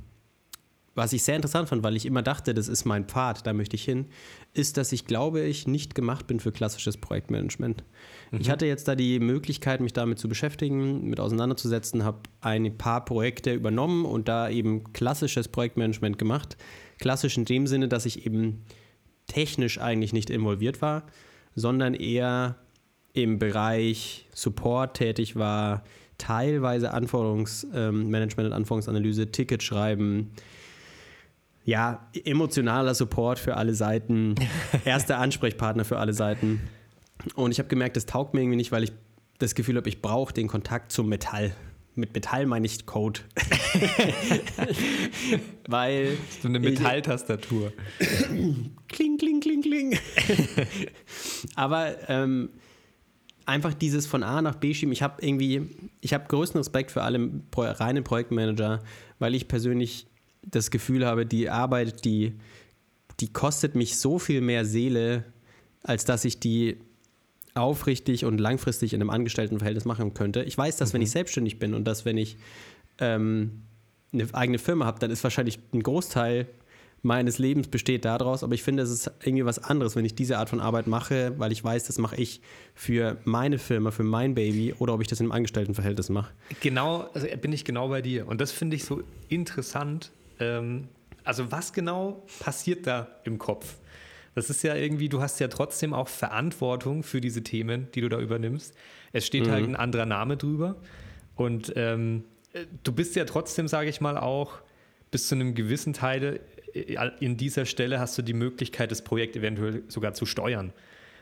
was 0.97 1.13
ich 1.13 1.21
sehr 1.21 1.35
interessant 1.35 1.69
fand, 1.69 1.83
weil 1.83 1.95
ich 1.95 2.07
immer 2.07 2.23
dachte, 2.23 2.55
das 2.55 2.67
ist 2.67 2.83
mein 2.83 3.05
Pfad, 3.05 3.45
da 3.45 3.53
möchte 3.53 3.75
ich 3.75 3.83
hin, 3.83 4.07
ist, 4.55 4.77
dass 4.77 4.91
ich 4.91 5.05
glaube, 5.05 5.41
ich 5.41 5.67
nicht 5.67 5.93
gemacht 5.93 6.25
bin 6.25 6.39
für 6.39 6.51
klassisches 6.51 6.97
Projektmanagement. 6.97 7.83
Ich 8.31 8.49
hatte 8.49 8.65
jetzt 8.65 8.87
da 8.87 8.95
die 8.95 9.19
Möglichkeit, 9.19 9.79
mich 9.79 9.93
damit 9.93 10.17
zu 10.17 10.27
beschäftigen, 10.27 11.07
mit 11.07 11.19
auseinanderzusetzen, 11.19 12.03
habe 12.03 12.21
ein 12.41 12.77
paar 12.79 13.05
Projekte 13.05 13.53
übernommen 13.53 14.05
und 14.05 14.27
da 14.27 14.49
eben 14.49 14.91
klassisches 14.91 15.47
Projektmanagement 15.47 16.17
gemacht. 16.17 16.57
Klassisch 16.99 17.37
in 17.37 17.45
dem 17.45 17.67
Sinne, 17.67 17.87
dass 17.87 18.07
ich 18.07 18.25
eben 18.25 18.63
technisch 19.27 19.79
eigentlich 19.79 20.13
nicht 20.13 20.31
involviert 20.31 20.81
war, 20.81 21.03
sondern 21.53 21.93
eher 21.93 22.55
im 23.17 23.39
Bereich 23.39 24.27
Support 24.33 24.97
tätig 24.97 25.35
war, 25.35 25.83
teilweise 26.17 26.93
Anforderungsmanagement 26.93 28.47
und 28.47 28.53
Anforderungsanalyse, 28.53 29.31
Ticket 29.31 29.63
schreiben, 29.63 30.31
ja, 31.65 32.07
emotionaler 32.23 32.95
Support 32.95 33.39
für 33.39 33.57
alle 33.57 33.73
Seiten, 33.73 34.35
erster 34.85 35.19
Ansprechpartner 35.19 35.83
für 35.83 35.97
alle 35.97 36.13
Seiten. 36.13 36.61
Und 37.35 37.51
ich 37.51 37.59
habe 37.59 37.67
gemerkt, 37.67 37.97
das 37.97 38.05
taugt 38.05 38.33
mir 38.33 38.41
irgendwie 38.41 38.57
nicht, 38.57 38.71
weil 38.71 38.83
ich 38.83 38.93
das 39.39 39.53
Gefühl 39.53 39.77
habe, 39.77 39.89
ich 39.89 40.01
brauche 40.01 40.33
den 40.33 40.47
Kontakt 40.47 40.91
zum 40.91 41.09
Metall. 41.09 41.53
Mit 41.95 42.13
Metall 42.13 42.45
meine 42.45 42.67
ich 42.67 42.85
Code. 42.85 43.21
weil 45.67 46.15
So 46.41 46.47
eine 46.47 46.59
Metalltastatur. 46.59 47.73
kling, 48.87 49.17
kling, 49.17 49.39
kling, 49.39 49.61
kling. 49.61 49.97
Aber 51.55 51.95
ähm, 52.07 52.49
einfach 53.47 53.73
dieses 53.73 54.05
von 54.05 54.23
A 54.23 54.41
nach 54.41 54.55
B 54.55 54.73
schieben. 54.73 54.91
Ich 54.91 55.01
habe 55.01 55.25
irgendwie, 55.25 55.69
ich 56.01 56.13
habe 56.13 56.25
größten 56.27 56.59
Respekt 56.59 56.91
für 56.91 57.03
alle 57.03 57.19
Pro 57.49 57.61
reinen 57.61 58.03
Projektmanager, 58.03 58.83
weil 59.19 59.35
ich 59.35 59.47
persönlich 59.47 60.07
das 60.43 60.69
Gefühl 60.69 61.05
habe, 61.05 61.25
die 61.25 61.49
Arbeit, 61.49 62.05
die, 62.05 62.33
die 63.19 63.31
kostet 63.31 63.75
mich 63.75 63.97
so 63.97 64.19
viel 64.19 64.41
mehr 64.41 64.65
Seele, 64.65 65.23
als 65.83 66.05
dass 66.05 66.25
ich 66.25 66.39
die 66.39 66.77
aufrichtig 67.55 68.25
und 68.25 68.37
langfristig 68.37 68.93
in 68.93 69.01
einem 69.01 69.09
Angestelltenverhältnis 69.09 69.85
machen 69.85 70.13
könnte. 70.13 70.43
Ich 70.43 70.57
weiß, 70.57 70.77
dass 70.77 70.93
wenn 70.93 71.01
ich 71.01 71.11
selbstständig 71.11 71.57
bin 71.57 71.73
und 71.73 71.85
dass 71.85 72.05
wenn 72.05 72.17
ich 72.17 72.37
ähm, 72.99 73.63
eine 74.13 74.27
eigene 74.33 74.59
Firma 74.59 74.85
habe, 74.85 74.99
dann 74.99 75.09
ist 75.09 75.23
wahrscheinlich 75.23 75.59
ein 75.73 75.81
Großteil 75.81 76.47
meines 77.01 77.37
Lebens 77.37 77.67
besteht 77.67 78.05
daraus, 78.05 78.43
aber 78.43 78.53
ich 78.53 78.63
finde, 78.63 78.83
es 78.83 78.89
ist 78.89 79.11
irgendwie 79.23 79.45
was 79.45 79.59
anderes, 79.59 79.95
wenn 79.95 80.05
ich 80.05 80.15
diese 80.15 80.37
Art 80.37 80.49
von 80.49 80.59
Arbeit 80.59 80.87
mache, 80.87 81.33
weil 81.37 81.51
ich 81.51 81.63
weiß, 81.63 81.85
das 81.85 81.97
mache 81.97 82.15
ich 82.15 82.41
für 82.73 83.17
meine 83.23 83.59
Firma, 83.59 83.91
für 83.91 84.03
mein 84.03 84.35
Baby 84.35 84.73
oder 84.79 84.93
ob 84.93 85.01
ich 85.01 85.07
das 85.07 85.19
in 85.19 85.27
einem 85.27 85.31
Angestelltenverhältnis 85.33 86.09
mache. 86.09 86.31
Genau, 86.61 87.09
also 87.13 87.27
bin 87.39 87.53
ich 87.53 87.65
genau 87.65 87.89
bei 87.89 88.01
dir. 88.01 88.27
Und 88.27 88.41
das 88.41 88.51
finde 88.51 88.75
ich 88.75 88.85
so 88.85 89.03
interessant. 89.29 90.11
Ähm, 90.39 90.87
also 91.23 91.51
was 91.51 91.73
genau 91.73 92.23
passiert 92.39 92.87
da 92.87 93.07
im 93.23 93.37
Kopf? 93.37 93.75
Das 94.33 94.49
ist 94.49 94.63
ja 94.63 94.75
irgendwie, 94.75 95.09
du 95.09 95.21
hast 95.21 95.39
ja 95.39 95.47
trotzdem 95.47 95.93
auch 95.93 96.07
Verantwortung 96.07 97.03
für 97.03 97.21
diese 97.21 97.43
Themen, 97.43 97.87
die 97.95 98.01
du 98.01 98.09
da 98.09 98.19
übernimmst. 98.19 98.75
Es 99.11 99.25
steht 99.25 99.49
halt 99.49 99.63
ein 99.63 99.75
anderer 99.75 100.05
Name 100.05 100.37
drüber. 100.37 100.75
Und 101.35 101.73
ähm, 101.75 102.23
äh, 102.53 102.65
du 102.83 102.91
bist 102.91 103.15
ja 103.15 103.25
trotzdem, 103.25 103.67
sage 103.67 103.89
ich 103.89 104.01
mal, 104.01 104.17
auch 104.17 104.59
bis 105.09 105.27
zu 105.27 105.35
einem 105.35 105.55
gewissen 105.55 105.93
Teil 105.93 106.39
in 107.19 107.37
dieser 107.37 107.65
Stelle 107.65 107.99
hast 107.99 108.17
du 108.17 108.21
die 108.21 108.33
Möglichkeit, 108.33 108.91
das 108.91 109.01
Projekt 109.01 109.35
eventuell 109.35 109.83
sogar 109.87 110.13
zu 110.13 110.25
steuern 110.25 110.73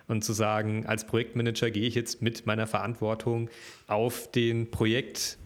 und 0.07 0.23
zu 0.23 0.33
sagen, 0.33 0.85
als 0.85 1.05
Projektmanager 1.05 1.71
gehe 1.71 1.87
ich 1.87 1.95
jetzt 1.95 2.21
mit 2.21 2.45
meiner 2.45 2.67
Verantwortung 2.67 3.49
auf 3.87 4.29
den 4.31 4.69
Projekt 4.69 5.37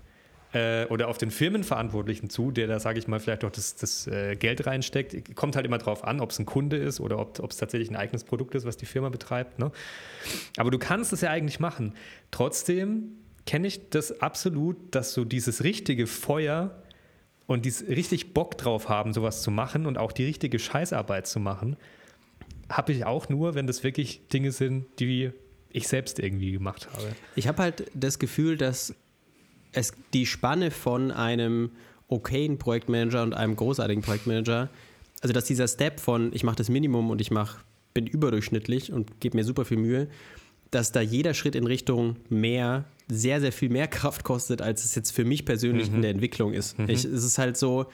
äh, 0.53 0.85
oder 0.85 1.07
auf 1.07 1.17
den 1.17 1.31
Firmenverantwortlichen 1.31 2.29
zu, 2.29 2.51
der 2.51 2.67
da, 2.67 2.79
sage 2.79 2.99
ich 2.99 3.07
mal, 3.07 3.19
vielleicht 3.19 3.43
auch 3.43 3.51
das, 3.51 3.75
das 3.75 4.07
äh, 4.07 4.35
Geld 4.35 4.65
reinsteckt. 4.65 5.35
Kommt 5.35 5.55
halt 5.55 5.65
immer 5.65 5.77
drauf 5.77 6.03
an, 6.03 6.19
ob 6.19 6.31
es 6.31 6.39
ein 6.39 6.45
Kunde 6.45 6.77
ist 6.77 6.99
oder 6.99 7.19
ob 7.19 7.51
es 7.51 7.57
tatsächlich 7.57 7.89
ein 7.89 7.95
eigenes 7.95 8.23
Produkt 8.23 8.55
ist, 8.55 8.65
was 8.65 8.77
die 8.77 8.85
Firma 8.85 9.09
betreibt. 9.09 9.59
Ne? 9.59 9.71
Aber 10.57 10.71
du 10.71 10.79
kannst 10.79 11.13
es 11.13 11.21
ja 11.21 11.29
eigentlich 11.29 11.59
machen. 11.59 11.93
Trotzdem 12.31 13.11
kenne 13.45 13.67
ich 13.67 13.89
das 13.89 14.21
absolut, 14.21 14.77
dass 14.91 15.13
so 15.13 15.23
dieses 15.23 15.63
richtige 15.63 16.07
Feuer 16.07 16.83
und 17.49 17.65
dieses 17.65 17.87
richtig 17.89 18.35
Bock 18.35 18.59
drauf 18.59 18.89
haben, 18.89 19.11
sowas 19.11 19.41
zu 19.41 19.49
machen 19.49 19.87
und 19.87 19.97
auch 19.97 20.11
die 20.11 20.23
richtige 20.23 20.59
Scheißarbeit 20.59 21.25
zu 21.25 21.39
machen, 21.39 21.77
habe 22.69 22.91
ich 22.91 23.05
auch 23.05 23.27
nur, 23.27 23.55
wenn 23.55 23.65
das 23.65 23.83
wirklich 23.83 24.27
Dinge 24.27 24.51
sind, 24.51 24.85
die 24.99 25.31
ich 25.71 25.87
selbst 25.87 26.19
irgendwie 26.19 26.51
gemacht 26.51 26.87
habe. 26.93 27.07
Ich 27.35 27.47
habe 27.47 27.63
halt 27.63 27.89
das 27.95 28.19
Gefühl, 28.19 28.55
dass 28.55 28.93
es 29.71 29.93
die 30.13 30.27
Spanne 30.27 30.69
von 30.69 31.09
einem 31.09 31.71
okayen 32.07 32.59
Projektmanager 32.59 33.23
und 33.23 33.33
einem 33.33 33.55
großartigen 33.55 34.03
Projektmanager, 34.03 34.69
also 35.21 35.33
dass 35.33 35.45
dieser 35.45 35.67
Step 35.67 35.99
von 35.99 36.31
ich 36.33 36.43
mache 36.43 36.57
das 36.57 36.69
Minimum 36.69 37.09
und 37.09 37.19
ich 37.19 37.31
mach, 37.31 37.63
bin 37.95 38.05
überdurchschnittlich 38.05 38.93
und 38.93 39.19
gebe 39.21 39.37
mir 39.37 39.43
super 39.43 39.65
viel 39.65 39.77
Mühe, 39.77 40.07
dass 40.69 40.91
da 40.91 41.01
jeder 41.01 41.33
Schritt 41.33 41.55
in 41.55 41.65
Richtung 41.65 42.17
mehr 42.29 42.85
sehr, 43.09 43.41
sehr 43.41 43.51
viel 43.51 43.69
mehr 43.69 43.87
Kraft 43.99 44.23
kostet, 44.23 44.61
als 44.61 44.85
es 44.85 44.95
jetzt 44.95 45.11
für 45.11 45.25
mich 45.25 45.45
persönlich 45.45 45.89
mhm. 45.89 45.95
in 45.95 46.01
der 46.01 46.11
Entwicklung 46.11 46.53
ist. 46.53 46.77
Mhm. 46.79 46.89
Ich, 46.89 47.03
es 47.03 47.23
ist 47.23 47.37
halt 47.37 47.57
so, 47.57 47.87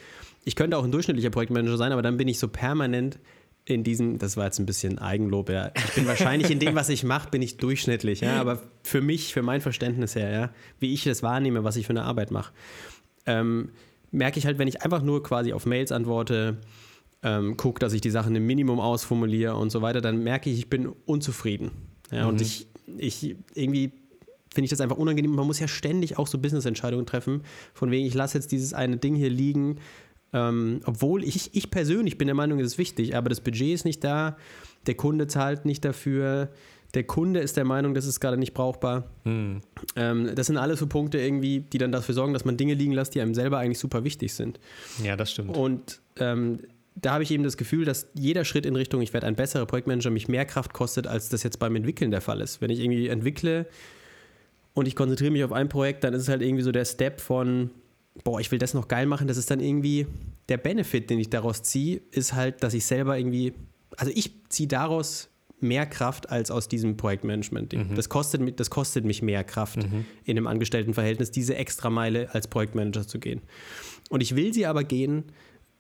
ich 0.44 0.56
könnte 0.56 0.78
auch 0.78 0.84
ein 0.84 0.92
durchschnittlicher 0.92 1.32
Projektmanager 1.32 1.78
sein, 1.78 1.92
aber 1.92 2.02
dann 2.02 2.18
bin 2.18 2.28
ich 2.28 2.40
so 2.40 2.48
permanent 2.48 3.20
in 3.68 3.84
diesem, 3.84 4.20
das 4.20 4.38
war 4.38 4.46
jetzt 4.46 4.60
ein 4.60 4.68
bisschen 4.68 5.00
Eigenlob, 5.00 5.50
ja. 5.50 5.72
Ich 5.76 5.94
bin 5.96 6.06
wahrscheinlich 6.06 6.52
in 6.52 6.60
dem, 6.60 6.76
was 6.76 6.90
ich 6.90 7.04
mache, 7.04 7.32
bin 7.32 7.42
ich 7.42 7.58
durchschnittlich, 7.58 8.22
ja. 8.22 8.40
Aber 8.40 8.62
für 8.84 9.02
mich, 9.02 9.34
für 9.34 9.42
mein 9.42 9.60
Verständnis 9.60 10.16
her, 10.16 10.30
ja, 10.30 10.50
wie 10.80 10.94
ich 10.94 11.04
das 11.04 11.24
wahrnehme, 11.24 11.64
was 11.64 11.76
ich 11.76 11.88
für 11.88 11.94
eine 11.94 12.04
Arbeit 12.04 12.30
mache, 12.30 12.54
ähm, 13.26 13.70
merke 14.12 14.38
ich 14.38 14.46
halt, 14.46 14.60
wenn 14.60 14.68
ich 14.68 14.84
einfach 14.84 15.02
nur 15.02 15.24
quasi 15.24 15.52
auf 15.52 15.66
Mails 15.66 15.92
antworte, 15.92 16.58
ähm, 17.24 17.58
gucke, 17.58 17.80
dass 17.80 17.94
ich 17.94 18.02
die 18.02 18.12
Sachen 18.12 18.36
im 18.36 18.46
Minimum 18.46 18.80
ausformuliere 18.80 19.56
und 19.56 19.72
so 19.72 19.82
weiter, 19.82 20.00
dann 20.00 20.24
merke 20.24 20.52
ich, 20.52 20.60
ich 20.60 20.70
bin 20.70 20.88
unzufrieden. 20.88 21.72
Ja, 22.12 22.24
mhm. 22.24 22.30
Und 22.30 22.42
ich, 22.42 22.68
ich 22.98 23.36
irgendwie 23.56 23.94
finde 24.56 24.66
ich 24.66 24.72
das 24.72 24.82
einfach 24.82 24.98
unangenehm. 24.98 25.32
Man 25.32 25.46
muss 25.46 25.60
ja 25.60 25.68
ständig 25.68 26.18
auch 26.18 26.28
so 26.28 26.40
Business-Entscheidungen 26.40 27.06
treffen, 27.06 27.44
von 27.74 27.92
wegen, 27.92 28.06
ich 28.08 28.14
lasse 28.14 28.38
jetzt 28.38 28.52
dieses 28.52 28.74
eine 28.74 28.98
Ding 28.98 29.14
hier 29.14 29.30
liegen, 29.30 29.78
ähm, 30.34 30.80
obwohl 30.86 31.24
ich, 31.24 31.54
ich 31.54 31.70
persönlich 31.70 32.18
bin 32.18 32.28
der 32.28 32.36
Meinung, 32.36 32.60
es 32.60 32.66
ist 32.66 32.78
wichtig, 32.78 33.16
aber 33.16 33.30
das 33.30 33.42
Budget 33.42 33.74
ist 33.74 33.86
nicht 33.86 34.04
da, 34.04 34.38
der 34.88 34.96
Kunde 34.96 35.28
zahlt 35.28 35.66
nicht 35.66 35.86
dafür, 35.86 36.50
der 36.94 37.04
Kunde 37.04 37.42
ist 37.42 37.58
der 37.58 37.66
Meinung, 37.66 37.94
das 37.94 38.06
ist 38.06 38.22
gerade 38.22 38.38
nicht 38.38 38.54
brauchbar. 38.54 39.10
Hm. 39.24 39.62
Ähm, 39.98 40.32
das 40.34 40.48
sind 40.48 40.58
alles 40.58 40.80
so 40.80 40.88
Punkte 40.88 41.20
irgendwie, 41.20 41.60
die 41.60 41.78
dann 41.78 41.92
dafür 41.92 42.16
sorgen, 42.16 42.32
dass 42.32 42.46
man 42.46 42.56
Dinge 42.56 42.74
liegen 42.74 42.94
lässt, 42.94 43.14
die 43.14 43.22
einem 43.22 43.34
selber 43.34 43.58
eigentlich 43.58 43.80
super 43.80 44.06
wichtig 44.06 44.34
sind. 44.34 44.60
Ja, 45.04 45.18
das 45.18 45.32
stimmt. 45.32 45.58
Und 45.58 46.00
ähm, 46.18 46.60
da 46.96 47.14
habe 47.14 47.24
ich 47.24 47.32
eben 47.32 47.44
das 47.44 47.58
Gefühl, 47.58 47.84
dass 47.84 48.08
jeder 48.14 48.46
Schritt 48.46 48.66
in 48.66 48.76
Richtung, 48.76 49.02
ich 49.02 49.14
werde 49.14 49.28
ein 49.28 49.36
besserer 49.36 49.66
Projektmanager, 49.66 50.10
mich 50.10 50.30
mehr 50.30 50.46
Kraft 50.46 50.72
kostet, 50.72 51.08
als 51.08 51.28
das 51.28 51.44
jetzt 51.44 51.60
beim 51.60 51.76
Entwickeln 51.76 52.12
der 52.12 52.22
Fall 52.22 52.40
ist. 52.40 52.62
Wenn 52.62 52.70
ich 52.70 52.80
irgendwie 52.80 53.10
entwickle 53.10 53.68
und 54.76 54.88
ich 54.88 54.96
konzentriere 54.96 55.32
mich 55.32 55.44
auf 55.44 55.54
ein 55.54 55.70
Projekt, 55.70 56.04
dann 56.04 56.14
ist 56.14 56.24
es 56.24 56.30
halt 56.30 56.44
irgendwie 56.44 56.62
so 56.62 56.72
der 56.72 56.86
Step 56.86 57.22
von, 57.22 57.72
boah, 58.24 58.40
ich 58.40 58.52
will 58.52 58.60
das 58.60 58.74
noch 58.76 58.88
geil 58.88 59.08
machen, 59.08 59.28
das 59.28 59.38
ist 59.38 59.50
dann 59.50 59.62
irgendwie 59.62 60.06
der 60.50 60.58
Benefit, 60.58 61.10
den 61.10 61.18
ich 61.18 61.30
daraus 61.30 61.64
ziehe, 61.64 62.02
ist 62.12 62.34
halt, 62.34 62.62
dass 62.62 62.74
ich 62.74 62.86
selber 62.86 63.18
irgendwie, 63.18 63.54
also 63.98 64.12
ich 64.14 64.32
ziehe 64.50 64.68
daraus 64.68 65.30
mehr 65.62 65.86
Kraft 65.86 66.30
als 66.30 66.52
aus 66.52 66.68
diesem 66.68 66.98
Projektmanagement-Ding. 66.98 67.92
Mhm. 67.92 67.96
Das, 67.96 68.10
kostet, 68.10 68.60
das 68.60 68.70
kostet 68.70 69.06
mich 69.06 69.22
mehr 69.22 69.46
Kraft 69.46 69.78
mhm. 69.78 70.06
in 70.26 70.38
einem 70.38 70.48
Angestelltenverhältnis, 70.48 71.32
diese 71.32 71.56
extra 71.56 71.90
Meile 71.90 72.36
als 72.36 72.50
Projektmanager 72.50 73.08
zu 73.08 73.20
gehen. 73.20 73.42
Und 74.10 74.22
ich 74.22 74.36
will 74.36 74.54
sie 74.54 74.66
aber 74.66 74.84
gehen, 74.84 75.24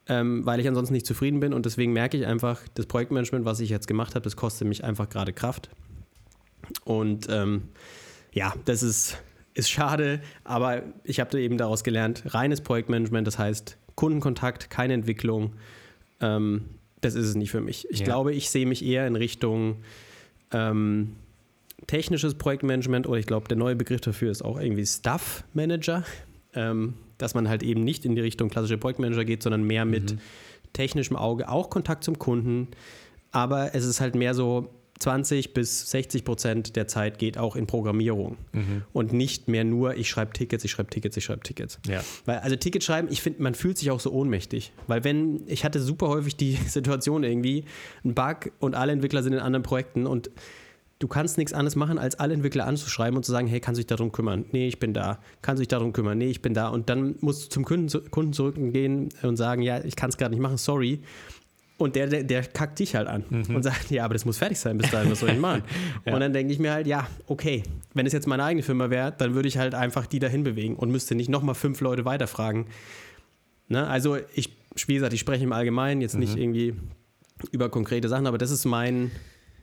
ähm, 0.07 0.45
weil 0.45 0.61
ich 0.61 0.67
ansonsten 0.69 0.93
nicht 0.93 1.05
zufrieden 1.05 1.41
bin 1.41 1.53
und 1.53 1.65
deswegen 1.65 1.91
merke 1.91 2.15
ich 2.15 2.25
einfach, 2.25 2.61
das 2.75 2.85
Projektmanagement, 2.85 3.43
was 3.43 3.59
ich 3.59 3.69
jetzt 3.69 3.87
gemacht 3.87 4.15
habe, 4.15 4.23
das 4.23 4.37
kostet 4.37 4.69
mich 4.69 4.85
einfach 4.85 5.09
gerade 5.09 5.33
Kraft. 5.33 5.69
Und 6.85 7.27
ähm, 7.29 7.69
ja, 8.35 8.53
das 8.65 8.83
ist 8.83 9.17
ist 9.55 9.71
schade, 9.71 10.21
aber 10.43 10.83
ich 11.05 11.19
habe 11.19 11.41
eben 11.41 11.57
daraus 11.57 11.83
gelernt, 11.83 12.23
reines 12.27 12.61
Projektmanagement, 12.61 13.25
das 13.25 13.39
heißt 13.39 13.77
Kundenkontakt, 13.95 14.69
keine 14.69 14.93
Entwicklung, 14.93 15.53
ähm, 16.19 16.65
das 16.99 17.15
ist 17.15 17.27
es 17.27 17.35
nicht 17.35 17.51
für 17.51 17.61
mich. 17.61 17.87
Ich 17.89 17.99
ja. 17.99 18.05
glaube, 18.05 18.33
ich 18.33 18.49
sehe 18.49 18.65
mich 18.65 18.85
eher 18.85 19.07
in 19.07 19.15
Richtung 19.15 19.77
ähm, 20.51 21.15
technisches 21.87 22.35
Projektmanagement 22.35 23.07
oder 23.07 23.17
ich 23.17 23.25
glaube, 23.25 23.47
der 23.47 23.57
neue 23.57 23.77
Begriff 23.77 24.01
dafür 24.01 24.29
ist 24.29 24.43
auch 24.43 24.59
irgendwie 24.59 24.85
Staff 24.85 25.45
Manager, 25.53 26.03
ähm, 26.53 26.95
dass 27.17 27.33
man 27.33 27.47
halt 27.47 27.63
eben 27.63 27.85
nicht 27.85 28.03
in 28.03 28.15
die 28.15 28.21
Richtung 28.21 28.49
klassische 28.49 28.77
Projektmanager 28.77 29.23
geht, 29.23 29.41
sondern 29.41 29.63
mehr 29.63 29.85
mit 29.85 30.13
mhm. 30.13 30.19
technischem 30.73 31.15
Auge, 31.15 31.47
auch 31.47 31.69
Kontakt 31.69 32.03
zum 32.03 32.19
Kunden, 32.19 32.67
aber 33.31 33.73
es 33.73 33.85
ist 33.85 34.01
halt 34.01 34.15
mehr 34.15 34.33
so, 34.33 34.69
20 34.99 35.53
bis 35.53 35.89
60 35.91 36.23
Prozent 36.23 36.75
der 36.75 36.87
Zeit 36.87 37.19
geht 37.19 37.37
auch 37.37 37.55
in 37.55 37.67
Programmierung 37.67 38.37
mhm. 38.53 38.83
und 38.93 39.11
nicht 39.11 39.47
mehr 39.47 39.63
nur, 39.63 39.95
ich 39.95 40.09
schreibe 40.09 40.31
Tickets, 40.31 40.63
ich 40.63 40.71
schreibe 40.71 40.89
Tickets, 40.89 41.17
ich 41.17 41.25
schreibe 41.25 41.41
Tickets. 41.41 41.79
Ja. 41.87 42.01
Weil, 42.25 42.39
also 42.39 42.55
Ticket 42.55 42.83
schreiben, 42.83 43.09
ich 43.11 43.21
finde, 43.21 43.43
man 43.43 43.55
fühlt 43.55 43.77
sich 43.77 43.91
auch 43.91 43.99
so 43.99 44.11
ohnmächtig. 44.11 44.71
Weil 44.87 45.03
wenn, 45.03 45.43
ich 45.47 45.65
hatte 45.65 45.81
super 45.81 46.07
häufig 46.07 46.37
die 46.37 46.53
Situation 46.67 47.23
irgendwie, 47.23 47.65
ein 48.05 48.15
Bug 48.15 48.51
und 48.59 48.75
alle 48.75 48.93
Entwickler 48.93 49.21
sind 49.21 49.33
in 49.33 49.39
anderen 49.39 49.63
Projekten 49.63 50.07
und 50.07 50.29
du 50.99 51.07
kannst 51.07 51.37
nichts 51.37 51.51
anderes 51.51 51.75
machen, 51.75 51.97
als 51.97 52.17
alle 52.19 52.33
Entwickler 52.33 52.65
anzuschreiben 52.65 53.17
und 53.17 53.23
zu 53.23 53.31
sagen, 53.31 53.47
hey, 53.47 53.59
kannst 53.59 53.79
du 53.79 53.81
dich 53.81 53.87
darum 53.87 54.11
kümmern? 54.11 54.45
Nee, 54.51 54.67
ich 54.67 54.79
bin 54.79 54.93
da. 54.93 55.19
Kannst 55.41 55.59
du 55.59 55.61
dich 55.61 55.67
darum 55.67 55.91
kümmern? 55.91 56.17
Nee, 56.17 56.29
ich 56.29 56.41
bin 56.41 56.53
da. 56.53 56.69
Und 56.69 56.89
dann 56.89 57.15
musst 57.19 57.45
du 57.45 57.49
zum 57.49 57.65
Kunden, 57.65 58.11
Kunden 58.11 58.33
zurückgehen 58.33 59.09
und 59.21 59.35
sagen, 59.35 59.61
ja, 59.61 59.83
ich 59.83 59.95
kann 59.95 60.09
es 60.09 60.17
gerade 60.17 60.31
nicht 60.31 60.41
machen, 60.41 60.57
sorry. 60.57 61.01
Und 61.77 61.97
der, 61.97 62.07
der, 62.07 62.23
der 62.23 62.43
kackt 62.43 62.79
dich 62.79 62.95
halt 62.95 63.07
an 63.07 63.25
mhm. 63.29 63.55
und 63.55 63.63
sagt, 63.63 63.91
ja, 63.91 64.05
aber 64.05 64.13
das 64.13 64.23
muss 64.23 64.37
fertig 64.37 64.57
sein 64.59 64.77
bis 64.77 64.91
dahin, 64.91 65.11
was 65.11 65.19
soll 65.19 65.31
ich 65.31 65.39
machen? 65.39 65.63
ja. 66.05 66.13
Und 66.13 66.21
dann 66.21 66.31
denke 66.31 66.53
ich 66.53 66.59
mir 66.59 66.71
halt, 66.71 66.87
ja, 66.87 67.07
okay, 67.27 67.63
wenn 67.93 68.05
es 68.05 68.13
jetzt 68.13 68.27
meine 68.27 68.43
eigene 68.45 68.63
Firma 68.63 68.89
wäre, 68.89 69.13
dann 69.17 69.35
würde 69.35 69.49
ich 69.49 69.57
halt 69.57 69.75
einfach 69.75 70.05
die 70.05 70.19
dahin 70.19 70.43
bewegen 70.43 70.77
und 70.77 70.89
müsste 70.89 71.15
nicht 71.15 71.29
nochmal 71.29 71.55
fünf 71.55 71.81
Leute 71.81 72.05
weiterfragen. 72.05 72.67
Ne? 73.67 73.85
Also 73.85 74.17
ich, 74.33 74.55
wie 74.87 74.93
gesagt, 74.93 75.11
ich 75.11 75.19
spreche 75.19 75.43
im 75.43 75.51
Allgemeinen, 75.51 75.99
jetzt 75.99 76.13
mhm. 76.13 76.21
nicht 76.21 76.37
irgendwie 76.37 76.75
über 77.51 77.67
konkrete 77.67 78.07
Sachen, 78.07 78.27
aber 78.27 78.37
das 78.37 78.51
ist 78.51 78.63
mein, 78.63 79.11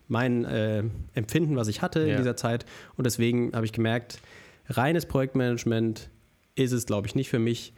mein 0.08 0.44
äh, 0.44 0.84
Empfinden, 1.14 1.56
was 1.56 1.68
ich 1.68 1.80
hatte 1.80 2.00
ja. 2.00 2.12
in 2.12 2.16
dieser 2.18 2.36
Zeit. 2.36 2.66
Und 2.96 3.06
deswegen 3.06 3.54
habe 3.54 3.64
ich 3.64 3.72
gemerkt, 3.72 4.20
reines 4.68 5.06
Projektmanagement 5.06 6.10
ist 6.54 6.72
es, 6.72 6.84
glaube 6.84 7.06
ich, 7.06 7.14
nicht 7.14 7.30
für 7.30 7.38
mich. 7.38 7.72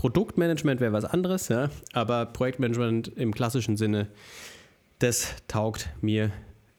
Produktmanagement 0.00 0.80
wäre 0.80 0.94
was 0.94 1.04
anderes, 1.04 1.48
ja, 1.48 1.68
aber 1.92 2.24
Projektmanagement 2.24 3.08
im 3.18 3.34
klassischen 3.34 3.76
Sinne, 3.76 4.06
das 4.98 5.34
taugt 5.46 5.90
mir 6.00 6.30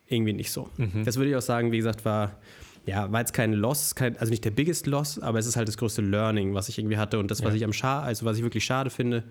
irgendwie 0.07 0.33
nicht 0.33 0.51
so. 0.51 0.69
Mhm. 0.77 1.05
Das 1.05 1.17
würde 1.17 1.29
ich 1.29 1.35
auch 1.35 1.41
sagen, 1.43 1.71
wie 1.71 1.77
gesagt, 1.77 2.03
war 2.03 2.39
ja, 2.87 3.11
war 3.11 3.19
jetzt 3.19 3.33
kein 3.33 3.53
Loss, 3.53 3.93
kein, 3.93 4.17
also 4.17 4.31
nicht 4.31 4.43
der 4.43 4.49
biggest 4.49 4.87
Loss, 4.87 5.19
aber 5.19 5.37
es 5.37 5.45
ist 5.45 5.55
halt 5.55 5.67
das 5.67 5.77
größte 5.77 6.01
Learning, 6.01 6.55
was 6.55 6.67
ich 6.67 6.79
irgendwie 6.79 6.97
hatte 6.97 7.19
und 7.19 7.29
das, 7.29 7.43
was 7.43 7.51
ja. 7.51 7.57
ich 7.57 7.63
am 7.63 7.73
schade, 7.73 8.07
also 8.07 8.25
was 8.25 8.37
ich 8.37 8.43
wirklich 8.43 8.65
schade 8.65 8.89
finde, 8.89 9.23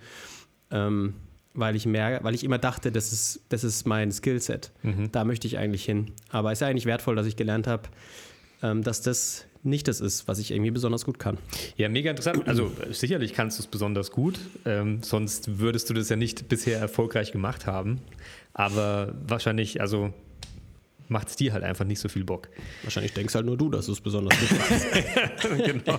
ähm, 0.71 1.15
weil 1.55 1.75
ich 1.75 1.85
mehr, 1.85 2.21
weil 2.23 2.37
ich 2.37 2.45
immer 2.45 2.59
dachte, 2.59 2.93
das 2.93 3.13
ist, 3.13 3.41
das 3.49 3.65
ist 3.65 3.89
mein 3.89 4.13
Skillset. 4.13 4.71
Mhm. 4.85 5.11
Da 5.11 5.25
möchte 5.25 5.49
ich 5.49 5.59
eigentlich 5.59 5.85
hin. 5.85 6.13
Aber 6.29 6.53
es 6.53 6.59
ist 6.59 6.61
ja 6.61 6.69
eigentlich 6.69 6.87
wertvoll, 6.87 7.17
dass 7.17 7.27
ich 7.27 7.35
gelernt 7.35 7.67
habe, 7.67 7.89
ähm, 8.63 8.85
dass 8.85 9.03
das 9.03 9.47
nicht 9.63 9.89
das 9.89 10.01
ist, 10.01 10.27
was 10.29 10.39
ich 10.39 10.51
irgendwie 10.51 10.71
besonders 10.71 11.05
gut 11.05 11.19
kann. 11.19 11.39
Ja, 11.77 11.89
mega 11.89 12.11
interessant. 12.11 12.49
Also 12.49 12.73
sicherlich 12.91 13.35
kannst 13.35 13.59
du 13.59 13.63
es 13.63 13.67
besonders 13.67 14.11
gut, 14.11 14.39
ähm, 14.65 15.03
sonst 15.03 15.59
würdest 15.59 15.91
du 15.91 15.95
das 15.95 16.09
ja 16.09 16.17
nicht 16.17 16.49
bisher 16.49 16.79
erfolgreich 16.79 17.33
gemacht 17.33 17.67
haben. 17.67 18.01
Aber 18.55 19.15
wahrscheinlich, 19.27 19.81
also 19.81 20.13
macht 21.11 21.29
es 21.29 21.37
dir 21.37 21.53
halt 21.53 21.65
einfach 21.65 21.85
nicht 21.85 21.99
so 21.99 22.09
viel 22.09 22.25
Bock. 22.25 22.49
Wahrscheinlich 22.83 23.13
denkst 23.13 23.35
halt 23.35 23.45
nur 23.45 23.57
du, 23.57 23.69
dass 23.69 23.87
du 23.87 23.93
es 23.93 24.01
besonders 24.01 24.39
gut 24.39 24.59
machst. 24.59 24.87
genau. 25.67 25.99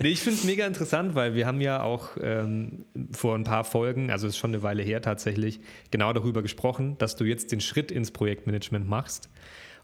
Nee, 0.00 0.08
ich 0.08 0.20
finde 0.20 0.38
es 0.38 0.44
mega 0.44 0.66
interessant, 0.66 1.14
weil 1.14 1.34
wir 1.34 1.46
haben 1.46 1.60
ja 1.60 1.82
auch 1.82 2.10
ähm, 2.20 2.84
vor 3.12 3.36
ein 3.36 3.44
paar 3.44 3.64
Folgen, 3.64 4.10
also 4.10 4.26
es 4.26 4.34
ist 4.34 4.38
schon 4.38 4.50
eine 4.50 4.62
Weile 4.62 4.82
her 4.82 5.00
tatsächlich, 5.00 5.60
genau 5.90 6.12
darüber 6.12 6.42
gesprochen, 6.42 6.98
dass 6.98 7.14
du 7.14 7.24
jetzt 7.24 7.52
den 7.52 7.60
Schritt 7.60 7.92
ins 7.92 8.10
Projektmanagement 8.10 8.88
machst 8.88 9.30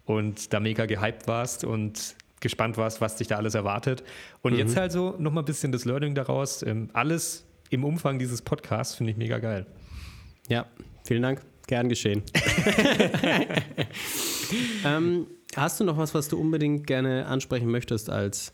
und 0.05 0.53
da 0.53 0.59
mega 0.59 0.87
gehypt 0.87 1.29
warst 1.29 1.65
und 1.65 2.17
gespannt 2.41 2.77
warst, 2.77 3.01
was 3.01 3.17
dich 3.17 3.29
da 3.29 3.37
alles 3.37 3.55
erwartet. 3.55 4.03
Und 4.43 4.53
mhm. 4.53 4.59
jetzt 4.59 4.77
halt 4.77 4.93
so 4.93 5.15
nochmal 5.19 5.43
ein 5.43 5.47
bisschen 5.47 5.73
das 5.73 5.85
Learning 5.85 6.15
daraus. 6.15 6.63
Ähm, 6.63 6.91
alles 6.93 7.47
im 7.71 7.85
Umfang 7.85 8.19
dieses 8.19 8.43
Podcasts 8.43 8.95
finde 8.95 9.13
ich 9.13 9.17
mega 9.17 9.39
geil. 9.39 9.67
Ja, 10.49 10.67
vielen 11.05 11.23
Dank. 11.23 11.43
Gern 11.67 11.89
geschehen. 11.89 12.23
ähm, 14.85 15.27
hast 15.55 15.79
du 15.79 15.85
noch 15.85 15.97
was, 15.97 16.15
was 16.15 16.29
du 16.29 16.39
unbedingt 16.39 16.87
gerne 16.87 17.27
ansprechen 17.27 17.71
möchtest 17.71 18.11
als 18.11 18.53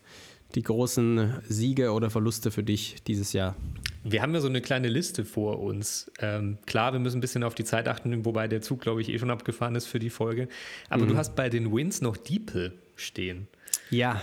die 0.55 0.63
großen 0.63 1.43
Siege 1.49 1.93
oder 1.93 2.11
Verluste 2.11 2.51
für 2.51 2.63
dich 2.63 2.97
dieses 3.07 3.33
Jahr? 3.33 3.57
Wir 4.05 4.23
haben 4.23 4.35
ja 4.35 4.41
so 4.41 4.49
eine 4.49 4.61
kleine 4.61 4.89
Liste 4.89 5.25
vor 5.25 5.61
uns. 5.61 6.11
Ähm, 6.21 6.59
klar, 6.67 6.93
wir 6.93 7.01
müssen 7.01 7.19
ein 7.19 7.21
bisschen 7.21 7.43
auf 7.43 7.55
die 7.55 7.65
Zeit 7.65 7.89
achten, 7.89 8.25
wobei 8.25 8.49
der 8.49 8.61
Zug, 8.61 8.81
glaube 8.81 9.01
ich, 9.01 9.09
eh 9.09 9.19
schon 9.19 9.31
abgefahren 9.31 9.75
ist 9.75 9.87
für 9.87 9.99
die 9.99 10.11
Folge. 10.11 10.49
Aber 10.89 11.05
mhm. 11.05 11.09
du 11.09 11.17
hast 11.17 11.35
bei 11.35 11.49
den 11.49 11.75
Wins 11.75 12.03
noch 12.03 12.17
DeepL 12.17 12.73
stehen. 12.95 13.49
Ja. 13.91 14.21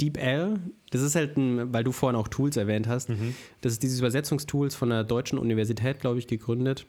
DeepL, 0.00 0.58
das 0.90 1.02
ist 1.02 1.14
halt 1.14 1.36
ein, 1.36 1.72
weil 1.72 1.84
du 1.84 1.92
vorhin 1.92 2.18
auch 2.18 2.28
Tools 2.28 2.56
erwähnt 2.56 2.88
hast, 2.88 3.10
mhm. 3.10 3.34
das 3.60 3.74
ist 3.74 3.82
dieses 3.82 3.98
Übersetzungstools 3.98 4.74
von 4.74 4.88
der 4.88 5.04
Deutschen 5.04 5.38
Universität, 5.38 6.00
glaube 6.00 6.18
ich, 6.18 6.26
gegründet. 6.26 6.86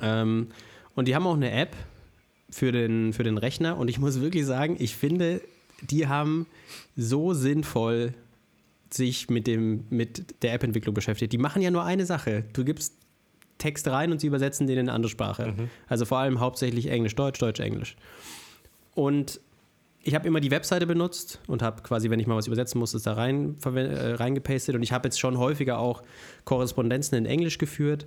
Ähm, 0.00 0.48
und 0.94 1.06
die 1.06 1.14
haben 1.14 1.26
auch 1.26 1.36
eine 1.36 1.50
App 1.50 1.76
für 2.50 2.72
den, 2.72 3.12
für 3.12 3.24
den 3.24 3.36
Rechner 3.38 3.76
und 3.76 3.88
ich 3.88 3.98
muss 3.98 4.20
wirklich 4.20 4.46
sagen, 4.46 4.76
ich 4.78 4.96
finde, 4.96 5.42
die 5.82 6.08
haben 6.08 6.46
so 6.96 7.34
sinnvoll 7.34 8.14
sich 8.90 9.28
mit, 9.28 9.46
dem, 9.46 9.84
mit 9.90 10.42
der 10.42 10.54
App-Entwicklung 10.54 10.94
beschäftigt. 10.94 11.32
Die 11.32 11.38
machen 11.38 11.60
ja 11.60 11.70
nur 11.70 11.84
eine 11.84 12.06
Sache. 12.06 12.44
Du 12.54 12.64
gibst 12.64 12.94
Text 13.58 13.86
rein 13.88 14.12
und 14.12 14.20
sie 14.20 14.28
übersetzen 14.28 14.66
den 14.66 14.78
in 14.78 14.88
eine 14.88 14.92
andere 14.92 15.10
Sprache. 15.10 15.54
Mhm. 15.56 15.70
Also 15.88 16.04
vor 16.04 16.18
allem 16.18 16.40
hauptsächlich 16.40 16.86
Englisch, 16.86 17.14
Deutsch, 17.14 17.38
Deutsch, 17.38 17.60
Englisch. 17.60 17.96
Und 18.94 19.40
ich 20.08 20.14
habe 20.14 20.26
immer 20.26 20.40
die 20.40 20.50
Webseite 20.50 20.86
benutzt 20.86 21.38
und 21.46 21.60
habe 21.60 21.82
quasi, 21.82 22.08
wenn 22.08 22.18
ich 22.18 22.26
mal 22.26 22.34
was 22.34 22.46
übersetzen 22.46 22.78
musste, 22.78 22.98
da 22.98 23.12
rein, 23.12 23.56
äh, 23.62 24.14
reingepastet. 24.14 24.74
Und 24.74 24.82
ich 24.82 24.90
habe 24.90 25.06
jetzt 25.06 25.20
schon 25.20 25.36
häufiger 25.36 25.78
auch 25.78 26.02
Korrespondenzen 26.44 27.18
in 27.18 27.26
Englisch 27.26 27.58
geführt. 27.58 28.06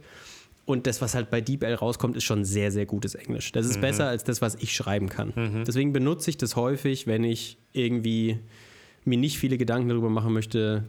Und 0.65 0.87
das, 0.87 0.99
was 1.01 1.13
halt 1.13 1.29
bei 1.29 1.41
DeepL 1.41 1.75
rauskommt, 1.75 2.17
ist 2.17 2.23
schon 2.23 2.43
sehr, 2.43 2.71
sehr 2.71 2.87
gutes 2.87 3.13
Englisch. 3.13 3.51
Das 3.51 3.67
ist 3.67 3.77
mhm. 3.77 3.81
besser 3.81 4.07
als 4.07 4.23
das, 4.23 4.41
was 4.41 4.55
ich 4.55 4.73
schreiben 4.73 5.09
kann. 5.09 5.33
Mhm. 5.35 5.63
Deswegen 5.63 5.93
benutze 5.93 6.31
ich 6.31 6.37
das 6.37 6.55
häufig, 6.55 7.05
wenn 7.05 7.23
ich 7.23 7.57
irgendwie 7.71 8.39
mir 9.05 9.19
nicht 9.19 9.37
viele 9.37 9.59
Gedanken 9.59 9.89
darüber 9.89 10.09
machen 10.09 10.33
möchte, 10.33 10.83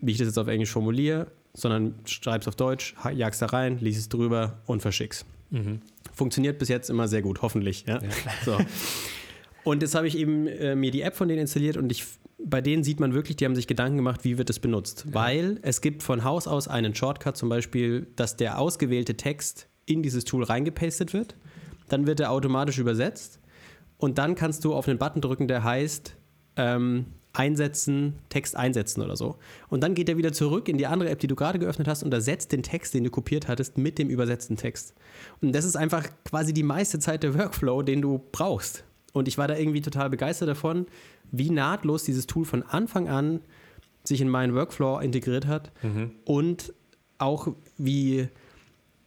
wie 0.00 0.12
ich 0.12 0.18
das 0.18 0.28
jetzt 0.28 0.38
auf 0.38 0.48
Englisch 0.48 0.70
formuliere, 0.70 1.26
sondern 1.52 1.94
schreib's 2.06 2.48
auf 2.48 2.56
Deutsch, 2.56 2.94
jag's 3.14 3.38
da 3.38 3.46
rein, 3.46 3.78
lies 3.80 3.98
es 3.98 4.08
drüber 4.08 4.60
und 4.64 4.80
verschick's. 4.80 5.26
Mhm. 5.50 5.80
Funktioniert 6.14 6.58
bis 6.58 6.70
jetzt 6.70 6.88
immer 6.88 7.06
sehr 7.06 7.20
gut, 7.20 7.42
hoffentlich. 7.42 7.84
Ja? 7.86 8.00
ja. 8.02 8.08
So. 8.44 8.58
Und 9.64 9.82
jetzt 9.82 9.94
habe 9.94 10.06
ich 10.06 10.16
eben 10.16 10.46
äh, 10.46 10.74
mir 10.74 10.90
die 10.90 11.02
App 11.02 11.16
von 11.16 11.28
denen 11.28 11.42
installiert 11.42 11.76
und 11.76 11.90
ich, 11.92 12.04
bei 12.38 12.60
denen 12.60 12.84
sieht 12.84 13.00
man 13.00 13.12
wirklich, 13.12 13.36
die 13.36 13.44
haben 13.44 13.54
sich 13.54 13.66
Gedanken 13.66 13.96
gemacht, 13.96 14.24
wie 14.24 14.38
wird 14.38 14.50
es 14.50 14.58
benutzt. 14.58 15.04
Ja. 15.06 15.14
Weil 15.14 15.58
es 15.62 15.80
gibt 15.80 16.02
von 16.02 16.24
Haus 16.24 16.46
aus 16.46 16.68
einen 16.68 16.94
Shortcut, 16.94 17.36
zum 17.36 17.48
Beispiel, 17.48 18.06
dass 18.16 18.36
der 18.36 18.58
ausgewählte 18.58 19.16
Text 19.16 19.68
in 19.86 20.02
dieses 20.02 20.24
Tool 20.24 20.44
reingepastet 20.44 21.12
wird. 21.12 21.34
Dann 21.88 22.06
wird 22.06 22.20
er 22.20 22.30
automatisch 22.30 22.78
übersetzt 22.78 23.40
und 23.96 24.18
dann 24.18 24.34
kannst 24.34 24.64
du 24.64 24.74
auf 24.74 24.88
einen 24.88 24.98
Button 24.98 25.20
drücken, 25.20 25.48
der 25.48 25.64
heißt 25.64 26.14
ähm, 26.56 27.06
einsetzen, 27.32 28.14
Text 28.28 28.56
einsetzen 28.56 29.02
oder 29.02 29.16
so. 29.16 29.36
Und 29.68 29.82
dann 29.82 29.94
geht 29.94 30.08
er 30.08 30.16
wieder 30.16 30.32
zurück 30.32 30.68
in 30.68 30.78
die 30.78 30.86
andere 30.86 31.10
App, 31.10 31.20
die 31.20 31.26
du 31.26 31.36
gerade 31.36 31.58
geöffnet 31.58 31.88
hast 31.88 32.02
und 32.02 32.12
ersetzt 32.12 32.52
den 32.52 32.62
Text, 32.62 32.94
den 32.94 33.04
du 33.04 33.10
kopiert 33.10 33.48
hattest, 33.48 33.78
mit 33.78 33.98
dem 33.98 34.08
übersetzten 34.08 34.56
Text. 34.56 34.94
Und 35.40 35.54
das 35.54 35.64
ist 35.64 35.76
einfach 35.76 36.08
quasi 36.24 36.52
die 36.52 36.62
meiste 36.62 36.98
Zeit 36.98 37.22
der 37.22 37.34
Workflow, 37.38 37.82
den 37.82 38.02
du 38.02 38.20
brauchst. 38.32 38.84
Und 39.12 39.28
ich 39.28 39.38
war 39.38 39.48
da 39.48 39.56
irgendwie 39.56 39.80
total 39.80 40.10
begeistert 40.10 40.48
davon, 40.48 40.86
wie 41.30 41.50
nahtlos 41.50 42.04
dieses 42.04 42.26
Tool 42.26 42.44
von 42.44 42.62
Anfang 42.62 43.08
an 43.08 43.40
sich 44.04 44.20
in 44.20 44.28
meinen 44.28 44.54
Workflow 44.54 45.00
integriert 45.00 45.46
hat 45.46 45.72
mhm. 45.82 46.12
und 46.24 46.72
auch 47.18 47.48
wie 47.76 48.28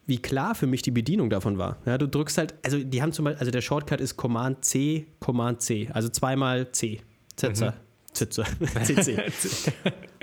wie 0.08 0.18
klar 0.18 0.56
für 0.56 0.68
mich 0.68 0.82
die 0.82 0.92
Bedienung 0.92 1.30
davon 1.30 1.58
war. 1.58 1.78
Ja, 1.86 1.98
du 1.98 2.08
drückst 2.08 2.38
halt, 2.38 2.56
also 2.66 2.84
die 2.84 3.02
haben 3.02 3.14
zum 3.14 3.26
Beispiel, 3.26 3.40
also 3.40 3.52
der 3.52 3.62
Shortcut 3.62 4.02
ist 4.02 4.18
Command 4.18 4.66
C, 4.66 5.06
Command 5.20 5.62
C, 5.62 5.90
also 5.94 6.10
zweimal 6.10 6.72
C. 6.72 7.00
Zetzer. 7.38 7.72
Mhm. 7.72 7.92
Zitze. 8.14 8.44
CC. 8.84 9.18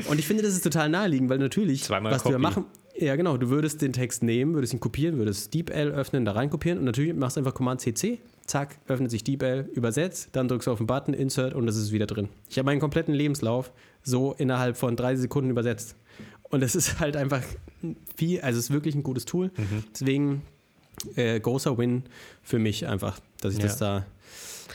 Und 0.09 0.19
ich 0.19 0.27
finde, 0.27 0.43
das 0.43 0.53
ist 0.53 0.63
total 0.63 0.89
naheliegend, 0.89 1.31
weil 1.31 1.39
natürlich, 1.39 1.85
Zweimal 1.85 2.13
was 2.13 2.23
Copy. 2.23 2.35
du 2.35 2.35
ja 2.35 2.39
machen, 2.39 2.65
ja 2.99 3.17
genau, 3.17 3.37
du 3.37 3.49
würdest 3.49 3.81
den 3.81 3.93
Text 3.93 4.23
nehmen, 4.23 4.55
würdest 4.55 4.75
ihn 4.75 4.81
kopieren, 4.81 5.17
würdest 5.17 5.55
DeepL 5.55 5.91
öffnen, 5.93 6.25
da 6.25 6.33
rein 6.33 6.51
kopieren 6.51 6.79
und 6.79 6.85
natürlich 6.85 7.15
machst 7.15 7.37
du 7.37 7.41
einfach 7.41 7.55
Command 7.55 7.81
CC, 7.81 8.21
zack, 8.49 8.79
öffnet 8.89 9.11
sich 9.11 9.25
DeepL, 9.25 9.69
übersetzt, 9.75 10.31
dann 10.33 10.49
drückst 10.49 10.67
du 10.67 10.73
auf 10.73 10.79
den 10.79 10.87
Button, 10.87 11.15
Insert 11.15 11.55
und 11.55 11.67
das 11.67 11.77
ist 11.77 11.93
wieder 11.93 12.07
drin. 12.07 12.29
Ich 12.49 12.59
habe 12.59 12.67
meinen 12.67 12.81
kompletten 12.81 13.15
Lebenslauf 13.15 13.73
so 14.03 14.35
innerhalb 14.35 14.77
von 14.77 14.97
drei 14.97 15.17
Sekunden 15.17 15.51
übersetzt. 15.51 15.95
Und 16.51 16.63
es 16.63 16.75
ist 16.75 16.99
halt 16.99 17.17
einfach 17.17 17.43
viel, 18.17 18.41
also 18.41 18.59
es 18.59 18.67
ist 18.67 18.73
wirklich 18.73 18.95
ein 18.95 19.03
gutes 19.03 19.27
Tool. 19.27 19.51
Mhm. 19.57 19.85
Deswegen 19.93 20.43
äh, 21.17 21.39
großer 21.39 21.77
Win 21.79 22.05
für 22.43 22.59
mich 22.59 22.87
einfach, 22.87 23.21
dass 23.41 23.53
ich 23.53 23.61
ja. 23.61 23.67
das 23.67 23.79
da 23.79 24.07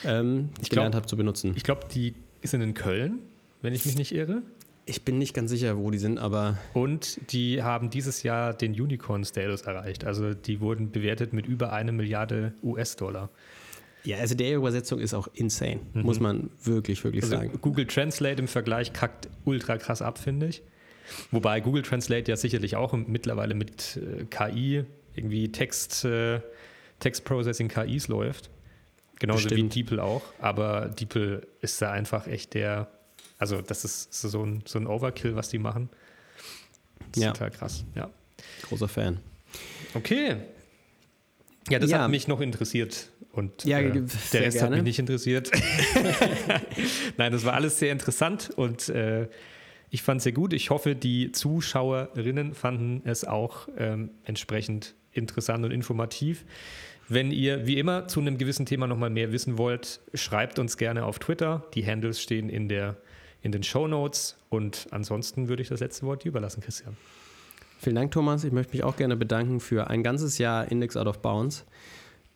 ähm, 0.03 0.49
gelernt 0.69 0.95
habe 0.95 1.05
zu 1.05 1.17
benutzen. 1.17 1.53
Ich 1.55 1.63
glaube, 1.63 1.81
die 1.93 2.15
sind 2.43 2.61
in 2.61 2.73
Köln, 2.73 3.19
wenn 3.61 3.73
ich 3.73 3.85
mich 3.85 3.97
nicht 3.97 4.13
irre. 4.13 4.41
Ich 4.85 5.03
bin 5.03 5.17
nicht 5.17 5.33
ganz 5.33 5.49
sicher, 5.49 5.77
wo 5.77 5.91
die 5.91 5.97
sind, 5.97 6.17
aber. 6.17 6.57
Und 6.73 7.31
die 7.31 7.63
haben 7.63 7.89
dieses 7.89 8.23
Jahr 8.23 8.53
den 8.53 8.73
Unicorn-Status 8.73 9.61
erreicht. 9.61 10.03
Also 10.03 10.33
die 10.33 10.59
wurden 10.59 10.91
bewertet 10.91 11.31
mit 11.31 11.45
über 11.47 11.71
eine 11.71 11.93
Milliarde 11.93 12.53
US-Dollar. 12.61 13.29
Ja, 14.05 14.17
also 14.17 14.35
der 14.35 14.55
Übersetzung 14.55 14.99
ist 14.99 15.13
auch 15.13 15.29
insane, 15.33 15.79
mhm. 15.93 16.01
muss 16.01 16.19
man 16.19 16.49
wirklich, 16.63 17.03
wirklich 17.03 17.23
also 17.23 17.37
sagen. 17.37 17.57
Google 17.61 17.87
Translate 17.87 18.41
im 18.41 18.47
Vergleich 18.47 18.91
kackt 18.91 19.29
ultra 19.45 19.77
krass 19.77 20.01
ab, 20.01 20.17
finde 20.17 20.47
ich. 20.47 20.61
Wobei 21.31 21.59
Google 21.59 21.83
Translate 21.83 22.31
ja 22.31 22.37
sicherlich 22.37 22.75
auch 22.75 22.93
mittlerweile 22.93 23.55
mit 23.55 23.97
äh, 23.97 24.25
KI, 24.25 24.85
irgendwie 25.15 25.51
Text, 25.51 26.05
äh, 26.05 26.41
Text 26.99 27.23
Processing 27.25 27.67
KIs 27.67 28.07
läuft. 28.07 28.49
Genauso 29.19 29.47
Bestimmt. 29.47 29.75
wie 29.75 29.83
DeepL 29.83 29.99
auch. 29.99 30.21
Aber 30.39 30.87
DeepL 30.87 31.47
ist 31.61 31.81
da 31.81 31.91
einfach 31.91 32.27
echt 32.27 32.53
der, 32.55 32.89
also 33.37 33.61
das 33.61 33.85
ist 33.85 34.13
so 34.13 34.43
ein, 34.43 34.63
so 34.65 34.79
ein 34.79 34.87
Overkill, 34.87 35.35
was 35.35 35.49
die 35.49 35.59
machen. 35.59 35.89
Das 37.11 37.17
ist 37.17 37.23
ja. 37.23 37.31
total 37.31 37.51
krass, 37.51 37.85
ja. 37.95 38.09
Großer 38.63 38.87
Fan. 38.87 39.19
Okay. 39.93 40.37
Ja, 41.69 41.79
das 41.79 41.91
ja. 41.91 41.99
hat 41.99 42.11
mich 42.11 42.27
noch 42.27 42.41
interessiert. 42.41 43.09
Und 43.33 43.65
ja, 43.65 43.79
äh, 43.79 43.91
der 43.91 44.01
Rest 44.01 44.31
gerne. 44.31 44.61
hat 44.61 44.69
mich 44.69 44.83
nicht 44.83 44.99
interessiert. 44.99 45.51
Nein, 47.17 47.31
das 47.31 47.43
war 47.43 47.55
alles 47.55 47.79
sehr 47.79 47.91
interessant 47.91 48.51
und 48.55 48.89
äh, 48.89 49.27
ich 49.89 50.03
fand 50.03 50.19
es 50.19 50.23
sehr 50.23 50.33
gut. 50.33 50.53
Ich 50.53 50.69
hoffe, 50.69 50.95
die 50.95 51.31
Zuschauerinnen 51.31 52.53
fanden 52.53 53.01
es 53.05 53.25
auch 53.25 53.67
ähm, 53.77 54.11
entsprechend 54.23 54.93
interessant 55.11 55.65
und 55.65 55.71
informativ. 55.71 56.45
Wenn 57.09 57.31
ihr 57.31 57.65
wie 57.65 57.79
immer 57.79 58.07
zu 58.07 58.19
einem 58.19 58.37
gewissen 58.37 58.67
Thema 58.67 58.85
nochmal 58.85 59.09
mehr 59.09 59.31
wissen 59.31 59.57
wollt, 59.57 59.99
schreibt 60.13 60.59
uns 60.59 60.77
gerne 60.77 61.03
auf 61.03 61.17
Twitter. 61.17 61.65
Die 61.73 61.85
Handles 61.85 62.21
stehen 62.21 62.49
in, 62.49 62.69
der, 62.69 62.97
in 63.41 63.51
den 63.51 63.63
Show 63.63 63.87
Notes. 63.87 64.37
Und 64.49 64.87
ansonsten 64.91 65.47
würde 65.47 65.63
ich 65.63 65.69
das 65.69 65.79
letzte 65.79 66.05
Wort 66.05 66.23
dir 66.23 66.29
überlassen, 66.29 66.61
Christian. 66.61 66.95
Vielen 67.79 67.95
Dank, 67.95 68.11
Thomas. 68.11 68.43
Ich 68.43 68.51
möchte 68.51 68.73
mich 68.73 68.83
auch 68.83 68.95
gerne 68.95 69.17
bedanken 69.17 69.59
für 69.59 69.89
ein 69.89 70.03
ganzes 70.03 70.37
Jahr 70.37 70.71
Index 70.71 70.95
Out 70.95 71.07
of 71.07 71.21
Bounds. 71.21 71.65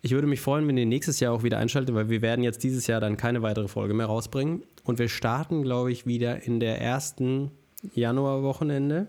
Ich 0.02 0.12
würde 0.12 0.28
mich 0.28 0.42
freuen, 0.42 0.68
wenn 0.68 0.78
ihr 0.78 0.86
nächstes 0.86 1.20
Jahr 1.20 1.34
auch 1.34 1.44
wieder 1.44 1.58
einschaltet, 1.58 1.96
weil 1.96 2.10
wir 2.10 2.22
werden 2.22 2.44
jetzt 2.44 2.64
dieses 2.64 2.88
Jahr 2.88 3.02
dann 3.02 3.18
keine 3.18 3.42
weitere 3.42 3.68
Folge 3.68 3.94
mehr 3.94 4.06
rausbringen. 4.06 4.64
Und 4.84 5.00
wir 5.00 5.10
starten, 5.10 5.64
glaube 5.64 5.92
ich, 5.92 6.06
wieder 6.06 6.44
in 6.44 6.60
der 6.60 6.82
ersten 6.82 7.52
Januarwochenende. 7.94 9.08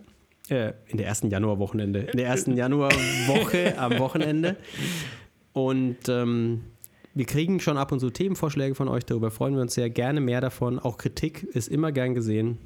Äh, 0.49 0.73
in 0.87 0.97
der 0.97 1.07
ersten 1.07 1.29
Januarwochenende. 1.29 2.01
In 2.01 2.17
der 2.17 2.27
ersten 2.27 2.57
Januarwoche 2.57 3.79
am 3.79 3.99
Wochenende. 3.99 4.57
Und 5.53 6.09
ähm, 6.09 6.63
wir 7.15 7.27
kriegen 7.27 7.61
schon 7.61 7.77
ab 7.77 7.93
und 7.93 8.01
zu 8.01 8.11
Themenvorschläge 8.11 8.75
von 8.75 8.89
euch, 8.89 9.05
darüber 9.05 9.31
freuen 9.31 9.55
wir 9.55 9.63
uns 9.63 9.75
sehr. 9.75 9.91
Gerne 9.91 10.21
mehr 10.21 10.41
davon. 10.41 10.79
Auch 10.79 10.99
Kritik 10.99 11.43
ist 11.43 11.69
immer 11.69 11.91
gern 11.93 12.15
gesehen 12.15 12.59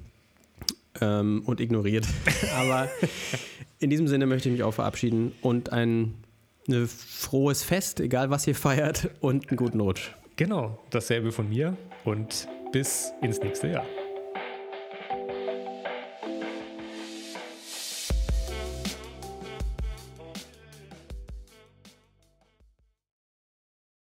ähm, 1.01 1.43
und 1.47 1.61
ignoriert. 1.61 2.07
Aber 2.57 2.89
in 3.79 3.91
diesem 3.91 4.09
Sinne 4.09 4.27
möchte 4.27 4.49
ich 4.49 4.53
mich 4.53 4.63
auch 4.63 4.75
verabschieden 4.75 5.33
und 5.41 5.73
ein, 5.73 6.15
ein 6.69 6.87
frohes 6.87 7.63
Fest, 7.63 8.01
egal 8.01 8.31
was 8.31 8.47
ihr 8.47 8.55
feiert, 8.55 9.11
und 9.21 9.49
einen 9.49 9.57
guten 9.57 9.81
Rutsch. 9.81 10.11
Genau, 10.37 10.79
dasselbe 10.91 11.33
von 11.33 11.49
mir 11.49 11.77
und 12.05 12.49
bis 12.73 13.13
ins 13.21 13.41
nächste 13.41 13.69
Jahr. 13.69 13.85